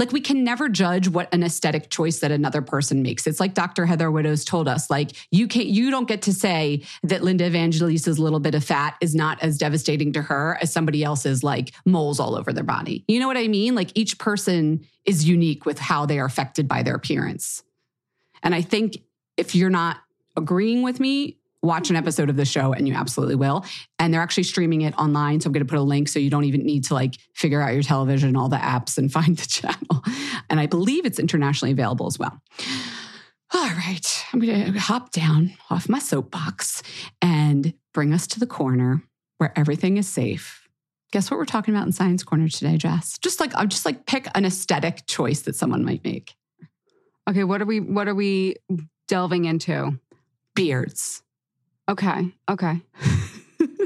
like 0.00 0.12
we 0.12 0.20
can 0.22 0.42
never 0.42 0.68
judge 0.70 1.08
what 1.08 1.32
an 1.32 1.42
aesthetic 1.42 1.90
choice 1.90 2.20
that 2.20 2.32
another 2.32 2.62
person 2.62 3.02
makes. 3.02 3.26
It's 3.26 3.38
like 3.38 3.52
Dr. 3.52 3.84
Heather 3.84 4.10
widows 4.10 4.46
told 4.46 4.66
us, 4.66 4.88
like 4.88 5.10
you 5.30 5.46
can't, 5.46 5.66
you 5.66 5.90
don't 5.90 6.08
get 6.08 6.22
to 6.22 6.32
say 6.32 6.84
that 7.02 7.22
Linda 7.22 7.44
evangelista's 7.44 8.18
little 8.18 8.40
bit 8.40 8.54
of 8.54 8.64
fat 8.64 8.96
is 9.02 9.14
not 9.14 9.42
as 9.42 9.58
devastating 9.58 10.12
to 10.14 10.22
her 10.22 10.58
as 10.62 10.72
somebody 10.72 11.04
else's 11.04 11.44
like 11.44 11.74
moles 11.84 12.18
all 12.18 12.34
over 12.34 12.50
their 12.50 12.64
body. 12.64 13.04
You 13.08 13.20
know 13.20 13.28
what 13.28 13.36
I 13.36 13.46
mean? 13.46 13.74
Like 13.74 13.90
each 13.94 14.18
person 14.18 14.86
is 15.04 15.28
unique 15.28 15.66
with 15.66 15.78
how 15.78 16.06
they 16.06 16.18
are 16.18 16.24
affected 16.24 16.66
by 16.66 16.82
their 16.82 16.94
appearance. 16.94 17.62
And 18.42 18.54
I 18.54 18.62
think 18.62 18.96
if 19.36 19.54
you're 19.54 19.68
not 19.68 19.98
agreeing 20.40 20.82
with 20.82 21.00
me, 21.00 21.38
watch 21.62 21.90
an 21.90 21.96
episode 21.96 22.30
of 22.30 22.36
the 22.36 22.44
show 22.44 22.72
and 22.72 22.88
you 22.88 22.94
absolutely 22.94 23.34
will. 23.34 23.64
And 23.98 24.12
they're 24.12 24.22
actually 24.22 24.44
streaming 24.44 24.82
it 24.82 24.98
online. 24.98 25.40
So 25.40 25.48
I'm 25.48 25.52
going 25.52 25.66
to 25.66 25.70
put 25.70 25.78
a 25.78 25.82
link 25.82 26.08
so 26.08 26.18
you 26.18 26.30
don't 26.30 26.44
even 26.44 26.64
need 26.64 26.84
to 26.84 26.94
like 26.94 27.16
figure 27.34 27.60
out 27.60 27.74
your 27.74 27.82
television, 27.82 28.36
all 28.36 28.48
the 28.48 28.56
apps 28.56 28.98
and 28.98 29.12
find 29.18 29.36
the 29.36 29.46
channel. 29.46 30.02
And 30.48 30.58
I 30.58 30.66
believe 30.66 31.04
it's 31.04 31.18
internationally 31.18 31.72
available 31.72 32.06
as 32.06 32.18
well. 32.18 32.40
All 33.52 33.68
right, 33.68 34.26
I'm 34.32 34.38
going 34.38 34.72
to 34.72 34.78
hop 34.78 35.10
down 35.10 35.54
off 35.70 35.88
my 35.88 35.98
soapbox 35.98 36.84
and 37.20 37.74
bring 37.92 38.14
us 38.14 38.28
to 38.28 38.40
the 38.40 38.46
corner 38.46 39.02
where 39.38 39.52
everything 39.56 39.96
is 39.96 40.08
safe. 40.08 40.68
Guess 41.12 41.30
what 41.30 41.38
we're 41.38 41.46
talking 41.46 41.74
about 41.74 41.84
in 41.84 41.92
Science 41.92 42.22
Corner 42.22 42.48
today, 42.48 42.76
Jess? 42.76 43.18
Just 43.18 43.40
like 43.40 43.52
I'll 43.56 43.66
just 43.66 43.84
like 43.84 44.06
pick 44.06 44.28
an 44.36 44.44
aesthetic 44.44 45.06
choice 45.06 45.42
that 45.42 45.56
someone 45.56 45.84
might 45.84 46.04
make. 46.04 46.36
Okay, 47.28 47.42
what 47.42 47.60
are 47.60 47.64
we 47.64 47.80
what 47.80 48.06
are 48.06 48.14
we 48.14 48.54
delving 49.08 49.46
into? 49.46 49.98
Beards. 50.54 51.22
Okay. 51.88 52.32
Okay. 52.48 52.80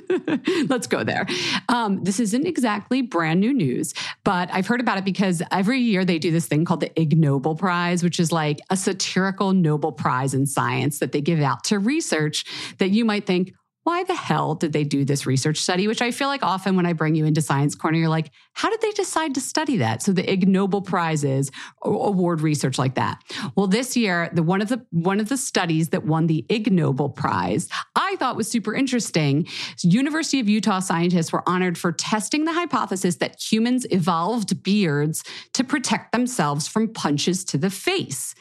Let's 0.68 0.86
go 0.86 1.04
there. 1.04 1.26
Um, 1.68 2.04
this 2.04 2.20
isn't 2.20 2.46
exactly 2.46 3.02
brand 3.02 3.40
new 3.40 3.52
news, 3.52 3.94
but 4.22 4.48
I've 4.52 4.66
heard 4.66 4.80
about 4.80 4.98
it 4.98 5.04
because 5.04 5.42
every 5.50 5.80
year 5.80 6.04
they 6.04 6.18
do 6.18 6.30
this 6.30 6.46
thing 6.46 6.64
called 6.64 6.80
the 6.80 7.00
Ig 7.00 7.18
Nobel 7.18 7.54
Prize, 7.54 8.02
which 8.02 8.20
is 8.20 8.30
like 8.30 8.60
a 8.70 8.76
satirical 8.76 9.52
Nobel 9.52 9.92
Prize 9.92 10.34
in 10.34 10.46
science 10.46 10.98
that 10.98 11.12
they 11.12 11.20
give 11.20 11.40
out 11.40 11.64
to 11.64 11.78
research 11.78 12.44
that 12.78 12.90
you 12.90 13.04
might 13.04 13.26
think, 13.26 13.54
why 13.84 14.02
the 14.04 14.14
hell 14.14 14.54
did 14.54 14.72
they 14.72 14.82
do 14.82 15.04
this 15.04 15.26
research 15.26 15.58
study? 15.58 15.86
Which 15.86 16.02
I 16.02 16.10
feel 16.10 16.28
like 16.28 16.42
often 16.42 16.74
when 16.74 16.86
I 16.86 16.94
bring 16.94 17.14
you 17.14 17.26
into 17.26 17.40
Science 17.40 17.74
Corner, 17.74 17.98
you're 17.98 18.08
like, 18.08 18.30
how 18.54 18.70
did 18.70 18.80
they 18.80 18.90
decide 18.92 19.34
to 19.34 19.40
study 19.40 19.76
that? 19.76 20.02
So 20.02 20.12
the 20.12 20.30
Ig 20.30 20.48
Nobel 20.48 20.80
Prizes 20.80 21.50
award 21.82 22.40
research 22.40 22.78
like 22.78 22.94
that. 22.94 23.22
Well, 23.56 23.66
this 23.66 23.96
year, 23.96 24.30
the 24.32 24.42
one 24.42 24.62
of 24.62 24.68
the 24.68 24.84
one 24.90 25.20
of 25.20 25.28
the 25.28 25.36
studies 25.36 25.90
that 25.90 26.04
won 26.04 26.26
the 26.26 26.46
Ig 26.48 26.72
Nobel 26.72 27.10
Prize, 27.10 27.68
I 27.94 28.16
thought 28.16 28.36
was 28.36 28.50
super 28.50 28.74
interesting. 28.74 29.46
University 29.82 30.40
of 30.40 30.48
Utah 30.48 30.80
scientists 30.80 31.32
were 31.32 31.46
honored 31.46 31.76
for 31.76 31.92
testing 31.92 32.44
the 32.44 32.52
hypothesis 32.54 33.16
that 33.16 33.40
humans 33.40 33.86
evolved 33.90 34.62
beards 34.62 35.22
to 35.52 35.62
protect 35.62 36.12
themselves 36.12 36.66
from 36.66 36.88
punches 36.88 37.44
to 37.44 37.58
the 37.58 37.70
face. 37.70 38.34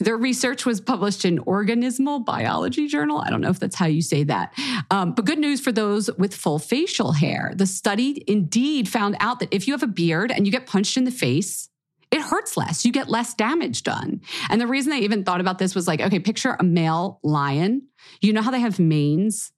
Their 0.00 0.16
research 0.16 0.64
was 0.64 0.80
published 0.80 1.24
in 1.24 1.38
Organismal 1.38 2.24
Biology 2.24 2.86
Journal. 2.86 3.18
I 3.18 3.30
don't 3.30 3.40
know 3.40 3.50
if 3.50 3.58
that's 3.58 3.74
how 3.74 3.86
you 3.86 4.00
say 4.00 4.22
that. 4.24 4.54
Um, 4.90 5.12
but 5.12 5.24
good 5.24 5.38
news 5.38 5.60
for 5.60 5.72
those 5.72 6.08
with 6.18 6.34
full 6.34 6.58
facial 6.58 7.12
hair. 7.12 7.52
The 7.56 7.66
study 7.66 8.22
indeed 8.28 8.88
found 8.88 9.16
out 9.18 9.40
that 9.40 9.52
if 9.52 9.66
you 9.66 9.74
have 9.74 9.82
a 9.82 9.88
beard 9.88 10.30
and 10.30 10.46
you 10.46 10.52
get 10.52 10.66
punched 10.66 10.96
in 10.96 11.04
the 11.04 11.10
face, 11.10 11.68
it 12.10 12.22
hurts 12.22 12.56
less. 12.56 12.84
You 12.84 12.92
get 12.92 13.08
less 13.08 13.34
damage 13.34 13.82
done. 13.82 14.20
And 14.48 14.60
the 14.60 14.66
reason 14.66 14.90
they 14.90 15.00
even 15.00 15.24
thought 15.24 15.40
about 15.40 15.58
this 15.58 15.74
was 15.74 15.86
like, 15.86 16.00
okay, 16.00 16.20
picture 16.20 16.56
a 16.58 16.64
male 16.64 17.18
lion. 17.22 17.82
You 18.20 18.32
know 18.32 18.40
how 18.40 18.50
they 18.50 18.60
have 18.60 18.78
manes? 18.78 19.52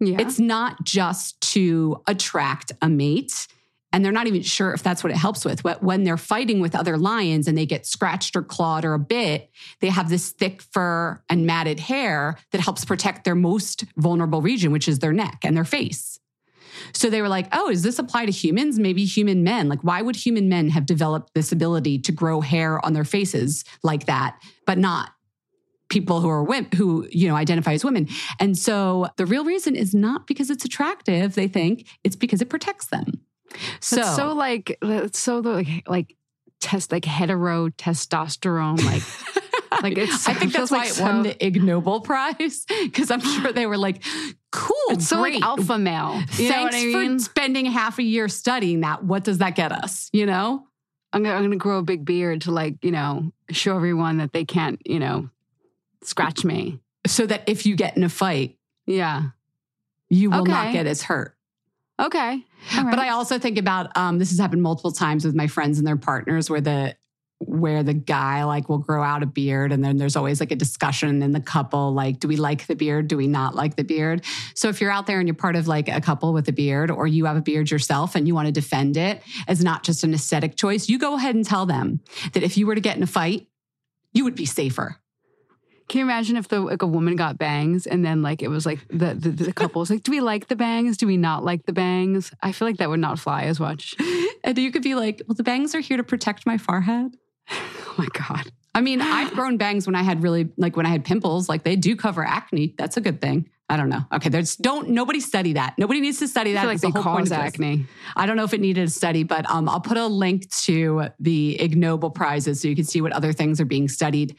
Yeah. 0.00 0.16
It's 0.20 0.38
not 0.38 0.84
just 0.84 1.40
to 1.52 2.02
attract 2.06 2.72
a 2.82 2.88
mate 2.88 3.48
and 3.92 4.04
they're 4.04 4.12
not 4.12 4.26
even 4.26 4.42
sure 4.42 4.72
if 4.72 4.82
that's 4.82 5.02
what 5.02 5.12
it 5.12 5.16
helps 5.16 5.44
with. 5.44 5.62
But 5.62 5.82
when 5.82 6.04
they're 6.04 6.18
fighting 6.18 6.60
with 6.60 6.74
other 6.74 6.96
lions 6.96 7.48
and 7.48 7.56
they 7.56 7.66
get 7.66 7.86
scratched 7.86 8.36
or 8.36 8.42
clawed 8.42 8.84
or 8.84 8.94
a 8.94 8.98
bit, 8.98 9.50
they 9.80 9.88
have 9.88 10.10
this 10.10 10.30
thick 10.30 10.62
fur 10.62 11.22
and 11.30 11.46
matted 11.46 11.80
hair 11.80 12.36
that 12.52 12.60
helps 12.60 12.84
protect 12.84 13.24
their 13.24 13.34
most 13.34 13.84
vulnerable 13.96 14.42
region, 14.42 14.72
which 14.72 14.88
is 14.88 14.98
their 14.98 15.12
neck 15.12 15.38
and 15.42 15.56
their 15.56 15.64
face. 15.64 16.18
So 16.92 17.10
they 17.10 17.22
were 17.22 17.28
like, 17.28 17.48
oh, 17.52 17.70
does 17.70 17.82
this 17.82 17.98
apply 17.98 18.26
to 18.26 18.32
humans? 18.32 18.78
Maybe 18.78 19.04
human 19.04 19.42
men. 19.42 19.68
Like, 19.68 19.82
why 19.82 20.02
would 20.02 20.16
human 20.16 20.48
men 20.48 20.68
have 20.70 20.86
developed 20.86 21.34
this 21.34 21.50
ability 21.50 21.98
to 22.00 22.12
grow 22.12 22.40
hair 22.40 22.84
on 22.84 22.92
their 22.92 23.04
faces 23.04 23.64
like 23.82 24.06
that, 24.06 24.38
but 24.66 24.78
not 24.78 25.10
people 25.88 26.20
who 26.20 26.28
are 26.28 26.44
women 26.44 26.70
who 26.76 27.08
you 27.10 27.26
know 27.26 27.34
identify 27.34 27.72
as 27.72 27.82
women 27.82 28.06
and 28.38 28.58
so 28.58 29.08
the 29.16 29.24
real 29.24 29.44
reason 29.44 29.74
is 29.74 29.94
not 29.94 30.26
because 30.26 30.50
it's 30.50 30.64
attractive 30.64 31.34
they 31.34 31.48
think 31.48 31.88
it's 32.04 32.14
because 32.14 32.42
it 32.42 32.50
protects 32.50 32.88
them 32.88 33.06
so 33.80 33.96
That's 33.96 34.16
so 34.16 34.32
like 34.32 34.78
so 35.12 35.38
like 35.38 35.68
like 35.86 36.16
test 36.60 36.92
like 36.92 37.04
hetero 37.04 37.68
testosterone 37.68 38.82
like 38.84 39.82
like 39.82 39.96
it's 39.96 40.28
I 40.28 40.34
think 40.34 40.52
that's 40.52 40.70
why 40.70 40.78
like 40.78 40.88
it 40.88 40.94
so, 40.94 41.04
won 41.04 41.22
the 41.22 41.44
Ig 41.44 41.62
Nobel 41.62 42.00
Prize 42.00 42.66
because 42.82 43.10
I'm 43.10 43.20
sure 43.20 43.52
they 43.52 43.66
were 43.66 43.78
like 43.78 44.02
cool 44.50 44.76
it's 44.88 45.08
so 45.08 45.20
great. 45.20 45.34
like 45.34 45.42
alpha 45.42 45.78
male 45.78 46.20
you 46.36 46.48
thanks 46.48 46.76
I 46.76 46.84
mean? 46.84 47.18
for 47.18 47.24
spending 47.24 47.66
half 47.66 47.98
a 47.98 48.02
year 48.02 48.28
studying 48.28 48.80
that 48.80 49.04
what 49.04 49.24
does 49.24 49.38
that 49.38 49.54
get 49.54 49.72
us 49.72 50.10
you 50.12 50.26
know 50.26 50.64
I'm 51.12 51.22
gonna, 51.22 51.36
I'm 51.36 51.42
gonna 51.42 51.56
grow 51.56 51.78
a 51.78 51.82
big 51.82 52.04
beard 52.04 52.42
to 52.42 52.50
like 52.50 52.82
you 52.82 52.90
know 52.90 53.32
show 53.50 53.76
everyone 53.76 54.18
that 54.18 54.32
they 54.32 54.44
can't 54.44 54.80
you 54.84 54.98
know 54.98 55.30
scratch 56.02 56.44
me 56.44 56.80
so 57.06 57.26
that 57.26 57.48
if 57.48 57.66
you 57.66 57.76
get 57.76 57.96
in 57.96 58.02
a 58.02 58.08
fight 58.08 58.56
yeah 58.86 59.22
you 60.08 60.30
will 60.30 60.42
okay. 60.42 60.50
not 60.50 60.72
get 60.72 60.86
as 60.86 61.02
hurt 61.02 61.34
Okay. 62.00 62.44
Right. 62.74 62.90
But 62.90 62.98
I 62.98 63.10
also 63.10 63.38
think 63.38 63.58
about 63.58 63.96
um, 63.96 64.18
this 64.18 64.30
has 64.30 64.38
happened 64.38 64.62
multiple 64.62 64.92
times 64.92 65.24
with 65.24 65.34
my 65.34 65.46
friends 65.46 65.78
and 65.78 65.86
their 65.86 65.96
partners 65.96 66.50
where 66.50 66.60
the 66.60 66.96
where 67.40 67.84
the 67.84 67.94
guy 67.94 68.42
like 68.42 68.68
will 68.68 68.78
grow 68.78 69.02
out 69.02 69.22
a 69.22 69.26
beard 69.26 69.70
and 69.72 69.84
then 69.84 69.96
there's 69.96 70.16
always 70.16 70.40
like 70.40 70.50
a 70.50 70.56
discussion 70.56 71.22
in 71.22 71.30
the 71.30 71.40
couple 71.40 71.92
like 71.92 72.18
do 72.18 72.26
we 72.26 72.36
like 72.36 72.66
the 72.66 72.74
beard? 72.74 73.06
Do 73.06 73.16
we 73.16 73.28
not 73.28 73.54
like 73.54 73.76
the 73.76 73.84
beard? 73.84 74.24
So 74.54 74.68
if 74.68 74.80
you're 74.80 74.90
out 74.90 75.06
there 75.06 75.20
and 75.20 75.28
you're 75.28 75.36
part 75.36 75.54
of 75.54 75.68
like 75.68 75.88
a 75.88 76.00
couple 76.00 76.32
with 76.32 76.48
a 76.48 76.52
beard 76.52 76.90
or 76.90 77.06
you 77.06 77.26
have 77.26 77.36
a 77.36 77.40
beard 77.40 77.70
yourself 77.70 78.16
and 78.16 78.26
you 78.26 78.34
want 78.34 78.46
to 78.46 78.52
defend 78.52 78.96
it 78.96 79.22
as 79.46 79.62
not 79.62 79.84
just 79.84 80.02
an 80.02 80.14
aesthetic 80.14 80.56
choice 80.56 80.88
you 80.88 80.98
go 80.98 81.14
ahead 81.14 81.34
and 81.34 81.44
tell 81.44 81.64
them 81.64 82.00
that 82.32 82.42
if 82.42 82.56
you 82.56 82.66
were 82.66 82.74
to 82.74 82.80
get 82.80 82.96
in 82.96 83.02
a 83.02 83.06
fight 83.06 83.46
you 84.12 84.24
would 84.24 84.34
be 84.34 84.46
safer 84.46 85.00
can 85.88 86.00
you 86.00 86.04
imagine 86.04 86.36
if 86.36 86.48
the 86.48 86.60
like 86.60 86.82
a 86.82 86.86
woman 86.86 87.16
got 87.16 87.38
bangs 87.38 87.86
and 87.86 88.04
then 88.04 88.22
like 88.22 88.42
it 88.42 88.48
was 88.48 88.66
like 88.66 88.86
the 88.88 89.14
the, 89.14 89.30
the 89.30 89.52
couple 89.52 89.80
was 89.80 89.90
like, 89.90 90.02
do 90.02 90.10
we 90.10 90.20
like 90.20 90.48
the 90.48 90.56
bangs? 90.56 90.96
Do 90.96 91.06
we 91.06 91.16
not 91.16 91.44
like 91.44 91.64
the 91.64 91.72
bangs? 91.72 92.30
I 92.42 92.52
feel 92.52 92.68
like 92.68 92.76
that 92.76 92.90
would 92.90 93.00
not 93.00 93.18
fly 93.18 93.44
as 93.44 93.58
much. 93.58 93.96
And 94.44 94.56
you 94.56 94.70
could 94.70 94.84
be 94.84 94.94
like, 94.94 95.20
well, 95.26 95.34
the 95.34 95.42
bangs 95.42 95.74
are 95.74 95.80
here 95.80 95.96
to 95.96 96.04
protect 96.04 96.46
my 96.46 96.58
forehead. 96.58 97.16
oh 97.50 97.94
my 97.98 98.06
god. 98.12 98.52
I 98.74 98.80
mean, 98.80 99.02
I've 99.02 99.32
grown 99.32 99.56
bangs 99.56 99.84
when 99.84 99.96
I 99.96 100.02
had 100.02 100.22
really 100.22 100.48
like 100.56 100.76
when 100.76 100.86
I 100.86 100.90
had 100.90 101.04
pimples. 101.04 101.48
Like 101.48 101.64
they 101.64 101.74
do 101.74 101.96
cover 101.96 102.24
acne. 102.24 102.74
That's 102.78 102.96
a 102.96 103.00
good 103.00 103.20
thing. 103.20 103.50
I 103.68 103.76
don't 103.76 103.88
know. 103.88 104.02
Okay, 104.12 104.28
there's 104.28 104.56
don't 104.56 104.90
nobody 104.90 105.20
study 105.20 105.54
that. 105.54 105.74
Nobody 105.76 106.00
needs 106.00 106.20
to 106.20 106.28
study 106.28 106.52
that. 106.52 106.66
like 106.66 106.80
the 106.80 106.92
cause 106.92 107.32
acne. 107.32 107.86
I 108.16 108.26
don't 108.26 108.36
know 108.36 108.44
if 108.44 108.54
it 108.54 108.60
needed 108.60 108.86
a 108.86 108.90
study, 108.90 109.24
but 109.24 109.44
um, 109.50 109.68
I'll 109.68 109.80
put 109.80 109.98
a 109.98 110.06
link 110.06 110.48
to 110.62 111.08
the 111.18 111.60
Ig 111.60 111.76
Nobel 111.76 112.10
prizes 112.10 112.62
so 112.62 112.68
you 112.68 112.76
can 112.76 112.84
see 112.84 113.00
what 113.00 113.12
other 113.12 113.32
things 113.32 113.60
are 113.60 113.66
being 113.66 113.88
studied 113.88 114.36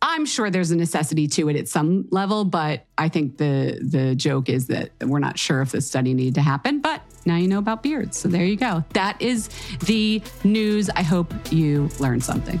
I'm 0.00 0.26
sure 0.26 0.48
there's 0.50 0.70
a 0.70 0.76
necessity 0.76 1.26
to 1.28 1.48
it 1.48 1.56
at 1.56 1.68
some 1.68 2.06
level, 2.10 2.44
but 2.44 2.86
I 2.96 3.08
think 3.08 3.36
the 3.36 3.78
the 3.82 4.14
joke 4.14 4.48
is 4.48 4.68
that 4.68 4.90
we're 5.00 5.18
not 5.18 5.38
sure 5.38 5.60
if 5.60 5.72
this 5.72 5.86
study 5.86 6.14
needed 6.14 6.36
to 6.36 6.42
happen, 6.42 6.80
but 6.80 7.02
now 7.26 7.36
you 7.36 7.48
know 7.48 7.58
about 7.58 7.82
beards. 7.82 8.16
So 8.16 8.28
there 8.28 8.44
you 8.44 8.56
go. 8.56 8.84
That 8.94 9.20
is 9.20 9.48
the 9.86 10.22
news. 10.44 10.88
I 10.90 11.02
hope 11.02 11.34
you 11.50 11.88
learned 11.98 12.22
something. 12.22 12.60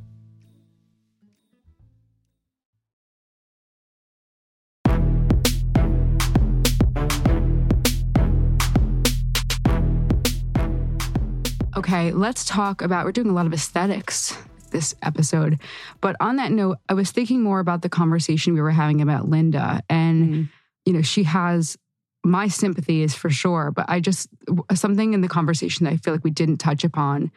Okay, 11.81 12.11
let's 12.11 12.45
talk 12.45 12.83
about. 12.83 13.05
We're 13.05 13.11
doing 13.11 13.31
a 13.31 13.33
lot 13.33 13.47
of 13.47 13.53
aesthetics 13.53 14.37
this 14.69 14.93
episode. 15.01 15.59
But 15.99 16.15
on 16.19 16.35
that 16.35 16.51
note, 16.51 16.77
I 16.87 16.93
was 16.93 17.09
thinking 17.09 17.41
more 17.41 17.59
about 17.59 17.81
the 17.81 17.89
conversation 17.89 18.53
we 18.53 18.61
were 18.61 18.69
having 18.69 19.01
about 19.01 19.29
Linda. 19.29 19.81
And, 19.89 20.29
mm-hmm. 20.29 20.43
you 20.85 20.93
know, 20.93 21.01
she 21.01 21.23
has 21.23 21.79
my 22.23 22.49
sympathy 22.49 23.01
is 23.01 23.15
for 23.15 23.31
sure. 23.31 23.71
But 23.71 23.89
I 23.89 23.99
just, 23.99 24.29
something 24.75 25.15
in 25.15 25.21
the 25.21 25.27
conversation 25.27 25.85
that 25.85 25.93
I 25.93 25.97
feel 25.97 26.13
like 26.13 26.23
we 26.23 26.29
didn't 26.29 26.57
touch 26.57 26.83
upon 26.83 27.31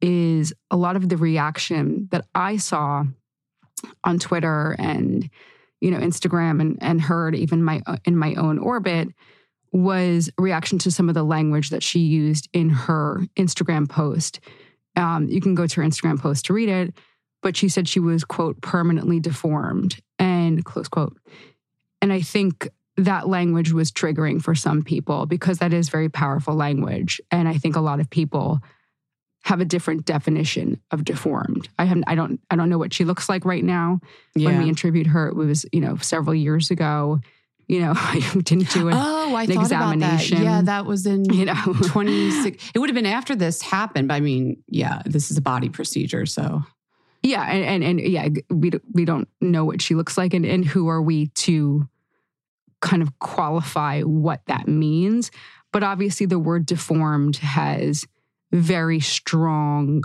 is 0.00 0.54
a 0.70 0.76
lot 0.78 0.96
of 0.96 1.10
the 1.10 1.18
reaction 1.18 2.08
that 2.12 2.24
I 2.34 2.56
saw 2.56 3.04
on 4.04 4.18
Twitter 4.18 4.74
and, 4.78 5.28
you 5.82 5.90
know, 5.90 5.98
Instagram 5.98 6.62
and, 6.62 6.78
and 6.80 6.98
heard 6.98 7.34
even 7.34 7.62
my 7.62 7.82
in 8.06 8.16
my 8.16 8.32
own 8.36 8.58
orbit 8.58 9.08
was 9.72 10.30
reaction 10.38 10.78
to 10.78 10.90
some 10.90 11.08
of 11.08 11.14
the 11.14 11.22
language 11.22 11.70
that 11.70 11.82
she 11.82 12.00
used 12.00 12.48
in 12.52 12.68
her 12.68 13.22
Instagram 13.36 13.88
post. 13.88 14.40
Um, 14.96 15.28
you 15.28 15.40
can 15.40 15.54
go 15.54 15.66
to 15.66 15.80
her 15.80 15.86
Instagram 15.86 16.20
post 16.20 16.46
to 16.46 16.52
read 16.52 16.68
it, 16.68 16.94
but 17.42 17.56
she 17.56 17.68
said 17.68 17.88
she 17.88 18.00
was, 18.00 18.24
quote, 18.24 18.60
permanently 18.60 19.18
deformed, 19.18 19.96
and 20.18 20.64
close 20.64 20.88
quote. 20.88 21.16
And 22.02 22.12
I 22.12 22.20
think 22.20 22.68
that 22.98 23.28
language 23.28 23.72
was 23.72 23.90
triggering 23.90 24.42
for 24.42 24.54
some 24.54 24.82
people 24.82 25.24
because 25.24 25.58
that 25.58 25.72
is 25.72 25.88
very 25.88 26.10
powerful 26.10 26.54
language. 26.54 27.20
And 27.30 27.48
I 27.48 27.54
think 27.54 27.74
a 27.74 27.80
lot 27.80 28.00
of 28.00 28.10
people 28.10 28.60
have 29.44 29.60
a 29.60 29.64
different 29.64 30.04
definition 30.04 30.80
of 30.90 31.04
deformed. 31.04 31.68
I 31.78 31.84
have 31.84 32.02
I 32.06 32.14
don't 32.14 32.40
I 32.50 32.56
don't 32.56 32.68
know 32.68 32.78
what 32.78 32.92
she 32.92 33.04
looks 33.04 33.28
like 33.28 33.44
right 33.44 33.64
now. 33.64 34.00
Yeah. 34.36 34.50
When 34.50 34.62
we 34.62 34.68
interviewed 34.68 35.08
her, 35.08 35.28
it 35.28 35.34
was, 35.34 35.66
you 35.72 35.80
know, 35.80 35.96
several 35.96 36.34
years 36.34 36.70
ago 36.70 37.20
you 37.68 37.80
know, 37.80 37.92
I 37.96 38.20
didn't 38.32 38.70
do 38.70 38.88
an, 38.88 38.94
oh, 38.96 39.34
I 39.34 39.44
an 39.44 39.52
thought 39.52 39.62
examination. 39.62 40.38
About 40.38 40.44
that. 40.44 40.56
Yeah, 40.56 40.62
that 40.62 40.86
was 40.86 41.06
in 41.06 41.24
you 41.26 41.46
know 41.46 41.54
26. 41.86 42.70
it 42.74 42.78
would 42.78 42.88
have 42.88 42.94
been 42.94 43.06
after 43.06 43.34
this 43.34 43.62
happened. 43.62 44.08
But 44.08 44.14
I 44.14 44.20
mean, 44.20 44.62
yeah, 44.68 45.02
this 45.06 45.30
is 45.30 45.36
a 45.36 45.42
body 45.42 45.68
procedure, 45.68 46.26
so 46.26 46.62
yeah, 47.22 47.42
and 47.42 47.64
and, 47.64 47.84
and 47.84 48.00
yeah, 48.00 48.28
we 48.50 48.72
we 48.92 49.04
don't 49.04 49.28
know 49.40 49.64
what 49.64 49.80
she 49.80 49.94
looks 49.94 50.18
like, 50.18 50.34
and 50.34 50.44
and 50.44 50.64
who 50.64 50.88
are 50.88 51.02
we 51.02 51.26
to 51.28 51.88
kind 52.80 53.02
of 53.02 53.18
qualify 53.20 54.02
what 54.02 54.42
that 54.46 54.66
means? 54.68 55.30
But 55.72 55.82
obviously, 55.82 56.26
the 56.26 56.38
word 56.38 56.66
deformed 56.66 57.36
has 57.36 58.06
very 58.50 59.00
strong 59.00 60.04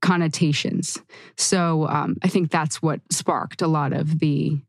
connotations. 0.00 0.98
So 1.36 1.86
um, 1.88 2.16
I 2.22 2.28
think 2.28 2.50
that's 2.50 2.80
what 2.80 3.00
sparked 3.10 3.62
a 3.62 3.66
lot 3.66 3.92
of 3.92 4.20
the 4.20 4.60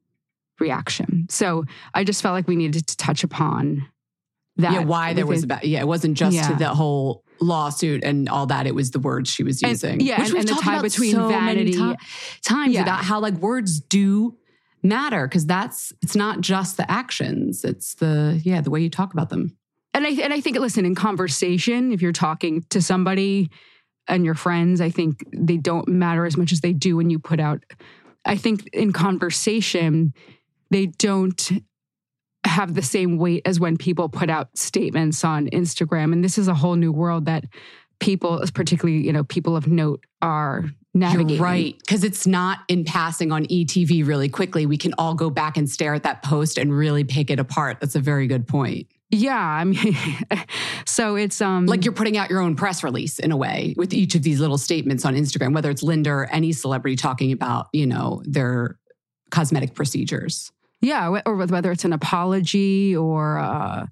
reaction. 0.60 1.28
So 1.30 1.66
I 1.94 2.04
just 2.04 2.22
felt 2.22 2.34
like 2.34 2.48
we 2.48 2.56
needed 2.56 2.88
to 2.88 2.98
touch 2.98 3.24
upon 3.24 3.88
that. 4.58 4.74
Yeah, 4.74 4.80
why 4.80 5.14
there 5.14 5.26
was 5.26 5.44
about 5.44 5.66
yeah, 5.66 5.80
it 5.80 5.88
wasn't 5.88 6.18
just 6.18 6.36
yeah. 6.36 6.48
to 6.50 6.56
the 6.56 6.70
whole 6.70 7.24
lawsuit 7.42 8.04
and 8.04 8.28
all 8.30 8.46
that. 8.48 8.68
It 8.68 8.76
was 8.76 8.92
the 8.92 9.00
words 9.00 9.30
she 9.30 9.44
was 9.44 9.62
using. 9.62 9.94
And, 9.94 10.02
yeah, 10.02 10.20
which 10.20 10.30
and, 10.30 10.40
and 10.40 10.48
the 10.48 10.56
tie 10.56 10.82
between 10.82 11.16
so 11.16 11.28
vanity 11.28 11.74
to- 11.74 11.98
times 12.44 12.74
yeah. 12.74 12.82
about 12.82 13.04
how 13.04 13.20
like 13.20 13.36
words 13.36 13.80
do 13.80 14.38
matter 14.82 15.28
because 15.28 15.46
that's 15.46 15.92
it's 16.02 16.16
not 16.16 16.42
just 16.42 16.78
the 16.78 16.90
actions; 16.90 17.64
it's 17.64 17.96
the 17.96 18.42
yeah 18.44 18.62
the 18.62 18.70
way 18.70 18.82
you 18.82 18.90
talk 18.90 19.14
about 19.14 19.30
them. 19.30 19.58
And 19.94 20.06
I 20.06 20.12
and 20.12 20.34
I 20.34 20.42
think 20.42 20.58
listen 20.58 20.86
in 20.86 20.96
conversation 20.96 21.92
if 21.92 22.02
you're 22.02 22.12
talking 22.12 22.66
to 22.70 22.82
somebody 22.82 23.50
and 24.08 24.26
your 24.26 24.36
friends, 24.36 24.82
I 24.82 24.90
think 24.90 25.24
they 25.32 25.58
don't 25.58 25.88
matter 25.88 26.26
as 26.26 26.36
much 26.36 26.52
as 26.52 26.62
they 26.62 26.74
do 26.74 26.98
when 26.98 27.10
you 27.10 27.20
put 27.20 27.40
out. 27.40 27.64
I 28.26 28.36
think 28.36 28.68
in 28.74 28.92
conversation 28.92 30.14
they 30.72 30.88
don't 30.88 31.52
have 32.46 32.74
the 32.74 32.82
same 32.82 33.18
weight 33.18 33.42
as 33.46 33.60
when 33.60 33.78
people 33.78 34.10
put 34.10 34.30
out 34.30 34.58
statements 34.58 35.24
on 35.24 35.48
Instagram. 35.50 36.14
And 36.14 36.24
this 36.24 36.38
is 36.38 36.48
a 36.48 36.54
whole 36.54 36.76
new 36.76 36.92
world 36.92 37.26
that 37.26 37.46
people, 38.00 38.42
particularly, 38.54 39.06
you 39.06 39.12
know, 39.12 39.24
people 39.24 39.56
of 39.56 39.68
note 39.68 40.06
are 40.22 40.66
navigating. 40.94 41.36
You're 41.36 41.44
right. 41.44 41.78
Because 41.80 42.04
it's 42.04 42.26
not 42.26 42.60
in 42.68 42.86
passing 42.86 43.32
on 43.32 43.46
ETV 43.46 44.06
really 44.06 44.30
quickly. 44.30 44.66
We 44.66 44.78
can 44.78 44.94
all 44.98 45.16
go 45.16 45.30
back 45.30 45.58
and 45.58 45.70
stare 45.70 45.94
at 45.94 46.04
that 46.04 46.24
post 46.24 46.58
and 46.58 46.76
really 46.76 47.04
pick 47.04 47.30
it 47.30 47.40
apart. 47.40 47.80
That's 47.82 47.96
a 47.96 48.00
very 48.00 48.26
good 48.28 48.48
point. 48.48 48.88
Yeah. 49.12 49.38
I 49.38 49.64
mean, 49.64 49.96
So 51.00 51.16
it's 51.16 51.40
um 51.40 51.66
like 51.66 51.86
you're 51.86 51.94
putting 51.94 52.18
out 52.18 52.30
your 52.30 52.42
own 52.42 52.56
press 52.56 52.84
release 52.84 53.20
in 53.20 53.32
a 53.32 53.38
way 53.38 53.74
with 53.78 53.94
each 53.94 54.16
of 54.16 54.24
these 54.24 54.40
little 54.40 54.58
statements 54.58 55.06
on 55.06 55.16
Instagram, 55.16 55.54
whether 55.54 55.70
it's 55.70 55.84
Linda 55.84 56.10
or 56.10 56.26
any 56.26 56.52
celebrity 56.52 56.96
talking 56.96 57.32
about, 57.32 57.68
you 57.72 57.88
know, 57.88 58.22
their 58.26 58.78
cosmetic 59.30 59.76
procedures. 59.76 60.52
Yeah, 60.82 61.20
or 61.26 61.36
whether 61.36 61.72
it's 61.72 61.86
an 61.86 61.94
apology 61.94 62.96
or, 62.96 63.38
uh, 63.38 63.88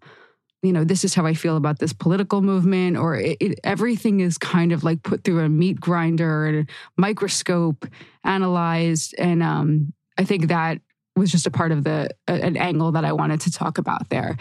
you 0.63 0.71
know, 0.71 0.83
this 0.83 1.03
is 1.03 1.13
how 1.13 1.25
I 1.25 1.33
feel 1.33 1.57
about 1.57 1.79
this 1.79 1.93
political 1.93 2.41
movement, 2.41 2.97
or 2.97 3.15
it, 3.15 3.37
it, 3.39 3.59
everything 3.63 4.21
is 4.21 4.37
kind 4.37 4.71
of 4.71 4.83
like 4.83 5.03
put 5.03 5.23
through 5.23 5.39
a 5.43 5.49
meat 5.49 5.79
grinder 5.79 6.45
and 6.45 6.69
a 6.69 7.01
microscope, 7.01 7.85
analyzed. 8.23 9.15
And 9.17 9.43
um, 9.43 9.93
I 10.17 10.23
think 10.23 10.47
that 10.47 10.79
was 11.15 11.31
just 11.31 11.45
a 11.45 11.51
part 11.51 11.71
of 11.71 11.83
the 11.83 12.09
an 12.27 12.55
angle 12.57 12.93
that 12.93 13.03
I 13.03 13.11
wanted 13.11 13.41
to 13.41 13.51
talk 13.51 13.77
about 13.77 14.09
there. 14.09 14.37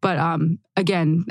But 0.00 0.18
um, 0.18 0.58
again, 0.76 1.24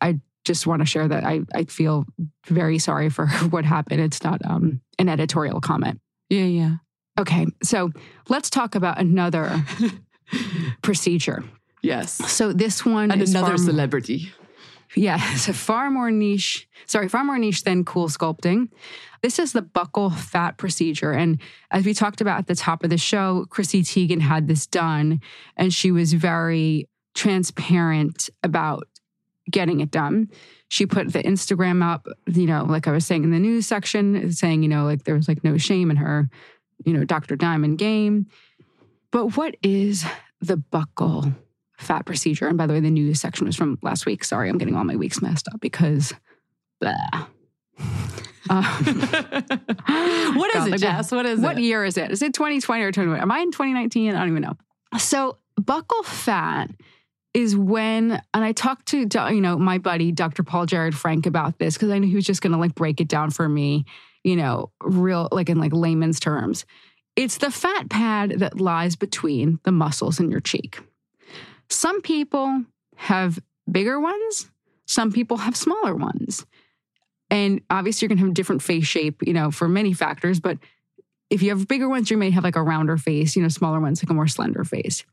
I 0.00 0.20
just 0.44 0.66
want 0.66 0.80
to 0.80 0.86
share 0.86 1.08
that 1.08 1.24
I, 1.24 1.40
I 1.54 1.64
feel 1.64 2.06
very 2.46 2.78
sorry 2.78 3.08
for 3.08 3.26
what 3.50 3.64
happened. 3.64 4.00
It's 4.00 4.22
not 4.22 4.44
um, 4.44 4.80
an 4.98 5.08
editorial 5.08 5.60
comment. 5.60 6.00
Yeah, 6.28 6.44
yeah. 6.44 6.74
Okay, 7.18 7.46
so 7.62 7.90
let's 8.28 8.50
talk 8.50 8.74
about 8.74 8.98
another 8.98 9.64
procedure. 10.82 11.44
Yes. 11.82 12.12
So 12.30 12.52
this 12.52 12.84
one 12.84 13.10
and 13.10 13.22
is 13.22 13.34
another 13.34 13.56
celebrity. 13.56 14.32
Yeah, 14.94 15.18
it's 15.32 15.48
a 15.48 15.54
far 15.54 15.90
more 15.90 16.10
niche. 16.10 16.68
Sorry, 16.86 17.08
far 17.08 17.24
more 17.24 17.38
niche 17.38 17.64
than 17.64 17.84
cool 17.84 18.08
sculpting. 18.08 18.68
This 19.22 19.38
is 19.38 19.52
the 19.52 19.62
buccal 19.62 20.14
fat 20.14 20.56
procedure, 20.56 21.12
and 21.12 21.40
as 21.70 21.84
we 21.84 21.92
talked 21.94 22.20
about 22.20 22.38
at 22.38 22.46
the 22.46 22.54
top 22.54 22.82
of 22.84 22.90
the 22.90 22.98
show, 22.98 23.46
Chrissy 23.50 23.82
Teigen 23.82 24.20
had 24.20 24.48
this 24.48 24.66
done, 24.66 25.20
and 25.56 25.72
she 25.72 25.90
was 25.90 26.14
very 26.14 26.88
transparent 27.14 28.30
about 28.42 28.88
getting 29.50 29.80
it 29.80 29.90
done. 29.90 30.30
She 30.68 30.86
put 30.86 31.12
the 31.12 31.22
Instagram 31.22 31.82
up, 31.84 32.06
you 32.26 32.46
know, 32.46 32.64
like 32.64 32.86
I 32.86 32.92
was 32.92 33.04
saying 33.04 33.24
in 33.24 33.30
the 33.30 33.38
news 33.38 33.66
section, 33.66 34.32
saying, 34.32 34.62
you 34.62 34.68
know, 34.68 34.84
like 34.84 35.04
there 35.04 35.16
was 35.16 35.28
like 35.28 35.42
no 35.42 35.58
shame 35.58 35.90
in 35.90 35.96
her, 35.96 36.30
you 36.84 36.92
know, 36.92 37.04
Dr. 37.04 37.36
Diamond 37.36 37.78
game. 37.78 38.26
But 39.10 39.36
what 39.36 39.56
is 39.62 40.04
the 40.40 40.56
buckle 40.56 41.32
fat 41.78 42.06
procedure? 42.06 42.46
And 42.46 42.56
by 42.56 42.66
the 42.66 42.74
way, 42.74 42.80
the 42.80 42.90
news 42.90 43.20
section 43.20 43.46
was 43.46 43.56
from 43.56 43.78
last 43.82 44.06
week. 44.06 44.24
Sorry, 44.24 44.48
I'm 44.48 44.58
getting 44.58 44.76
all 44.76 44.84
my 44.84 44.96
weeks 44.96 45.20
messed 45.20 45.48
up 45.52 45.60
because 45.60 46.12
blah. 46.80 46.94
Um, 48.48 48.64
what 50.34 50.54
is 50.54 50.64
God, 50.64 50.72
it, 50.72 50.78
Jess? 50.78 51.12
What 51.12 51.26
is 51.26 51.40
what 51.40 51.58
it? 51.58 51.62
year 51.62 51.84
is 51.84 51.96
it? 51.96 52.10
Is 52.10 52.22
it 52.22 52.34
2020 52.34 52.82
or 52.82 52.90
2021? 52.90 53.20
Am 53.20 53.30
I 53.30 53.40
in 53.40 53.52
2019? 53.52 54.14
I 54.14 54.18
don't 54.18 54.28
even 54.28 54.42
know. 54.42 54.56
So, 54.98 55.38
buckle 55.56 56.02
fat 56.02 56.70
is 57.32 57.56
when, 57.56 58.20
and 58.34 58.44
I 58.44 58.52
talked 58.52 58.86
to, 58.88 59.06
you 59.32 59.40
know, 59.40 59.56
my 59.56 59.78
buddy, 59.78 60.10
Dr. 60.10 60.42
Paul 60.42 60.66
Jarrod 60.66 60.94
Frank 60.94 61.26
about 61.26 61.58
this 61.58 61.74
because 61.74 61.90
I 61.90 61.98
knew 61.98 62.08
he 62.08 62.16
was 62.16 62.24
just 62.24 62.42
going 62.42 62.52
to 62.52 62.58
like 62.58 62.74
break 62.74 63.00
it 63.00 63.06
down 63.06 63.30
for 63.30 63.48
me, 63.48 63.84
you 64.24 64.34
know, 64.34 64.72
real, 64.82 65.28
like 65.30 65.48
in 65.48 65.58
like 65.58 65.72
layman's 65.72 66.18
terms. 66.18 66.64
It's 67.16 67.38
the 67.38 67.50
fat 67.50 67.88
pad 67.88 68.38
that 68.38 68.60
lies 68.60 68.96
between 68.96 69.58
the 69.64 69.72
muscles 69.72 70.20
in 70.20 70.30
your 70.30 70.40
cheek. 70.40 70.80
Some 71.68 72.00
people 72.02 72.64
have 72.96 73.38
bigger 73.70 74.00
ones, 74.00 74.50
some 74.86 75.12
people 75.12 75.38
have 75.38 75.56
smaller 75.56 75.94
ones. 75.94 76.46
And 77.30 77.60
obviously, 77.70 78.04
you're 78.04 78.08
going 78.08 78.18
to 78.18 78.24
have 78.24 78.34
different 78.34 78.62
face 78.62 78.86
shape, 78.86 79.22
you 79.24 79.32
know, 79.32 79.52
for 79.52 79.68
many 79.68 79.92
factors. 79.92 80.40
But 80.40 80.58
if 81.30 81.42
you 81.42 81.50
have 81.50 81.68
bigger 81.68 81.88
ones, 81.88 82.10
you 82.10 82.16
may 82.16 82.30
have 82.30 82.42
like 82.42 82.56
a 82.56 82.62
rounder 82.62 82.96
face, 82.96 83.36
you 83.36 83.42
know, 83.42 83.48
smaller 83.48 83.80
ones, 83.80 84.02
like 84.02 84.10
a 84.10 84.14
more 84.14 84.26
slender 84.26 84.64
face. 84.64 85.04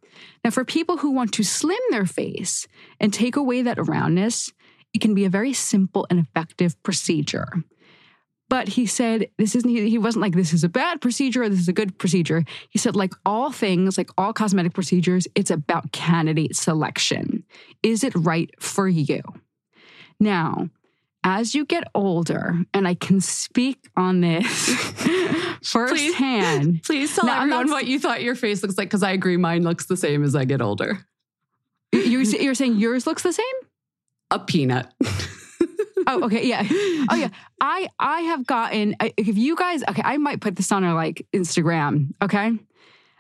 Now, 0.44 0.50
for 0.50 0.66
people 0.66 0.98
who 0.98 1.12
want 1.12 1.32
to 1.34 1.44
slim 1.44 1.78
their 1.92 2.08
face 2.08 2.68
and 3.00 3.14
take 3.14 3.36
away 3.36 3.62
that 3.62 3.78
roundness, 3.88 4.52
it 4.94 5.02
can 5.02 5.14
be 5.14 5.26
a 5.26 5.30
very 5.30 5.54
simple 5.54 6.08
and 6.10 6.20
effective 6.20 6.82
procedure. 6.82 7.48
But 8.50 8.70
he 8.70 8.86
said, 8.86 9.30
this 9.38 9.56
isn't, 9.56 9.70
he 9.70 9.98
wasn't 9.98 10.22
like, 10.22 10.34
this 10.34 10.54
is 10.54 10.64
a 10.64 10.70
bad 10.70 11.02
procedure 11.02 11.44
or 11.44 11.50
this 11.50 11.60
is 11.60 11.68
a 11.68 11.74
good 11.74 11.98
procedure. 11.98 12.44
He 12.70 12.80
said, 12.80 12.96
like 12.96 13.14
all 13.26 13.52
things, 13.52 13.98
like 13.98 14.10
all 14.18 14.32
cosmetic 14.32 14.74
procedures, 14.74 15.28
it's 15.36 15.52
about 15.52 15.92
candidate 15.92 16.56
selection. 16.56 17.44
Is 17.84 18.04
it 18.04 18.14
right 18.16 18.50
for 18.60 18.88
you? 18.88 19.22
Now, 20.20 20.70
as 21.24 21.54
you 21.54 21.66
get 21.66 21.84
older, 21.94 22.64
and 22.74 22.88
I 22.88 22.94
can 22.94 23.20
speak 23.20 23.90
on 23.98 24.22
this 24.22 24.48
firsthand. 25.64 26.84
Please, 26.84 27.10
please 27.10 27.16
tell 27.16 27.26
now, 27.26 27.42
everyone 27.42 27.68
not, 27.68 27.74
what 27.74 27.88
you 27.88 28.00
thought 28.00 28.24
your 28.24 28.36
face 28.36 28.64
looks 28.64 28.78
like, 28.78 28.88
because 28.88 29.04
I 29.04 29.12
agree 29.12 29.36
mine 29.36 29.64
looks 29.64 29.88
the 29.88 29.98
same 29.98 30.24
as 30.24 30.36
I 30.36 30.46
get 30.46 30.62
older. 30.62 31.06
You're, 31.92 32.22
you're 32.22 32.56
saying 32.56 32.78
yours 32.78 33.06
looks 33.06 33.24
the 33.24 33.34
same? 33.34 33.46
A 34.32 34.40
peanut. 34.40 34.94
oh, 36.10 36.24
okay, 36.26 36.48
yeah. 36.48 36.66
Oh, 37.10 37.16
yeah. 37.16 37.30
I 37.60 37.90
I 38.00 38.22
have 38.22 38.46
gotten. 38.48 38.96
If 39.18 39.38
you 39.38 39.56
guys, 39.56 39.84
okay, 39.90 40.02
I 40.04 40.18
might 40.18 40.40
put 40.40 40.56
this 40.56 40.72
on 40.72 40.84
our 40.84 40.94
like 40.94 41.26
Instagram. 41.34 42.14
Okay, 42.22 42.58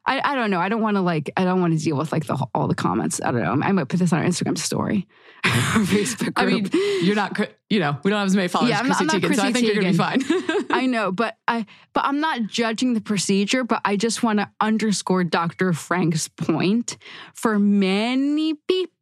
I, 0.07 0.21
I 0.23 0.35
don't 0.35 0.49
know. 0.49 0.61
I 0.61 0.69
don't 0.69 0.81
want 0.81 0.95
to 0.95 1.01
like. 1.01 1.29
I 1.35 1.43
don't 1.43 1.59
want 1.59 1.77
to 1.77 1.83
deal 1.83 1.97
with 1.97 2.13
like 2.13 2.25
the 2.25 2.37
all 2.55 2.69
the 2.69 2.75
comments. 2.75 3.19
I 3.21 3.31
don't 3.31 3.41
know. 3.43 3.65
I 3.65 3.73
might 3.73 3.89
put 3.89 3.99
this 3.99 4.13
on 4.13 4.19
our 4.19 4.25
Instagram 4.25 4.57
story, 4.57 5.05
Facebook 5.43 6.33
group. 6.33 6.37
I 6.37 6.45
mean, 6.45 6.69
you're 7.03 7.15
not. 7.15 7.37
You 7.69 7.81
know, 7.81 7.97
we 8.03 8.09
don't 8.09 8.19
have 8.19 8.27
as 8.27 8.35
many 8.35 8.47
followers. 8.47 8.69
Yeah, 8.69 8.79
I'm 8.79 8.87
not, 8.87 9.01
I'm 9.01 9.07
not 9.07 9.35
so 9.35 9.43
I 9.43 9.51
think 9.51 9.67
you're 9.67 9.75
gonna 9.75 9.91
be 9.91 9.97
fine. 9.97 10.23
I 10.69 10.85
know, 10.85 11.11
but 11.11 11.35
I. 11.45 11.65
But 11.91 12.05
I'm 12.05 12.21
not 12.21 12.47
judging 12.47 12.93
the 12.93 13.01
procedure. 13.01 13.65
But 13.65 13.81
I 13.83 13.97
just 13.97 14.23
want 14.23 14.39
to 14.39 14.49
underscore 14.61 15.25
Dr. 15.25 15.73
Frank's 15.73 16.29
point. 16.29 16.97
For 17.33 17.59
many 17.59 18.53
people, 18.53 18.93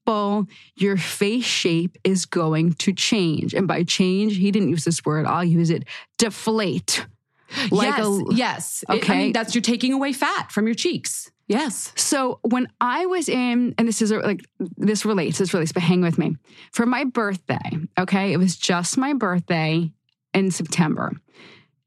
your 0.75 0.97
face 0.97 1.45
shape 1.45 1.97
is 2.03 2.25
going 2.25 2.73
to 2.73 2.93
change, 2.93 3.53
and 3.53 3.67
by 3.67 3.83
change, 3.83 4.37
he 4.37 4.51
didn't 4.51 4.69
use 4.69 4.85
this 4.85 5.03
word. 5.05 5.25
I'll 5.25 5.43
use 5.43 5.69
it. 5.69 5.85
Deflate 6.17 7.05
like 7.71 7.97
yes, 7.97 8.05
a, 8.07 8.23
yes. 8.31 8.83
Okay, 8.89 8.97
it, 8.97 9.09
I 9.09 9.17
mean, 9.17 9.33
that's 9.33 9.55
you're 9.55 9.61
taking 9.61 9.93
away 9.93 10.13
fat 10.13 10.51
from 10.51 10.65
your 10.65 10.75
cheeks. 10.75 11.31
Yes. 11.47 11.93
So 11.95 12.39
when 12.41 12.67
I 12.81 13.05
was 13.05 13.29
in, 13.29 13.75
and 13.77 13.87
this 13.87 14.01
is 14.01 14.11
like 14.11 14.45
this 14.77 15.05
relates, 15.05 15.37
this 15.37 15.53
relates, 15.53 15.71
but 15.71 15.83
hang 15.83 16.01
with 16.01 16.17
me. 16.17 16.37
For 16.71 16.85
my 16.85 17.03
birthday, 17.03 17.69
okay, 17.99 18.33
it 18.33 18.37
was 18.37 18.57
just 18.57 18.97
my 18.97 19.13
birthday 19.13 19.91
in 20.33 20.51
September, 20.51 21.13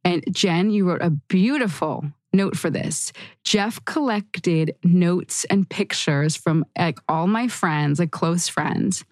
and 0.04 0.24
Jen, 0.30 0.70
you 0.70 0.88
wrote 0.88 1.02
a 1.02 1.10
beautiful 1.10 2.04
note 2.32 2.56
for 2.56 2.70
this. 2.70 3.12
Jeff 3.44 3.84
collected 3.84 4.74
notes 4.84 5.44
and 5.46 5.68
pictures 5.68 6.36
from 6.36 6.64
like 6.78 6.98
all 7.08 7.26
my 7.26 7.48
friends, 7.48 7.98
like 7.98 8.10
close 8.10 8.48
friends, 8.48 9.04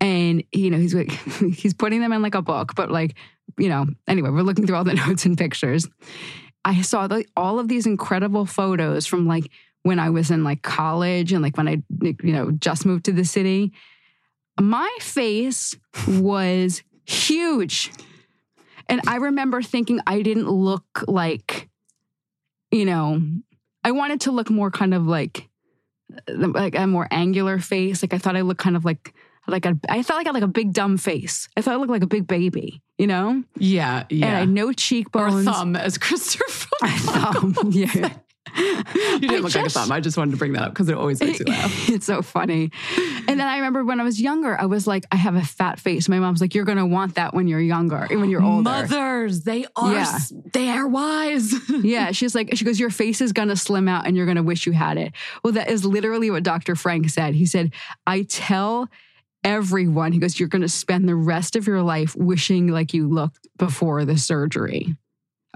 and 0.00 0.42
you 0.52 0.70
know 0.70 0.78
he's 0.78 0.94
like 0.94 1.10
he's 1.54 1.74
putting 1.74 2.00
them 2.00 2.12
in 2.12 2.22
like 2.22 2.34
a 2.34 2.42
book, 2.42 2.74
but 2.74 2.90
like 2.90 3.16
you 3.58 3.68
know, 3.68 3.86
anyway, 4.06 4.30
we're 4.30 4.42
looking 4.42 4.66
through 4.66 4.76
all 4.76 4.84
the 4.84 4.94
notes 5.06 5.24
and 5.24 5.36
pictures. 5.36 5.88
I 6.64 6.82
saw 6.82 7.06
the, 7.06 7.24
all 7.36 7.58
of 7.58 7.68
these 7.68 7.86
incredible 7.86 8.46
photos 8.46 9.06
from 9.06 9.26
like 9.26 9.50
when 9.82 9.98
I 9.98 10.10
was 10.10 10.30
in 10.30 10.44
like 10.44 10.62
college 10.62 11.32
and 11.32 11.42
like 11.42 11.56
when 11.56 11.68
I, 11.68 11.82
you 12.02 12.32
know, 12.32 12.50
just 12.50 12.84
moved 12.84 13.06
to 13.06 13.12
the 13.12 13.24
city. 13.24 13.72
My 14.60 14.94
face 15.00 15.74
was 16.06 16.82
huge. 17.06 17.90
And 18.88 19.00
I 19.06 19.16
remember 19.16 19.62
thinking 19.62 20.00
I 20.06 20.20
didn't 20.20 20.50
look 20.50 21.04
like, 21.06 21.69
you 22.70 22.84
know, 22.84 23.20
I 23.84 23.90
wanted 23.92 24.22
to 24.22 24.32
look 24.32 24.50
more 24.50 24.70
kind 24.70 24.94
of 24.94 25.06
like, 25.06 25.48
uh, 26.28 26.48
like 26.48 26.74
a 26.74 26.86
more 26.86 27.08
angular 27.10 27.58
face. 27.58 28.02
Like 28.02 28.14
I 28.14 28.18
thought 28.18 28.36
I 28.36 28.42
looked 28.42 28.60
kind 28.60 28.76
of 28.76 28.84
like 28.84 29.14
like 29.46 29.66
a, 29.66 29.76
I 29.88 30.02
felt 30.02 30.18
like 30.18 30.26
I 30.26 30.28
had 30.28 30.34
like 30.34 30.42
a 30.42 30.48
big 30.48 30.72
dumb 30.72 30.96
face. 30.96 31.48
I 31.56 31.62
thought 31.62 31.74
I 31.74 31.76
looked 31.78 31.90
like 31.90 32.02
a 32.02 32.06
big 32.06 32.26
baby, 32.26 32.82
you 32.98 33.06
know? 33.06 33.42
Yeah, 33.56 34.04
yeah. 34.08 34.26
And 34.26 34.36
I 34.36 34.40
had 34.40 34.48
no 34.48 34.72
cheekbones. 34.72 35.46
Or 35.46 35.52
thumb, 35.52 35.76
as 35.76 35.98
Christopher. 35.98 36.68
thumb, 36.86 37.54
yeah. 37.70 38.14
You 38.56 39.20
didn't 39.20 39.30
I 39.30 39.36
look 39.36 39.52
just, 39.52 39.56
like 39.56 39.66
a 39.66 39.70
thumb. 39.70 39.92
I 39.92 40.00
just 40.00 40.16
wanted 40.16 40.32
to 40.32 40.36
bring 40.36 40.52
that 40.52 40.62
up 40.62 40.72
because 40.72 40.88
it 40.88 40.96
always 40.96 41.20
makes 41.20 41.40
me 41.40 41.50
laugh. 41.50 41.88
It's 41.90 42.06
so 42.06 42.22
funny. 42.22 42.70
And 43.28 43.40
then 43.40 43.40
I 43.40 43.56
remember 43.56 43.84
when 43.84 44.00
I 44.00 44.04
was 44.04 44.20
younger, 44.20 44.58
I 44.58 44.66
was 44.66 44.86
like, 44.86 45.04
I 45.10 45.16
have 45.16 45.34
a 45.34 45.44
fat 45.44 45.80
face. 45.80 46.08
My 46.08 46.18
mom's 46.18 46.40
like, 46.40 46.54
you're 46.54 46.64
going 46.64 46.78
to 46.78 46.86
want 46.86 47.16
that 47.16 47.34
when 47.34 47.48
you're 47.48 47.60
younger, 47.60 48.06
when 48.10 48.30
you're 48.30 48.42
older. 48.42 48.62
Mothers, 48.62 49.42
they 49.42 49.66
are, 49.76 49.92
yeah. 49.92 50.18
they 50.52 50.68
are 50.68 50.86
wise. 50.86 51.52
yeah. 51.82 52.12
She's 52.12 52.34
like, 52.34 52.56
she 52.56 52.64
goes, 52.64 52.78
your 52.78 52.90
face 52.90 53.20
is 53.20 53.32
going 53.32 53.48
to 53.48 53.56
slim 53.56 53.88
out 53.88 54.06
and 54.06 54.16
you're 54.16 54.26
going 54.26 54.36
to 54.36 54.42
wish 54.42 54.66
you 54.66 54.72
had 54.72 54.98
it. 54.98 55.12
Well, 55.42 55.52
that 55.54 55.68
is 55.68 55.84
literally 55.84 56.30
what 56.30 56.42
Dr. 56.42 56.76
Frank 56.76 57.10
said. 57.10 57.34
He 57.34 57.46
said, 57.46 57.72
I 58.06 58.22
tell 58.22 58.88
everyone. 59.44 60.12
He 60.12 60.18
goes, 60.18 60.38
You're 60.38 60.48
going 60.48 60.62
to 60.62 60.68
spend 60.68 61.08
the 61.08 61.14
rest 61.14 61.56
of 61.56 61.66
your 61.66 61.82
life 61.82 62.14
wishing 62.16 62.68
like 62.68 62.94
you 62.94 63.08
looked 63.08 63.48
before 63.56 64.04
the 64.04 64.18
surgery. 64.18 64.96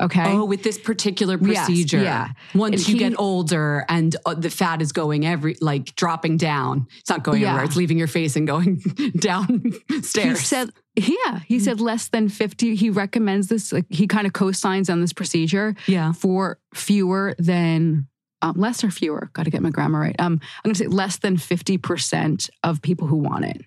Okay. 0.01 0.25
Oh, 0.27 0.45
with 0.45 0.65
this 0.65 0.77
particular 0.77 1.39
procedure. 1.39 1.99
Yes, 1.99 2.05
yeah. 2.05 2.59
Once 2.59 2.89
you 2.89 2.99
get 2.99 3.15
older 3.19 3.85
and 3.89 4.15
uh, 4.27 4.35
the 4.35 4.51
fat 4.51 4.83
is 4.83 4.91
going 4.91 5.25
every, 5.25 5.57
like 5.61 5.95
dropping 5.95 6.37
down. 6.37 6.89
It's 6.99 7.11
not 7.11 7.23
going 7.23 7.43
yeah. 7.43 7.51
anywhere. 7.51 7.65
It's 7.65 7.77
leaving 7.77 7.97
your 7.97 8.09
face 8.09 8.35
and 8.35 8.47
going 8.47 8.77
downstairs. 9.17 10.15
He 10.15 10.35
said, 10.35 10.71
yeah. 10.97 11.41
He 11.47 11.61
said 11.61 11.81
less 11.81 12.09
than 12.09 12.29
50. 12.29 12.75
He 12.75 12.91
recommends 12.91 13.49
this. 13.49 13.73
Like 13.73 13.87
he 13.89 14.07
kind 14.07 14.27
of 14.27 14.33
co 14.33 14.51
signs 14.53 14.91
on 14.91 15.01
this 15.01 15.13
procedure. 15.13 15.77
Yeah. 15.87 16.13
For 16.13 16.59
fewer 16.75 17.35
than 17.39 18.09
um, 18.43 18.55
less 18.57 18.83
or 18.83 18.91
fewer, 18.91 19.31
got 19.33 19.45
to 19.45 19.51
get 19.51 19.63
my 19.63 19.71
grammar 19.71 20.01
right. 20.01 20.17
Um, 20.19 20.41
I'm 20.43 20.69
going 20.69 20.75
to 20.75 20.79
say 20.79 20.87
less 20.89 21.19
than 21.19 21.37
50% 21.37 22.51
of 22.63 22.83
people 22.83 23.07
who 23.07 23.17
want 23.17 23.45
it. 23.45 23.63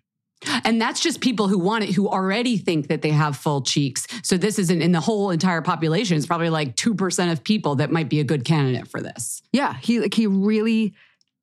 And 0.64 0.80
that's 0.80 1.00
just 1.00 1.20
people 1.20 1.48
who 1.48 1.58
want 1.58 1.84
it, 1.84 1.96
who 1.96 2.08
already 2.08 2.58
think 2.58 2.88
that 2.88 3.02
they 3.02 3.10
have 3.10 3.36
full 3.36 3.62
cheeks. 3.62 4.06
So 4.24 4.38
this 4.38 4.60
isn't 4.60 4.82
in 4.82 4.92
the 4.92 5.00
whole 5.00 5.32
entire 5.32 5.62
population. 5.62 6.18
It's 6.18 6.28
probably 6.28 6.50
like 6.50 6.76
2% 6.76 7.32
of 7.32 7.44
people 7.44 7.76
that 7.76 7.92
might 7.92 8.10
be 8.10 8.20
a 8.20 8.24
good 8.24 8.46
candidate 8.46 8.88
for 8.88 9.02
this. 9.02 9.42
Yeah, 9.52 9.74
he 9.74 10.00
like 10.00 10.14
he 10.14 10.28
really 10.28 10.94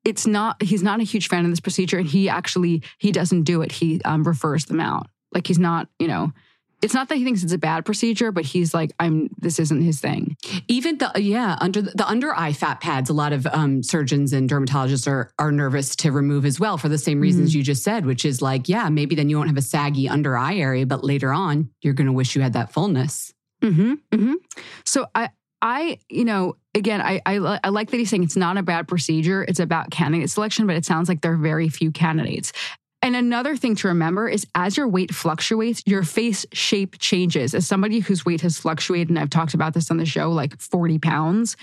it's 0.05 0.27
not 0.27 0.61
he's 0.61 0.83
not 0.83 0.99
a 0.99 1.03
huge 1.03 1.27
fan 1.27 1.43
of 1.43 1.51
this 1.51 1.59
procedure 1.59 1.97
and 1.97 2.07
he 2.07 2.29
actually 2.29 2.83
he 2.99 3.11
doesn't 3.11 3.43
do 3.43 3.61
it. 3.61 3.71
He 3.71 4.01
um, 4.05 4.23
refers 4.23 4.65
them 4.65 4.79
out. 4.79 5.07
Like 5.33 5.47
he's 5.47 5.59
not, 5.59 5.89
you 5.99 6.07
know, 6.07 6.31
it's 6.81 6.93
not 6.93 7.09
that 7.09 7.15
he 7.15 7.23
thinks 7.23 7.43
it's 7.43 7.53
a 7.53 7.57
bad 7.57 7.85
procedure, 7.85 8.31
but 8.31 8.45
he's 8.45 8.73
like, 8.73 8.91
I'm. 8.99 9.29
This 9.37 9.59
isn't 9.59 9.81
his 9.81 9.99
thing. 9.99 10.37
Even 10.67 10.97
the 10.97 11.11
yeah 11.15 11.57
under 11.59 11.81
the, 11.81 11.91
the 11.91 12.07
under 12.07 12.35
eye 12.35 12.53
fat 12.53 12.81
pads, 12.81 13.09
a 13.09 13.13
lot 13.13 13.33
of 13.33 13.47
um, 13.47 13.81
surgeons 13.83 14.33
and 14.33 14.49
dermatologists 14.49 15.07
are 15.07 15.31
are 15.39 15.51
nervous 15.51 15.95
to 15.97 16.11
remove 16.11 16.45
as 16.45 16.59
well 16.59 16.77
for 16.77 16.89
the 16.89 16.97
same 16.97 17.19
reasons 17.19 17.51
mm-hmm. 17.51 17.59
you 17.59 17.63
just 17.63 17.83
said, 17.83 18.05
which 18.05 18.25
is 18.25 18.41
like, 18.41 18.69
yeah, 18.69 18.89
maybe 18.89 19.15
then 19.15 19.29
you 19.29 19.37
won't 19.37 19.49
have 19.49 19.57
a 19.57 19.61
saggy 19.61 20.09
under 20.09 20.37
eye 20.37 20.55
area, 20.55 20.85
but 20.85 21.03
later 21.03 21.31
on 21.31 21.69
you're 21.81 21.93
going 21.93 22.07
to 22.07 22.13
wish 22.13 22.35
you 22.35 22.41
had 22.41 22.53
that 22.53 22.71
fullness. 22.71 23.33
Mm-hmm, 23.61 23.93
mm-hmm. 24.11 24.33
So 24.85 25.07
I 25.15 25.29
I 25.61 25.99
you 26.09 26.25
know 26.25 26.55
again 26.73 27.01
I, 27.01 27.21
I 27.25 27.59
I 27.63 27.69
like 27.69 27.89
that 27.91 27.97
he's 27.97 28.09
saying 28.09 28.23
it's 28.23 28.35
not 28.35 28.57
a 28.57 28.63
bad 28.63 28.87
procedure. 28.87 29.43
It's 29.43 29.59
about 29.59 29.91
candidate 29.91 30.29
selection, 30.29 30.67
but 30.67 30.75
it 30.75 30.85
sounds 30.85 31.09
like 31.09 31.21
there 31.21 31.33
are 31.33 31.37
very 31.37 31.69
few 31.69 31.91
candidates. 31.91 32.51
And 33.05 33.15
another 33.15 33.55
thing 33.55 33.75
to 33.75 33.89
remember 33.89 34.27
is 34.27 34.47
as 34.55 34.75
your 34.75 34.87
weight 34.87 35.13
fluctuates, 35.13 35.83
your 35.85 36.01
face 36.01 36.43
shape 36.53 36.97
changes. 36.97 37.53
As 37.53 37.67
somebody 37.67 37.99
whose 37.99 38.25
weight 38.25 38.41
has 38.41 38.57
fluctuated, 38.57 39.09
and 39.09 39.19
I've 39.19 39.29
talked 39.29 39.53
about 39.53 39.75
this 39.75 39.91
on 39.91 39.97
the 39.97 40.07
show, 40.07 40.31
like 40.31 40.59
40 40.59 40.97
pounds, 40.97 41.55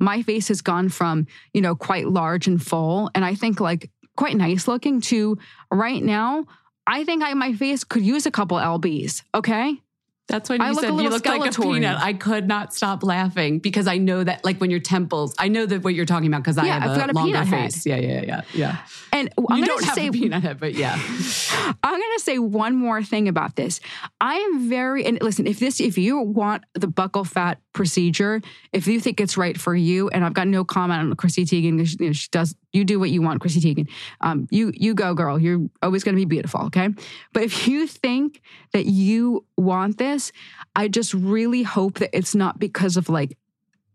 my 0.00 0.22
face 0.22 0.48
has 0.48 0.60
gone 0.60 0.88
from, 0.88 1.28
you 1.54 1.60
know, 1.60 1.76
quite 1.76 2.08
large 2.08 2.48
and 2.48 2.60
full, 2.60 3.12
and 3.14 3.24
I 3.24 3.36
think 3.36 3.60
like 3.60 3.92
quite 4.16 4.36
nice 4.36 4.66
looking 4.66 5.00
to 5.02 5.38
right 5.70 6.02
now, 6.02 6.46
I 6.84 7.04
think 7.04 7.22
I, 7.22 7.32
my 7.34 7.52
face 7.52 7.84
could 7.84 8.02
use 8.02 8.26
a 8.26 8.32
couple 8.32 8.56
LBs. 8.56 9.22
Okay. 9.36 9.80
That's 10.28 10.50
when 10.50 10.60
you 10.60 10.66
I 10.66 10.72
said 10.74 10.88
you 10.88 11.08
look 11.08 11.24
like 11.24 11.56
a 11.56 11.60
peanut. 11.60 11.98
I 11.98 12.12
could 12.12 12.46
not 12.46 12.74
stop 12.74 13.02
laughing 13.02 13.60
because 13.60 13.86
I 13.86 13.96
know 13.96 14.22
that, 14.22 14.44
like 14.44 14.58
when 14.60 14.70
your 14.70 14.80
temples, 14.80 15.34
I 15.38 15.48
know 15.48 15.64
that 15.64 15.82
what 15.82 15.94
you're 15.94 16.04
talking 16.04 16.28
about 16.28 16.42
because 16.42 16.56
yeah, 16.56 16.62
I 16.62 16.66
have 16.66 17.08
a, 17.08 17.12
a 17.12 17.12
longer 17.12 17.44
face. 17.46 17.84
Head. 17.84 18.02
Yeah, 18.02 18.20
yeah, 18.20 18.24
yeah, 18.26 18.40
yeah. 18.52 18.76
And 19.10 19.32
I'm 19.50 19.58
you 19.58 19.64
don't 19.64 19.82
have 19.84 19.94
say, 19.94 20.08
a 20.08 20.12
peanut 20.12 20.42
head, 20.42 20.60
but 20.60 20.74
yeah. 20.74 20.92
I'm 21.82 21.98
going 21.98 22.18
to 22.18 22.22
say 22.22 22.38
one 22.38 22.76
more 22.76 23.02
thing 23.02 23.26
about 23.26 23.56
this. 23.56 23.80
I 24.20 24.34
am 24.34 24.68
very 24.68 25.06
and 25.06 25.18
listen. 25.22 25.46
If 25.46 25.60
this, 25.60 25.80
if 25.80 25.96
you 25.96 26.20
want 26.20 26.64
the 26.74 26.88
buccal 26.88 27.26
fat 27.26 27.60
procedure, 27.72 28.42
if 28.72 28.86
you 28.86 29.00
think 29.00 29.22
it's 29.22 29.38
right 29.38 29.58
for 29.58 29.74
you, 29.74 30.10
and 30.10 30.26
I've 30.26 30.34
got 30.34 30.46
no 30.46 30.62
comment 30.62 31.00
on 31.00 31.16
Chrissy 31.16 31.46
Teigen, 31.46 32.00
you 32.00 32.06
know, 32.06 32.12
she 32.12 32.28
does. 32.30 32.54
You 32.72 32.84
do 32.84 33.00
what 33.00 33.10
you 33.10 33.22
want, 33.22 33.40
Chrissy 33.40 33.60
Teigen. 33.60 33.88
Um, 34.20 34.46
you 34.50 34.72
you 34.74 34.94
go, 34.94 35.14
girl. 35.14 35.38
You're 35.38 35.68
always 35.82 36.04
going 36.04 36.14
to 36.14 36.20
be 36.20 36.26
beautiful. 36.26 36.62
Okay, 36.66 36.88
but 37.32 37.42
if 37.42 37.66
you 37.66 37.86
think 37.86 38.42
that 38.72 38.86
you 38.86 39.44
want 39.56 39.98
this, 39.98 40.32
I 40.76 40.88
just 40.88 41.14
really 41.14 41.62
hope 41.62 41.98
that 41.98 42.10
it's 42.12 42.34
not 42.34 42.58
because 42.58 42.96
of 42.96 43.08
like 43.08 43.38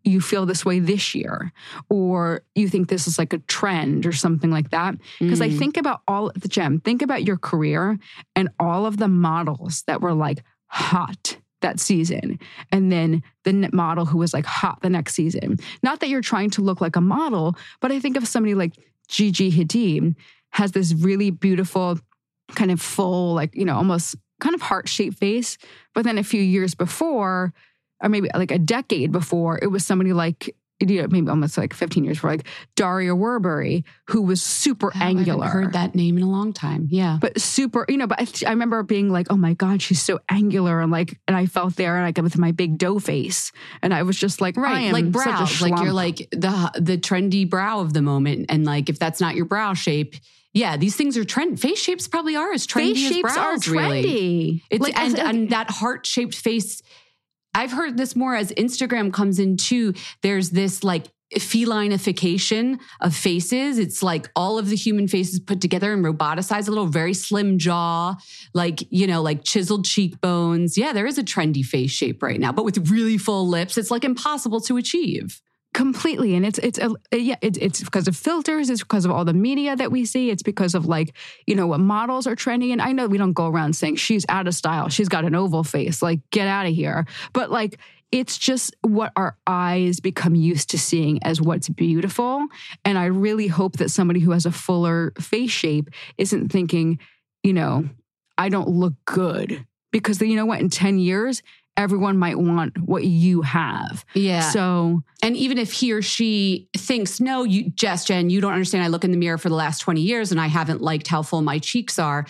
you 0.03 0.19
feel 0.19 0.45
this 0.45 0.65
way 0.65 0.79
this 0.79 1.15
year 1.15 1.51
or 1.89 2.43
you 2.55 2.67
think 2.67 2.89
this 2.89 3.07
is 3.07 3.17
like 3.17 3.33
a 3.33 3.37
trend 3.39 4.05
or 4.05 4.11
something 4.11 4.51
like 4.51 4.69
that 4.71 4.95
because 5.19 5.39
mm. 5.39 5.45
i 5.45 5.49
think 5.49 5.77
about 5.77 6.01
all 6.07 6.31
the 6.35 6.47
gem 6.47 6.79
think 6.81 7.01
about 7.01 7.23
your 7.23 7.37
career 7.37 7.97
and 8.35 8.49
all 8.59 8.85
of 8.85 8.97
the 8.97 9.07
models 9.07 9.83
that 9.87 10.01
were 10.01 10.13
like 10.13 10.43
hot 10.67 11.37
that 11.63 11.79
season. 11.79 12.39
And 12.71 12.91
then 12.91 13.23
the 13.43 13.69
model 13.73 14.05
who 14.05 14.19
was 14.19 14.33
like 14.33 14.45
hot 14.45 14.81
the 14.81 14.89
next 14.89 15.15
season. 15.15 15.57
Not 15.81 15.99
that 15.99 16.09
you're 16.09 16.21
trying 16.21 16.51
to 16.51 16.61
look 16.61 16.79
like 16.79 16.95
a 16.95 17.01
model 17.01 17.55
but 17.81 17.91
i 17.91 17.99
think 17.99 18.15
of 18.15 18.27
somebody 18.27 18.53
like 18.53 18.73
gigi 19.07 19.51
hadid 19.51 20.15
has 20.51 20.71
this 20.71 20.93
really 20.93 21.31
beautiful 21.31 21.99
kind 22.51 22.71
of 22.71 22.79
full 22.79 23.33
like 23.33 23.55
you 23.55 23.65
know 23.65 23.75
almost 23.75 24.15
kind 24.43 24.55
of 24.55 24.61
heart-shaped 24.61 25.17
face. 25.17 25.57
But 25.95 26.03
then 26.03 26.17
a 26.17 26.23
few 26.23 26.41
years 26.41 26.75
before 26.75 27.53
or 28.01 28.09
maybe 28.09 28.29
like 28.35 28.51
a 28.51 28.59
decade 28.59 29.11
before, 29.11 29.57
it 29.61 29.67
was 29.67 29.85
somebody 29.85 30.11
like 30.11 30.53
you 30.89 31.01
know, 31.01 31.07
maybe 31.09 31.29
almost 31.29 31.57
like 31.57 31.73
15 31.73 32.03
years 32.03 32.17
before, 32.17 32.31
like 32.31 32.47
Daria 32.75 33.11
Werbowy, 33.11 33.83
who 34.07 34.21
was 34.21 34.41
super 34.41 34.91
oh, 34.95 34.99
angular. 35.01 35.43
I 35.43 35.47
haven't 35.47 35.63
heard 35.63 35.73
that 35.73 35.95
name 35.95 36.17
in 36.17 36.23
a 36.23 36.29
long 36.29 36.53
time. 36.53 36.87
Yeah. 36.89 37.17
But 37.19 37.39
super, 37.39 37.85
you 37.89 37.97
know, 37.97 38.07
but 38.07 38.21
I, 38.21 38.27
I, 38.47 38.51
remember 38.51 38.83
being 38.83 39.09
like, 39.09 39.27
oh 39.29 39.37
my 39.37 39.53
God, 39.53 39.81
she's 39.81 40.01
so 40.01 40.19
angular. 40.29 40.79
And 40.81 40.91
like, 40.91 41.19
and 41.27 41.35
I 41.35 41.45
felt 41.45 41.75
there 41.75 41.97
and 41.97 42.05
I 42.05 42.11
got 42.11 42.23
with 42.23 42.37
my 42.37 42.51
big 42.51 42.77
dough 42.77 42.99
face. 42.99 43.51
And 43.81 43.93
I 43.93 44.03
was 44.03 44.17
just 44.17 44.41
like, 44.41 44.57
right, 44.57 44.91
like 44.93 45.11
brows. 45.11 45.61
Like 45.61 45.81
you're 45.81 45.93
like 45.93 46.17
the, 46.31 46.71
the 46.79 46.97
trendy 46.97 47.49
brow 47.49 47.79
of 47.79 47.93
the 47.93 48.01
moment. 48.01 48.47
And 48.49 48.65
like, 48.65 48.89
if 48.89 48.99
that's 48.99 49.21
not 49.21 49.35
your 49.35 49.45
brow 49.45 49.73
shape, 49.73 50.15
yeah, 50.53 50.77
these 50.77 50.95
things 50.95 51.17
are 51.17 51.23
trend. 51.23 51.59
Face 51.59 51.79
shapes 51.79 52.07
probably 52.07 52.35
are 52.35 52.53
as 52.53 52.67
trendy 52.67 52.93
face 52.93 53.05
as 53.05 53.11
shapes 53.11 53.33
brows. 53.33 53.67
Are 53.67 53.71
trendy. 53.71 54.03
Really. 54.03 54.63
It's 54.69 54.81
like, 54.81 54.97
and, 54.97 55.19
and 55.19 55.49
that 55.49 55.71
heart 55.71 56.05
shaped 56.05 56.35
face 56.35 56.81
I've 57.53 57.71
heard 57.71 57.97
this 57.97 58.15
more 58.15 58.35
as 58.35 58.51
Instagram 58.53 59.13
comes 59.13 59.39
in 59.39 59.57
too. 59.57 59.93
There's 60.21 60.49
this 60.49 60.83
like 60.83 61.07
felinification 61.35 62.79
of 63.01 63.15
faces. 63.15 63.79
It's 63.79 64.03
like 64.03 64.29
all 64.35 64.57
of 64.57 64.69
the 64.69 64.75
human 64.75 65.07
faces 65.07 65.39
put 65.39 65.61
together 65.61 65.93
and 65.93 66.03
roboticized, 66.03 66.67
a 66.67 66.71
little 66.71 66.87
very 66.87 67.13
slim 67.13 67.57
jaw, 67.57 68.15
like, 68.53 68.83
you 68.89 69.07
know, 69.07 69.21
like 69.21 69.43
chiseled 69.43 69.85
cheekbones. 69.85 70.77
Yeah, 70.77 70.93
there 70.93 71.07
is 71.07 71.17
a 71.17 71.23
trendy 71.23 71.63
face 71.63 71.91
shape 71.91 72.21
right 72.21 72.39
now, 72.39 72.51
but 72.51 72.65
with 72.65 72.89
really 72.89 73.17
full 73.17 73.47
lips, 73.47 73.77
it's 73.77 73.91
like 73.91 74.03
impossible 74.03 74.61
to 74.61 74.77
achieve 74.77 75.41
completely. 75.73 76.35
And 76.35 76.45
it's 76.45 76.59
it's 76.59 76.79
a, 76.79 76.93
yeah 77.17 77.35
it's, 77.41 77.57
it's 77.57 77.83
because 77.83 78.07
of 78.07 78.15
filters. 78.15 78.69
It's 78.69 78.81
because 78.81 79.05
of 79.05 79.11
all 79.11 79.25
the 79.25 79.33
media 79.33 79.75
that 79.75 79.91
we 79.91 80.05
see. 80.05 80.29
It's 80.29 80.43
because 80.43 80.75
of 80.75 80.85
like 80.85 81.15
you 81.47 81.55
know 81.55 81.67
what 81.67 81.79
models 81.79 82.27
are 82.27 82.35
trending 82.35 82.71
and 82.71 82.81
i 82.81 82.91
know 82.91 83.07
we 83.07 83.17
don't 83.17 83.33
go 83.33 83.47
around 83.47 83.75
saying 83.75 83.97
she's 83.97 84.25
out 84.29 84.47
of 84.47 84.55
style. 84.55 84.89
She's 84.89 85.09
got 85.09 85.25
an 85.25 85.35
oval 85.35 85.63
face. 85.63 86.01
Like 86.01 86.19
get 86.31 86.47
out 86.47 86.65
of 86.65 86.73
here. 86.73 87.05
But 87.33 87.51
like 87.51 87.79
it's 88.11 88.37
just 88.37 88.75
what 88.81 89.11
our 89.15 89.35
eyes 89.47 89.99
become 89.99 90.35
used 90.35 90.69
to 90.69 90.77
seeing 90.77 91.21
as 91.23 91.41
what's 91.41 91.69
beautiful. 91.69 92.45
And 92.85 92.97
i 92.97 93.05
really 93.05 93.47
hope 93.47 93.77
that 93.77 93.89
somebody 93.89 94.19
who 94.19 94.31
has 94.31 94.45
a 94.45 94.51
fuller 94.51 95.13
face 95.19 95.51
shape 95.51 95.89
isn't 96.17 96.49
thinking 96.49 96.99
you 97.41 97.53
know 97.53 97.89
i 98.37 98.49
don't 98.49 98.69
look 98.69 98.93
good. 99.05 99.65
Because 99.91 100.19
you 100.19 100.35
know 100.35 100.47
what? 100.47 100.59
In 100.59 100.69
10 100.69 100.97
years 100.97 101.43
everyone 101.77 102.17
might 102.17 102.37
want 102.37 102.77
what 102.77 103.03
you 103.03 103.41
have. 103.41 104.05
Yeah. 104.13 104.41
So, 104.51 105.01
and 105.21 105.35
even 105.35 105.57
if 105.57 105.71
he 105.73 105.91
or 105.91 106.01
she 106.01 106.69
thinks, 106.75 107.19
no, 107.19 107.43
you, 107.43 107.71
Jess, 107.71 108.05
Jen, 108.05 108.29
you 108.29 108.41
don't 108.41 108.53
understand. 108.53 108.83
I 108.83 108.87
look 108.87 109.03
in 109.03 109.11
the 109.11 109.17
mirror 109.17 109.37
for 109.37 109.49
the 109.49 109.55
last 109.55 109.79
20 109.79 110.01
years 110.01 110.31
and 110.31 110.39
I 110.39 110.47
haven't 110.47 110.81
liked 110.81 111.07
how 111.07 111.23
full 111.23 111.41
my 111.41 111.59
cheeks 111.59 111.97
are. 111.97 112.25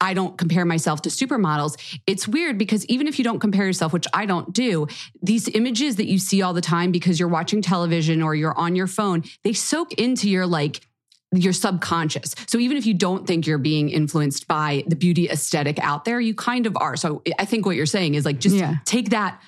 I 0.00 0.14
don't 0.14 0.38
compare 0.38 0.64
myself 0.64 1.02
to 1.02 1.08
supermodels. 1.08 1.76
It's 2.06 2.28
weird 2.28 2.56
because 2.56 2.86
even 2.86 3.08
if 3.08 3.18
you 3.18 3.24
don't 3.24 3.40
compare 3.40 3.66
yourself, 3.66 3.92
which 3.92 4.06
I 4.14 4.26
don't 4.26 4.52
do, 4.52 4.86
these 5.22 5.48
images 5.48 5.96
that 5.96 6.06
you 6.06 6.18
see 6.18 6.40
all 6.40 6.52
the 6.52 6.60
time 6.60 6.92
because 6.92 7.18
you're 7.18 7.28
watching 7.28 7.62
television 7.62 8.22
or 8.22 8.34
you're 8.34 8.56
on 8.56 8.76
your 8.76 8.86
phone, 8.86 9.24
they 9.42 9.52
soak 9.52 9.92
into 9.94 10.30
your 10.30 10.46
like 10.46 10.86
your 11.32 11.52
subconscious. 11.52 12.34
So 12.46 12.58
even 12.58 12.76
if 12.76 12.86
you 12.86 12.94
don't 12.94 13.26
think 13.26 13.46
you're 13.46 13.58
being 13.58 13.90
influenced 13.90 14.48
by 14.48 14.84
the 14.86 14.96
beauty 14.96 15.28
aesthetic 15.28 15.78
out 15.78 16.04
there, 16.04 16.20
you 16.20 16.34
kind 16.34 16.66
of 16.66 16.76
are. 16.76 16.96
So 16.96 17.22
I 17.38 17.44
think 17.44 17.66
what 17.66 17.76
you're 17.76 17.86
saying 17.86 18.14
is 18.14 18.24
like 18.24 18.40
just 18.40 18.56
yeah. 18.56 18.76
take 18.84 19.10
that 19.10 19.40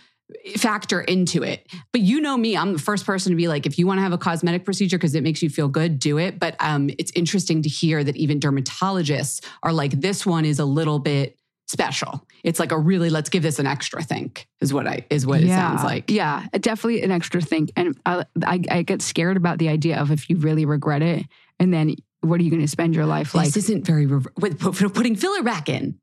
factor 0.56 1.00
into 1.00 1.42
it. 1.42 1.66
But 1.92 2.02
you 2.02 2.20
know 2.20 2.36
me, 2.36 2.56
I'm 2.56 2.72
the 2.72 2.78
first 2.78 3.06
person 3.06 3.30
to 3.30 3.36
be 3.36 3.48
like, 3.48 3.66
if 3.66 3.78
you 3.78 3.86
want 3.86 3.98
to 3.98 4.02
have 4.02 4.12
a 4.12 4.18
cosmetic 4.18 4.64
procedure 4.64 4.98
because 4.98 5.14
it 5.14 5.22
makes 5.22 5.42
you 5.42 5.50
feel 5.50 5.68
good, 5.68 5.98
do 5.98 6.18
it. 6.18 6.38
But 6.38 6.56
um, 6.60 6.90
it's 6.98 7.12
interesting 7.14 7.62
to 7.62 7.68
hear 7.68 8.04
that 8.04 8.16
even 8.16 8.40
dermatologists 8.40 9.44
are 9.62 9.72
like, 9.72 9.92
this 9.92 10.24
one 10.24 10.44
is 10.44 10.58
a 10.58 10.64
little 10.64 10.98
bit 10.98 11.36
special. 11.66 12.26
It's 12.42 12.58
like 12.58 12.72
a 12.72 12.78
really 12.78 13.10
let's 13.10 13.30
give 13.30 13.42
this 13.42 13.58
an 13.60 13.66
extra 13.66 14.02
think 14.02 14.48
is 14.60 14.74
what 14.74 14.88
I 14.88 15.06
is 15.08 15.24
what 15.24 15.40
yeah. 15.40 15.46
it 15.46 15.56
sounds 15.56 15.84
like. 15.84 16.10
Yeah, 16.10 16.46
definitely 16.52 17.02
an 17.02 17.12
extra 17.12 17.40
think. 17.40 17.70
And 17.76 17.96
I, 18.04 18.24
I, 18.44 18.62
I 18.70 18.82
get 18.82 19.02
scared 19.02 19.36
about 19.36 19.58
the 19.58 19.68
idea 19.68 19.98
of 20.00 20.10
if 20.10 20.28
you 20.28 20.36
really 20.36 20.64
regret 20.64 21.02
it 21.02 21.26
and 21.60 21.72
then 21.72 21.94
what 22.22 22.40
are 22.40 22.42
you 22.42 22.50
going 22.50 22.62
to 22.62 22.68
spend 22.68 22.94
your 22.94 23.06
life 23.06 23.34
like? 23.34 23.46
This 23.46 23.64
isn't 23.64 23.86
very 23.86 24.06
with 24.06 24.58
putting 24.58 25.14
filler 25.14 25.42
back 25.42 25.68
in, 25.68 26.00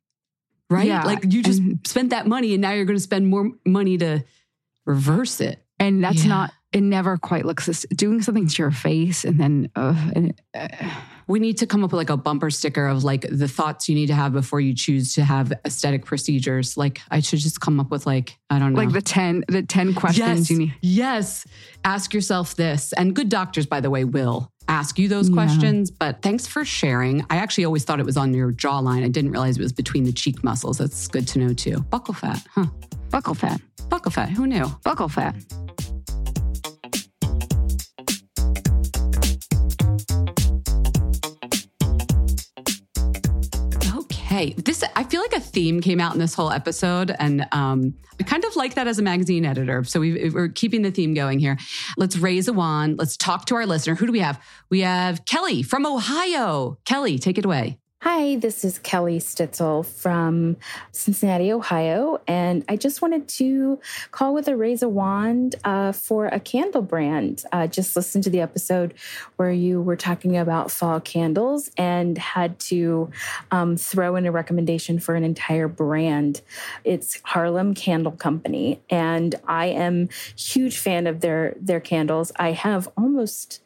right? 0.70 0.88
Yeah. 0.88 1.04
Like 1.04 1.26
you 1.26 1.44
just 1.44 1.60
and, 1.60 1.86
spent 1.86 2.12
that 2.12 2.28
money 2.28 2.54
and 2.54 2.62
now 2.62 2.72
you're 2.72 2.86
going 2.86 2.98
to 2.98 3.04
spend 3.04 3.28
more 3.28 3.52
money 3.66 3.98
to 3.98 4.24
reverse 4.86 5.42
it. 5.42 5.62
And 5.80 6.04
that's 6.04 6.24
yeah. 6.24 6.30
not. 6.30 6.54
It 6.72 6.82
never 6.82 7.18
quite 7.18 7.46
looks. 7.46 7.86
Doing 7.96 8.22
something 8.22 8.48
to 8.48 8.64
your 8.64 8.72
face 8.72 9.26
and 9.26 9.40
then. 9.40 9.70
Uh, 9.76 10.12
and, 10.16 10.42
uh, 10.54 10.68
we 11.28 11.40
need 11.40 11.58
to 11.58 11.68
come 11.68 11.84
up 11.84 11.92
with 11.92 11.98
like 11.98 12.10
a 12.10 12.18
bumper 12.18 12.50
sticker 12.50 12.88
of 12.88 13.04
like 13.04 13.26
the 13.30 13.48
thoughts 13.48 13.90
you 13.90 13.96
need 13.96 14.08
to 14.08 14.14
have 14.14 14.34
before 14.34 14.62
you 14.62 14.74
choose 14.74 15.14
to 15.16 15.24
have 15.24 15.54
aesthetic 15.66 16.06
procedures. 16.06 16.78
Like 16.78 17.02
I 17.12 17.20
should 17.20 17.40
just 17.40 17.60
come 17.60 17.80
up 17.80 17.92
with 17.92 18.06
like 18.06 18.38
I 18.50 18.60
don't 18.60 18.74
know, 18.74 18.82
like 18.82 18.94
the 18.94 19.02
ten 19.02 19.44
the 19.48 19.64
ten 19.64 19.94
questions 19.94 20.40
yes, 20.40 20.50
you 20.50 20.58
need. 20.58 20.74
Yes, 20.82 21.46
ask 21.84 22.14
yourself 22.14 22.56
this, 22.56 22.94
and 22.94 23.16
good 23.16 23.30
doctors, 23.30 23.66
by 23.66 23.82
the 23.82 23.90
way, 23.90 24.06
will 24.06 24.52
ask 24.70 25.00
you 25.00 25.08
those 25.08 25.30
questions. 25.30 25.90
Yeah. 25.90 25.96
But 26.00 26.22
thanks 26.22 26.48
for 26.48 26.66
sharing. 26.66 27.26
I 27.30 27.38
actually 27.38 27.66
always 27.66 27.84
thought 27.84 28.00
it 28.00 28.06
was 28.06 28.18
on 28.18 28.34
your 28.34 28.52
jawline. 28.52 29.04
I 29.04 29.08
didn't 29.08 29.32
realize 29.32 29.58
it 29.58 29.62
was 29.62 29.74
between 29.74 30.04
the 30.04 30.14
cheek 30.14 30.44
muscles. 30.44 30.78
That's 30.78 31.08
good 31.08 31.28
to 31.30 31.40
know 31.40 31.54
too. 31.54 31.78
Buccal 31.92 32.16
fat, 32.16 32.46
huh? 32.54 32.66
Buccal 33.10 33.36
fat. 33.36 33.62
Buccal 33.90 34.12
fat. 34.12 34.30
Who 34.30 34.48
knew? 34.48 34.66
Buccal 34.86 35.10
fat. 35.10 35.36
Okay, 44.38 44.54
this 44.54 44.84
I 44.96 45.04
feel 45.04 45.22
like 45.22 45.34
a 45.34 45.40
theme 45.40 45.82
came 45.82 46.00
out 46.00 46.14
in 46.14 46.20
this 46.20 46.36
whole 46.36 46.52
episode, 46.52 47.16
and 47.18 47.48
um, 47.52 47.96
I 48.20 48.24
kind 48.24 48.46
of 48.46 48.56
like 48.56 48.76
that 48.76 48.86
as 48.86 49.00
a 49.00 49.02
magazine 49.02 49.46
editor. 49.46 49.84
So 49.84 50.00
we 50.00 50.32
are 50.36 50.48
keeping 50.48 50.84
the 50.84 50.92
theme 50.92 51.16
going 51.16 51.40
here. 51.40 51.58
Let's 51.98 52.18
raise 52.18 52.48
a 52.48 52.54
wand. 52.54 53.00
Let's 53.00 53.18
talk 53.18 53.46
to 53.46 53.56
our 53.56 53.66
listener. 53.66 53.96
Who 53.96 54.06
do 54.06 54.12
we 54.12 54.20
have? 54.20 54.40
We 54.70 54.82
have 54.82 55.26
Kelly 55.26 55.64
from 55.64 55.88
Ohio. 55.88 56.78
Kelly, 56.86 57.18
take 57.18 57.40
it 57.40 57.46
away. 57.46 57.80
Hi, 58.10 58.38
this 58.38 58.64
is 58.64 58.80
Kelly 58.80 59.20
Stitzel 59.20 59.86
from 59.86 60.56
Cincinnati, 60.94 61.52
Ohio, 61.52 62.22
and 62.26 62.64
I 62.70 62.78
just 62.78 63.02
wanted 63.02 63.28
to 63.28 63.82
call 64.12 64.34
with 64.34 64.48
a 64.48 64.56
raise 64.56 64.82
a 64.82 64.88
wand 64.88 65.56
uh, 65.66 65.92
for 65.92 66.28
a 66.28 66.40
candle 66.40 66.82
brand. 66.82 67.44
Uh, 67.52 67.68
just 67.68 67.98
listened 67.98 68.24
to 68.24 68.30
the 68.30 68.40
episode 68.40 68.94
where 69.36 69.52
you 69.52 69.82
were 69.82 69.98
talking 69.98 70.38
about 70.38 70.72
fall 70.72 71.02
candles 71.02 71.70
and 71.78 72.18
had 72.18 72.58
to 72.60 73.12
um, 73.52 73.76
throw 73.76 74.16
in 74.16 74.26
a 74.26 74.32
recommendation 74.32 75.00
for 75.00 75.16
an 75.16 75.26
entire 75.26 75.68
brand. 75.68 76.40
It's 76.86 77.20
Harlem 77.26 77.74
Candle 77.74 78.14
Company, 78.14 78.80
and 78.90 79.36
I 79.46 79.66
am 79.66 80.08
huge 80.38 80.78
fan 80.78 81.08
of 81.08 81.20
their 81.20 81.58
their 81.60 81.82
candles. 81.82 82.32
I 82.38 82.54
have 82.54 82.88
almost 82.96 83.60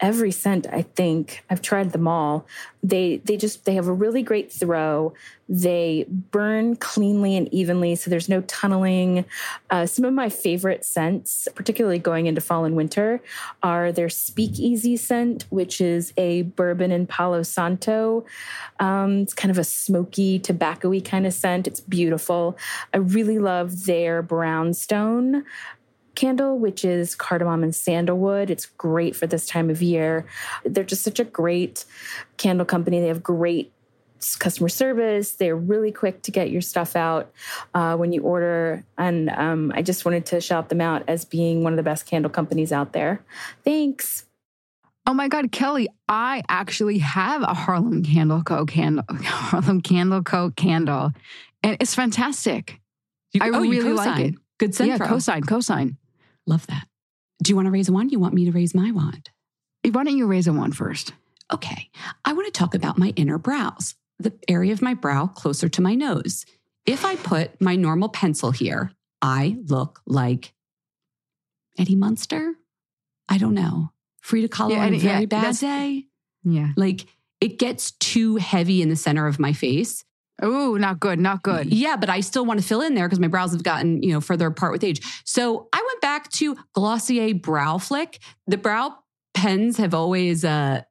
every 0.00 0.30
scent 0.30 0.66
i 0.72 0.82
think. 0.82 1.44
I've 1.50 1.62
tried 1.62 1.92
them 1.92 2.06
all. 2.06 2.46
They 2.82 3.18
they 3.24 3.36
just 3.36 3.64
they 3.64 3.74
have 3.74 3.88
a 3.88 3.92
really 3.92 4.22
great 4.22 4.52
throw. 4.52 5.12
They 5.48 6.04
burn 6.08 6.76
cleanly 6.76 7.36
and 7.36 7.52
evenly 7.52 7.96
so 7.96 8.10
there's 8.10 8.28
no 8.28 8.42
tunneling. 8.42 9.24
Uh, 9.70 9.86
some 9.86 10.04
of 10.04 10.14
my 10.14 10.28
favorite 10.28 10.84
scents 10.84 11.48
particularly 11.54 11.98
going 11.98 12.26
into 12.26 12.40
fall 12.40 12.64
and 12.64 12.76
winter 12.76 13.20
are 13.62 13.90
their 13.92 14.08
speakeasy 14.08 14.96
scent 14.96 15.46
which 15.50 15.80
is 15.80 16.12
a 16.16 16.42
bourbon 16.42 16.92
and 16.92 17.08
palo 17.08 17.42
santo. 17.42 18.24
Um, 18.78 19.18
it's 19.22 19.34
kind 19.34 19.50
of 19.50 19.58
a 19.58 19.64
smoky 19.64 20.38
tobacco-y 20.38 21.00
kind 21.00 21.26
of 21.26 21.32
scent. 21.32 21.66
It's 21.66 21.80
beautiful. 21.80 22.56
I 22.94 22.98
really 22.98 23.38
love 23.38 23.86
their 23.86 24.22
brownstone 24.22 25.44
candle, 26.18 26.58
which 26.58 26.84
is 26.84 27.14
cardamom 27.14 27.62
and 27.62 27.74
sandalwood. 27.74 28.50
It's 28.50 28.66
great 28.66 29.14
for 29.14 29.26
this 29.26 29.46
time 29.46 29.70
of 29.70 29.80
year. 29.80 30.26
They're 30.64 30.84
just 30.84 31.02
such 31.02 31.20
a 31.20 31.24
great 31.24 31.84
candle 32.36 32.66
company. 32.66 33.00
They 33.00 33.06
have 33.06 33.22
great 33.22 33.72
customer 34.40 34.68
service. 34.68 35.32
They're 35.32 35.56
really 35.56 35.92
quick 35.92 36.22
to 36.22 36.30
get 36.30 36.50
your 36.50 36.60
stuff 36.60 36.96
out 36.96 37.30
uh, 37.72 37.96
when 37.96 38.12
you 38.12 38.22
order. 38.22 38.84
And 38.98 39.30
um, 39.30 39.72
I 39.74 39.82
just 39.82 40.04
wanted 40.04 40.26
to 40.26 40.40
shout 40.40 40.68
them 40.68 40.80
out 40.80 41.04
as 41.06 41.24
being 41.24 41.62
one 41.62 41.72
of 41.72 41.76
the 41.76 41.82
best 41.84 42.04
candle 42.06 42.30
companies 42.30 42.72
out 42.72 42.92
there. 42.92 43.24
Thanks. 43.64 44.26
Oh 45.06 45.14
my 45.14 45.28
God, 45.28 45.52
Kelly, 45.52 45.88
I 46.08 46.42
actually 46.48 46.98
have 46.98 47.42
a 47.42 47.54
Harlem 47.54 48.02
Candle 48.02 48.42
Co. 48.42 48.66
candle, 48.66 49.04
Harlem 49.08 49.80
Candle 49.80 50.22
Co. 50.22 50.50
candle, 50.50 51.12
and 51.62 51.78
it's 51.80 51.94
fantastic. 51.94 52.78
You, 53.32 53.40
I 53.42 53.48
oh, 53.48 53.60
really 53.60 53.92
like 53.94 54.20
it. 54.20 54.34
Good 54.58 54.74
scent. 54.74 54.90
Yeah, 54.90 54.98
cosign, 54.98 55.42
cosign. 55.42 55.96
Love 56.48 56.66
that. 56.68 56.88
Do 57.42 57.50
you 57.50 57.56
want 57.56 57.66
to 57.66 57.70
raise 57.70 57.88
a 57.88 57.92
wand? 57.92 58.10
You 58.10 58.18
want 58.18 58.34
me 58.34 58.46
to 58.46 58.52
raise 58.52 58.74
my 58.74 58.90
wand? 58.90 59.30
Why 59.84 60.02
don't 60.02 60.16
you 60.16 60.26
raise 60.26 60.46
a 60.46 60.52
wand 60.52 60.76
first? 60.76 61.12
Okay. 61.52 61.90
I 62.24 62.32
want 62.32 62.46
to 62.46 62.58
talk 62.58 62.74
about 62.74 62.98
my 62.98 63.12
inner 63.16 63.38
brows, 63.38 63.94
the 64.18 64.32
area 64.48 64.72
of 64.72 64.82
my 64.82 64.94
brow 64.94 65.26
closer 65.26 65.68
to 65.68 65.82
my 65.82 65.94
nose. 65.94 66.46
If 66.86 67.04
I 67.04 67.16
put 67.16 67.60
my 67.60 67.76
normal 67.76 68.08
pencil 68.08 68.50
here, 68.50 68.92
I 69.20 69.58
look 69.66 70.00
like 70.06 70.54
Eddie 71.78 71.96
Munster. 71.96 72.54
I 73.28 73.38
don't 73.38 73.54
know. 73.54 73.92
Frida 74.22 74.48
Kahlo 74.48 74.72
Yeah, 74.72 74.86
on 74.86 74.94
a 74.94 74.98
very 74.98 75.20
yeah, 75.20 75.26
bad 75.26 75.56
day. 75.56 76.06
Yeah. 76.44 76.68
Like 76.76 77.06
it 77.40 77.58
gets 77.58 77.92
too 77.92 78.36
heavy 78.36 78.82
in 78.82 78.88
the 78.88 78.96
center 78.96 79.26
of 79.26 79.38
my 79.38 79.52
face. 79.52 80.04
Oh, 80.40 80.76
not 80.76 81.00
good, 81.00 81.18
not 81.18 81.42
good. 81.42 81.72
Yeah, 81.78 81.96
but 81.96 82.08
I 82.08 82.20
still 82.20 82.44
want 82.44 82.60
to 82.60 82.66
fill 82.66 82.80
in 82.80 82.94
there 82.94 83.06
because 83.06 83.20
my 83.20 83.28
brows 83.28 83.52
have 83.52 83.62
gotten, 83.62 84.02
you 84.02 84.12
know, 84.12 84.20
further 84.20 84.46
apart 84.46 84.72
with 84.72 84.84
age. 84.84 85.00
So 85.24 85.68
I 85.72 85.84
went 85.86 86.00
back 86.00 86.30
to 86.32 86.56
Glossier 86.74 87.34
Brow 87.34 87.78
Flick. 87.78 88.18
The 88.46 88.56
brow 88.56 88.96
pens 89.34 89.76
have 89.76 89.94
always 89.94 90.44
uh, 90.44 90.82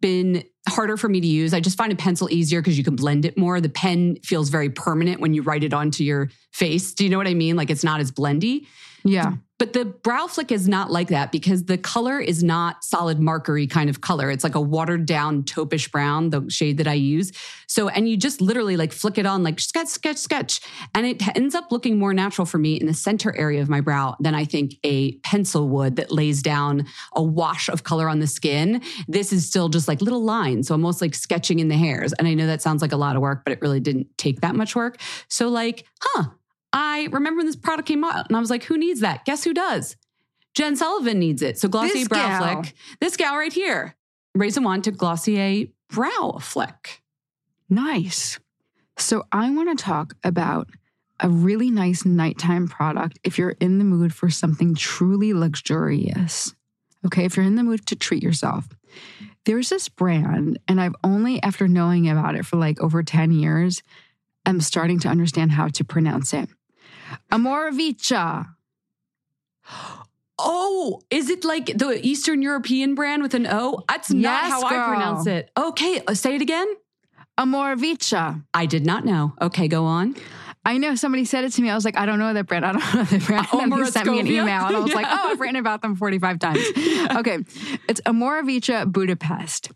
been 0.00 0.44
harder 0.68 0.96
for 0.96 1.08
me 1.08 1.20
to 1.20 1.26
use. 1.26 1.54
I 1.54 1.60
just 1.60 1.78
find 1.78 1.92
a 1.92 1.96
pencil 1.96 2.30
easier 2.30 2.60
because 2.60 2.76
you 2.76 2.84
can 2.84 2.96
blend 2.96 3.24
it 3.24 3.38
more. 3.38 3.60
The 3.60 3.68
pen 3.68 4.16
feels 4.22 4.50
very 4.50 4.70
permanent 4.70 5.20
when 5.20 5.34
you 5.34 5.42
write 5.42 5.64
it 5.64 5.72
onto 5.72 6.04
your 6.04 6.30
face. 6.52 6.92
Do 6.92 7.04
you 7.04 7.10
know 7.10 7.18
what 7.18 7.28
I 7.28 7.34
mean? 7.34 7.56
Like 7.56 7.70
it's 7.70 7.84
not 7.84 8.00
as 8.00 8.12
blendy. 8.12 8.66
Yeah. 9.04 9.34
But 9.58 9.72
the 9.72 9.84
brow 9.84 10.28
flick 10.28 10.52
is 10.52 10.68
not 10.68 10.90
like 10.90 11.08
that 11.08 11.32
because 11.32 11.64
the 11.64 11.76
color 11.76 12.20
is 12.20 12.42
not 12.42 12.84
solid 12.84 13.18
markery 13.18 13.68
kind 13.68 13.90
of 13.90 14.00
color. 14.00 14.30
It's 14.30 14.44
like 14.44 14.54
a 14.54 14.60
watered 14.60 15.04
down 15.04 15.42
taupish 15.42 15.90
brown, 15.90 16.30
the 16.30 16.48
shade 16.48 16.78
that 16.78 16.86
I 16.86 16.94
use. 16.94 17.32
So, 17.66 17.88
and 17.88 18.08
you 18.08 18.16
just 18.16 18.40
literally 18.40 18.76
like 18.76 18.92
flick 18.92 19.18
it 19.18 19.26
on 19.26 19.42
like 19.42 19.58
sketch, 19.58 19.88
sketch, 19.88 20.16
sketch. 20.16 20.60
And 20.94 21.06
it 21.06 21.36
ends 21.36 21.54
up 21.54 21.72
looking 21.72 21.98
more 21.98 22.14
natural 22.14 22.46
for 22.46 22.58
me 22.58 22.80
in 22.80 22.86
the 22.86 22.94
center 22.94 23.36
area 23.36 23.60
of 23.60 23.68
my 23.68 23.80
brow 23.80 24.16
than 24.20 24.34
I 24.34 24.44
think 24.44 24.76
a 24.84 25.12
pencil 25.18 25.68
would 25.68 25.96
that 25.96 26.12
lays 26.12 26.40
down 26.40 26.86
a 27.14 27.22
wash 27.22 27.68
of 27.68 27.82
color 27.82 28.08
on 28.08 28.20
the 28.20 28.26
skin. 28.28 28.80
This 29.08 29.32
is 29.32 29.46
still 29.46 29.68
just 29.68 29.88
like 29.88 30.00
little 30.00 30.22
lines. 30.22 30.68
So 30.68 30.74
almost 30.74 31.00
like 31.00 31.14
sketching 31.14 31.58
in 31.58 31.68
the 31.68 31.76
hairs. 31.76 32.12
And 32.12 32.28
I 32.28 32.34
know 32.34 32.46
that 32.46 32.62
sounds 32.62 32.80
like 32.80 32.92
a 32.92 32.96
lot 32.96 33.16
of 33.16 33.22
work, 33.22 33.42
but 33.44 33.52
it 33.52 33.60
really 33.60 33.80
didn't 33.80 34.06
take 34.18 34.40
that 34.42 34.54
much 34.54 34.76
work. 34.76 35.00
So, 35.28 35.48
like, 35.48 35.84
huh, 36.00 36.24
I 36.72 37.08
remember 37.10 37.38
when 37.38 37.46
this 37.46 37.56
product 37.56 37.88
came 37.88 38.04
out 38.04 38.28
and 38.28 38.36
I 38.36 38.40
was 38.40 38.50
like, 38.50 38.64
who 38.64 38.76
needs 38.76 39.00
that? 39.00 39.24
Guess 39.24 39.44
who 39.44 39.54
does? 39.54 39.96
Jen 40.54 40.76
Sullivan 40.76 41.18
needs 41.18 41.42
it. 41.42 41.58
So 41.58 41.68
Glossier 41.68 41.94
This 41.94 42.08
Brow 42.08 42.38
gal. 42.38 42.62
Flick. 42.62 42.74
This 43.00 43.16
gal 43.16 43.36
right 43.36 43.52
here. 43.52 43.96
Raise 44.34 44.56
a 44.56 44.60
wand 44.60 44.84
to 44.84 44.90
Glossier 44.90 45.66
Brow 45.88 46.38
Flick. 46.40 47.02
Nice. 47.68 48.38
So 48.96 49.24
I 49.30 49.50
want 49.50 49.76
to 49.76 49.82
talk 49.82 50.14
about 50.24 50.68
a 51.20 51.28
really 51.28 51.70
nice 51.70 52.04
nighttime 52.04 52.68
product 52.68 53.18
if 53.24 53.38
you're 53.38 53.56
in 53.60 53.78
the 53.78 53.84
mood 53.84 54.14
for 54.14 54.30
something 54.30 54.74
truly 54.74 55.32
luxurious. 55.32 56.54
Okay, 57.06 57.24
if 57.24 57.36
you're 57.36 57.46
in 57.46 57.56
the 57.56 57.62
mood 57.62 57.86
to 57.86 57.96
treat 57.96 58.22
yourself. 58.22 58.68
There's 59.44 59.68
this 59.68 59.88
brand, 59.88 60.58
and 60.68 60.80
I've 60.80 60.96
only 61.04 61.42
after 61.42 61.68
knowing 61.68 62.08
about 62.08 62.34
it 62.34 62.44
for 62.44 62.56
like 62.56 62.80
over 62.80 63.02
10 63.02 63.32
years, 63.32 63.82
I'm 64.44 64.60
starting 64.60 64.98
to 65.00 65.08
understand 65.08 65.52
how 65.52 65.68
to 65.68 65.84
pronounce 65.84 66.34
it. 66.34 66.48
Omorovicza. 67.32 68.54
Oh, 70.38 71.00
is 71.10 71.30
it 71.30 71.44
like 71.44 71.66
the 71.76 71.98
Eastern 72.06 72.42
European 72.42 72.94
brand 72.94 73.22
with 73.22 73.34
an 73.34 73.46
O? 73.46 73.82
That's 73.88 74.10
not 74.10 74.44
Yes, 74.44 74.50
how 74.52 74.62
I 74.66 74.94
pronounce 74.94 75.26
it. 75.26 75.50
Okay, 75.56 76.00
uh, 76.06 76.14
say 76.14 76.36
it 76.36 76.42
again. 76.42 76.68
Omorovicza. 77.38 78.44
I 78.54 78.66
did 78.66 78.86
not 78.86 79.04
know. 79.04 79.34
Okay, 79.40 79.68
go 79.68 79.84
on. 79.84 80.14
I 80.64 80.76
know 80.76 80.96
somebody 80.96 81.24
said 81.24 81.44
it 81.44 81.52
to 81.52 81.62
me. 81.62 81.70
I 81.70 81.74
was 81.74 81.84
like, 81.84 81.96
I 81.96 82.04
don't 82.04 82.18
know 82.18 82.34
that 82.34 82.46
brand. 82.46 82.66
I 82.66 82.72
don't 82.72 82.94
know 82.94 83.02
that 83.04 83.26
brand. 83.26 83.46
Oh, 83.52 83.60
and 83.62 83.72
then 83.72 83.84
he 83.84 83.90
sent 83.90 84.06
me 84.06 84.20
an 84.20 84.26
email 84.26 84.66
and 84.66 84.76
I 84.76 84.80
was 84.80 84.92
like, 84.92 85.06
oh, 85.08 85.30
I've 85.30 85.40
written 85.40 85.56
about 85.56 85.82
them 85.82 85.96
45 85.96 86.38
times. 86.38 86.60
Okay. 87.18 87.38
It's 87.88 88.00
Omorovicza 88.02 88.92
Budapest. 88.92 89.70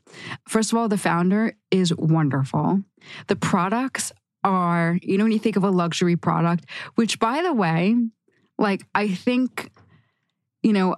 First 0.46 0.70
of 0.72 0.78
all, 0.78 0.88
the 0.88 0.98
founder 0.98 1.56
is 1.70 1.94
wonderful. 1.96 2.82
The 3.28 3.36
products 3.36 4.12
are, 4.44 4.98
you 5.02 5.18
know, 5.18 5.24
when 5.24 5.32
you 5.32 5.38
think 5.38 5.56
of 5.56 5.64
a 5.64 5.70
luxury 5.70 6.16
product, 6.16 6.66
which 6.94 7.18
by 7.18 7.42
the 7.42 7.52
way, 7.52 7.96
like 8.58 8.86
I 8.94 9.08
think, 9.08 9.70
you 10.62 10.72
know, 10.72 10.96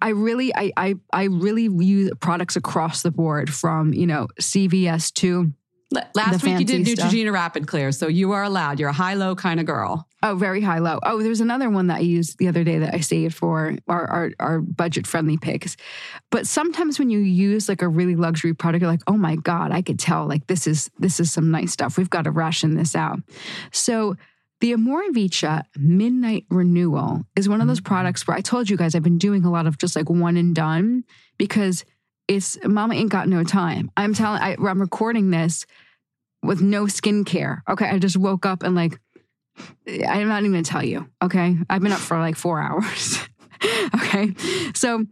I 0.00 0.10
really, 0.10 0.54
I, 0.54 0.72
I, 0.76 0.94
I 1.12 1.24
really 1.24 1.64
use 1.64 2.10
products 2.20 2.56
across 2.56 3.02
the 3.02 3.10
board 3.10 3.52
from, 3.52 3.94
you 3.94 4.06
know, 4.06 4.28
CVS 4.40 5.12
to 5.14 5.52
Last 6.14 6.42
week 6.42 6.58
you 6.58 6.64
did. 6.64 6.86
Neutrogena 6.86 7.32
Rapid 7.32 7.66
Clear, 7.66 7.92
so 7.92 8.08
you 8.08 8.32
are 8.32 8.42
allowed. 8.42 8.80
You're 8.80 8.88
a 8.88 8.94
high 8.94 9.14
low 9.14 9.34
kind 9.34 9.60
of 9.60 9.66
girl. 9.66 10.06
Oh, 10.22 10.34
very 10.36 10.60
high 10.60 10.78
low. 10.78 10.98
Oh, 11.02 11.22
there's 11.22 11.40
another 11.40 11.68
one 11.68 11.88
that 11.88 11.98
I 11.98 12.00
used 12.00 12.38
the 12.38 12.48
other 12.48 12.64
day 12.64 12.78
that 12.78 12.94
I 12.94 13.00
saved 13.00 13.34
for 13.34 13.76
our 13.88 14.06
our, 14.06 14.30
our 14.40 14.60
budget 14.60 15.06
friendly 15.06 15.36
picks. 15.36 15.76
But 16.30 16.46
sometimes 16.46 16.98
when 16.98 17.10
you 17.10 17.18
use 17.18 17.68
like 17.68 17.82
a 17.82 17.88
really 17.88 18.16
luxury 18.16 18.54
product, 18.54 18.82
you're 18.82 18.90
like, 18.90 19.02
oh 19.06 19.16
my 19.16 19.36
god, 19.36 19.72
I 19.72 19.82
could 19.82 19.98
tell 19.98 20.26
like 20.26 20.46
this 20.46 20.66
is 20.66 20.90
this 20.98 21.20
is 21.20 21.32
some 21.32 21.50
nice 21.50 21.72
stuff. 21.72 21.98
We've 21.98 22.10
got 22.10 22.24
to 22.24 22.30
ration 22.30 22.74
this 22.74 22.94
out. 22.94 23.18
So 23.72 24.16
the 24.60 24.72
Omorovicza 24.74 25.64
Midnight 25.76 26.46
Renewal 26.48 27.24
is 27.34 27.48
one 27.48 27.60
of 27.60 27.66
those 27.66 27.80
mm-hmm. 27.80 27.94
products 27.94 28.26
where 28.28 28.36
I 28.36 28.40
told 28.40 28.70
you 28.70 28.76
guys 28.76 28.94
I've 28.94 29.02
been 29.02 29.18
doing 29.18 29.44
a 29.44 29.50
lot 29.50 29.66
of 29.66 29.76
just 29.76 29.96
like 29.96 30.08
one 30.08 30.36
and 30.36 30.54
done 30.54 31.04
because 31.36 31.84
it's 32.28 32.56
Mama 32.64 32.94
ain't 32.94 33.10
got 33.10 33.28
no 33.28 33.42
time. 33.42 33.90
I'm 33.96 34.14
telling 34.14 34.40
I'm 34.40 34.80
recording 34.80 35.30
this 35.30 35.66
with 36.42 36.60
no 36.60 36.84
skincare. 36.84 37.60
Okay, 37.68 37.86
I 37.86 37.98
just 37.98 38.16
woke 38.16 38.46
up 38.46 38.62
and 38.62 38.74
like 38.74 38.98
I'm 39.88 40.28
not 40.28 40.40
even 40.40 40.52
gonna 40.52 40.62
tell 40.62 40.84
you. 40.84 41.08
Okay. 41.22 41.56
I've 41.68 41.82
been 41.82 41.92
up 41.92 42.00
for 42.00 42.18
like 42.18 42.36
four 42.36 42.60
hours. 42.60 43.18
okay. 43.94 44.34
So 44.74 45.04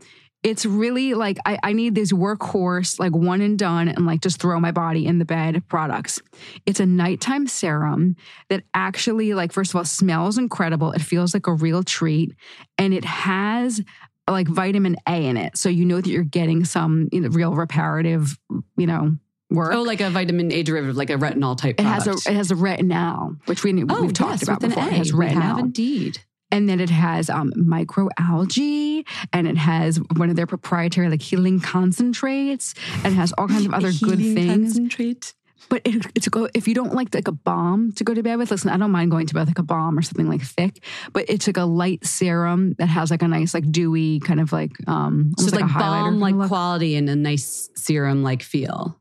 it's 0.42 0.64
really 0.64 1.12
like 1.12 1.38
I, 1.44 1.58
I 1.62 1.72
need 1.74 1.94
these 1.94 2.12
workhorse, 2.12 2.98
like 2.98 3.14
one 3.14 3.42
and 3.42 3.58
done, 3.58 3.88
and 3.88 4.06
like 4.06 4.22
just 4.22 4.40
throw 4.40 4.58
my 4.58 4.72
body 4.72 5.06
in 5.06 5.18
the 5.18 5.26
bed 5.26 5.62
products. 5.68 6.20
It's 6.64 6.80
a 6.80 6.86
nighttime 6.86 7.46
serum 7.46 8.16
that 8.48 8.64
actually, 8.72 9.34
like, 9.34 9.52
first 9.52 9.72
of 9.72 9.76
all, 9.76 9.84
smells 9.84 10.38
incredible. 10.38 10.92
It 10.92 11.02
feels 11.02 11.34
like 11.34 11.46
a 11.46 11.52
real 11.52 11.82
treat. 11.82 12.34
And 12.78 12.94
it 12.94 13.04
has 13.04 13.82
like 14.28 14.48
vitamin 14.48 14.96
A 15.06 15.26
in 15.26 15.36
it. 15.36 15.58
So 15.58 15.68
you 15.68 15.84
know 15.84 16.00
that 16.00 16.08
you're 16.08 16.22
getting 16.22 16.64
some 16.64 17.08
you 17.12 17.20
know, 17.20 17.28
real 17.28 17.54
reparative, 17.54 18.38
you 18.76 18.86
know, 18.86 19.16
work. 19.50 19.74
Oh, 19.74 19.82
like 19.82 20.00
a 20.00 20.10
vitamin 20.10 20.52
A 20.52 20.62
derivative, 20.62 20.96
like 20.96 21.10
a 21.10 21.14
retinol 21.14 21.56
type. 21.56 21.78
it 21.78 21.84
has 21.84 22.06
a 22.06 22.12
it 22.12 22.34
has 22.34 22.50
a 22.50 22.54
retinol, 22.54 23.38
which 23.46 23.64
we 23.64 23.72
oh, 23.88 24.02
we've 24.02 24.12
talked 24.12 24.32
yes, 24.32 24.42
about 24.44 24.62
with 24.62 24.72
an 24.72 24.76
before. 24.76 24.88
It 24.88 24.92
has 24.94 25.12
retinol. 25.12 25.58
indeed. 25.60 26.18
And 26.52 26.68
then 26.68 26.80
it 26.80 26.90
has 26.90 27.30
um, 27.30 27.52
microalgae, 27.52 29.06
and 29.32 29.46
it 29.46 29.56
has 29.56 29.98
one 30.16 30.30
of 30.30 30.36
their 30.36 30.48
proprietary 30.48 31.08
like 31.08 31.22
healing 31.22 31.60
concentrates, 31.60 32.74
and 33.04 33.12
it 33.12 33.16
has 33.16 33.32
all 33.38 33.46
kinds 33.46 33.66
of 33.66 33.74
other 33.74 33.92
good 33.92 34.18
things. 34.18 34.74
Concentrate. 34.74 35.34
But 35.68 35.82
it, 35.84 36.06
it's 36.16 36.26
a 36.26 36.30
go 36.30 36.48
if 36.54 36.66
you 36.66 36.74
don't 36.74 36.94
like 36.94 37.14
like 37.14 37.28
a 37.28 37.32
balm 37.32 37.92
to 37.92 38.02
go 38.02 38.14
to 38.14 38.22
bed 38.22 38.36
with. 38.36 38.50
Listen, 38.50 38.70
I 38.70 38.76
don't 38.78 38.90
mind 38.90 39.12
going 39.12 39.26
to 39.26 39.34
bed 39.34 39.40
with 39.42 39.48
like 39.50 39.58
a 39.58 39.62
balm 39.62 39.96
or 39.96 40.02
something 40.02 40.28
like 40.28 40.42
thick, 40.42 40.82
but 41.12 41.26
it's 41.28 41.46
like 41.46 41.58
a 41.58 41.64
light 41.64 42.04
serum 42.04 42.74
that 42.78 42.86
has 42.86 43.10
like 43.12 43.22
a 43.22 43.28
nice 43.28 43.54
like 43.54 43.70
dewy 43.70 44.18
kind 44.18 44.40
of 44.40 44.52
like 44.52 44.72
um 44.88 45.32
So 45.38 45.54
like, 45.54 45.64
a 45.64 45.68
balm 45.68 46.18
like 46.18 46.34
look. 46.34 46.48
quality 46.48 46.96
and 46.96 47.08
a 47.08 47.14
nice 47.14 47.70
serum 47.76 48.24
like 48.24 48.42
feel. 48.42 48.99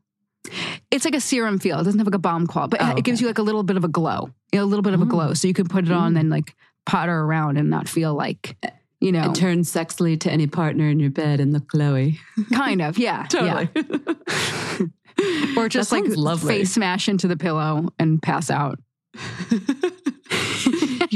It's 0.90 1.04
like 1.04 1.14
a 1.14 1.20
serum 1.20 1.58
feel. 1.58 1.78
It 1.80 1.84
doesn't 1.84 1.98
have 1.98 2.06
like 2.06 2.14
a 2.14 2.18
balm 2.18 2.46
quality, 2.46 2.76
but 2.78 2.82
Oh, 2.82 2.96
it 2.96 3.04
gives 3.04 3.20
you 3.20 3.26
like 3.26 3.38
a 3.38 3.42
little 3.42 3.62
bit 3.62 3.76
of 3.76 3.84
a 3.84 3.88
glow, 3.88 4.30
you 4.52 4.58
know, 4.58 4.64
a 4.64 4.66
little 4.66 4.82
bit 4.82 4.94
of 4.94 5.02
a 5.02 5.06
Mm. 5.06 5.10
glow. 5.10 5.34
So 5.34 5.46
you 5.48 5.54
can 5.54 5.68
put 5.68 5.84
it 5.84 5.92
on 5.92 6.16
and 6.16 6.30
like 6.30 6.54
potter 6.86 7.16
around 7.20 7.56
and 7.58 7.68
not 7.70 7.88
feel 7.88 8.14
like, 8.14 8.56
you 9.00 9.12
know, 9.12 9.30
It 9.30 9.34
turns 9.34 9.70
sexily 9.70 10.18
to 10.20 10.30
any 10.32 10.46
partner 10.46 10.88
in 10.88 10.98
your 10.98 11.10
bed 11.10 11.40
and 11.40 11.52
look 11.52 11.70
glowy. 11.70 12.16
kind 12.52 12.80
of, 12.82 12.98
yeah, 12.98 13.26
Totally. 13.28 13.68
yeah. 13.74 14.84
Or 15.56 15.68
just 15.68 15.92
like 15.92 16.04
lovely. 16.06 16.58
face 16.60 16.72
smash 16.72 17.06
into 17.08 17.28
the 17.28 17.36
pillow 17.36 17.90
and 17.98 18.22
pass 18.22 18.50
out. 18.50 18.78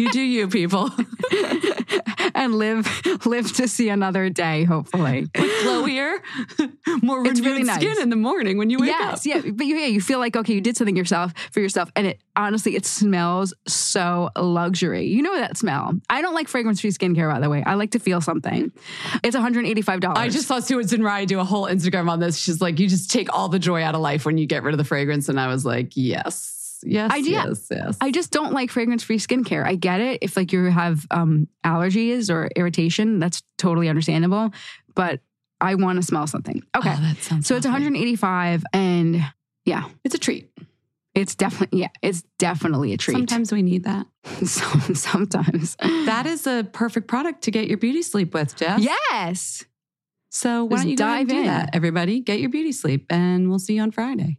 You 0.05 0.13
do 0.13 0.21
you, 0.21 0.49
people. 0.49 0.91
and 2.35 2.55
live 2.55 2.87
live 3.27 3.53
to 3.55 3.69
see 3.69 3.89
another 3.89 4.29
day, 4.29 4.65
hopefully. 4.65 5.27
Glowier, 5.35 6.19
more 7.03 7.21
It's 7.27 7.41
renewed 7.41 7.47
really 7.47 7.63
nice. 7.65 7.77
skin 7.77 8.01
in 8.01 8.11
the 8.11 8.17
morning 8.17 8.59
when 8.59 8.71
you 8.71 8.79
wake 8.79 8.89
yes, 8.91 9.21
up. 9.21 9.27
yeah, 9.27 9.51
but 9.53 9.67
you, 9.67 9.77
yeah, 9.77 9.87
you 9.87 10.01
feel 10.01 10.19
like 10.19 10.37
okay, 10.37 10.55
you 10.55 10.61
did 10.61 10.77
something 10.77 10.97
yourself 10.97 11.33
for 11.53 11.61
yourself, 11.61 11.91
and 11.97 12.07
it 12.07 12.21
honestly 12.37 12.77
it 12.77 12.87
smells 12.87 13.55
so 13.67 14.31
luxury. 14.37 15.07
You 15.07 15.23
know 15.23 15.37
that 15.37 15.57
smell. 15.57 15.93
I 16.11 16.23
don't 16.23 16.35
like 16.35 16.49
fragrance 16.49 16.81
free 16.81 16.91
skincare, 16.91 17.31
by 17.33 17.41
the 17.41 17.49
way. 17.49 17.63
I 17.65 17.75
like 17.75 17.93
to 17.93 17.99
feel 17.99 18.21
something. 18.21 18.73
It's 19.23 19.35
one 19.35 19.43
hundred 19.43 19.67
eighty 19.67 19.83
five 19.83 20.01
dollars. 20.01 20.19
I 20.19 20.29
just 20.29 20.47
saw 20.49 20.61
Susan 20.61 21.03
Rye 21.03 21.25
do 21.25 21.41
a 21.41 21.45
whole 21.45 21.67
Instagram 21.67 22.09
on 22.11 22.21
this. 22.21 22.37
She's 22.39 22.61
like, 22.61 22.79
you 22.79 22.89
just 22.89 23.11
take 23.11 23.33
all 23.33 23.49
the 23.49 23.59
joy 23.59 23.83
out 23.83 23.95
of 23.95 24.01
life 24.01 24.25
when 24.27 24.39
you 24.39 24.47
get 24.47 24.63
rid 24.63 24.75
of 24.75 24.79
the 24.79 24.85
fragrance. 24.85 25.29
And 25.29 25.39
I 25.41 25.49
was 25.49 25.65
like, 25.65 25.93
yes, 25.97 26.54
yes, 26.85 27.11
I- 27.13 27.17
yeah. 27.17 27.47
yes, 27.47 27.67
yes. 27.71 27.97
I 28.01 28.11
just 28.11 28.31
don't 28.31 28.53
like 28.53 28.71
fragrance 28.71 29.03
free 29.03 29.19
skincare. 29.19 29.65
I 29.65 29.75
get 29.77 30.01
it 30.01 30.19
if 30.23 30.37
like 30.37 30.53
you 30.53 30.65
have 30.67 31.07
um, 31.11 31.49
allergies 31.65 32.31
or 32.31 32.49
irritation, 32.57 33.19
that's 33.19 33.43
totally 33.59 33.89
understandable. 33.89 34.51
But 34.95 35.21
I 35.61 35.75
want 35.77 35.97
to 35.97 36.03
smell 36.03 36.27
something. 36.27 36.63
Okay, 36.77 36.93
Oh, 36.97 37.01
that 37.01 37.17
sounds 37.19 37.47
so 37.47 37.57
it's 37.57 37.65
185, 37.67 38.65
and 38.73 39.25
yeah, 39.65 39.89
It's 40.05 40.15
a 40.15 40.19
treat. 40.19 40.51
it's 41.15 41.35
definitely 41.35 41.81
yeah, 41.81 41.89
it's 42.03 42.23
definitely 42.39 42.93
a 42.93 42.97
treat. 42.97 43.15
Sometimes 43.17 43.51
we 43.53 43.63
need 43.63 43.85
that. 43.85 44.07
Some- 44.45 44.95
sometimes 44.95 45.77
That 45.77 46.27
is 46.27 46.47
a 46.47 46.65
perfect 46.73 47.09
product 47.09 47.43
to 47.45 47.51
get 47.51 47.69
your 47.69 47.79
beauty 47.79 48.03
sleep 48.03 48.35
with, 48.35 48.57
Jess. 48.57 48.81
yes. 48.83 49.65
So 50.31 50.65
why 50.65 50.71
Just 50.77 50.83
don't 50.83 50.91
you 50.91 50.97
go 50.97 51.05
ahead 51.07 51.19
and 51.21 51.29
dive 51.29 51.35
do 51.37 51.41
in. 51.41 51.47
that, 51.47 51.71
everybody? 51.75 52.21
Get 52.21 52.41
your 52.41 52.51
beauty 52.51 52.73
sleep, 52.73 53.07
and 53.09 53.49
we'll 53.49 53.61
see 53.61 53.75
you 53.77 53.83
on 53.83 53.93
Friday. 53.93 54.39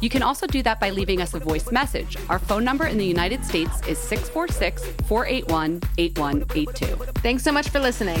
You 0.00 0.08
can 0.08 0.22
also 0.22 0.46
do 0.46 0.62
that 0.62 0.80
by 0.80 0.90
leaving 0.90 1.20
us 1.20 1.34
a 1.34 1.40
voice 1.40 1.70
message. 1.72 2.16
Our 2.28 2.38
phone 2.38 2.64
number 2.64 2.86
in 2.86 2.98
the 2.98 3.06
United 3.06 3.44
States 3.44 3.80
is 3.86 3.98
646 3.98 4.84
481 5.06 5.80
8182. 5.98 6.86
Thanks 7.20 7.42
so 7.42 7.52
much 7.52 7.68
for 7.68 7.80
listening. 7.80 8.20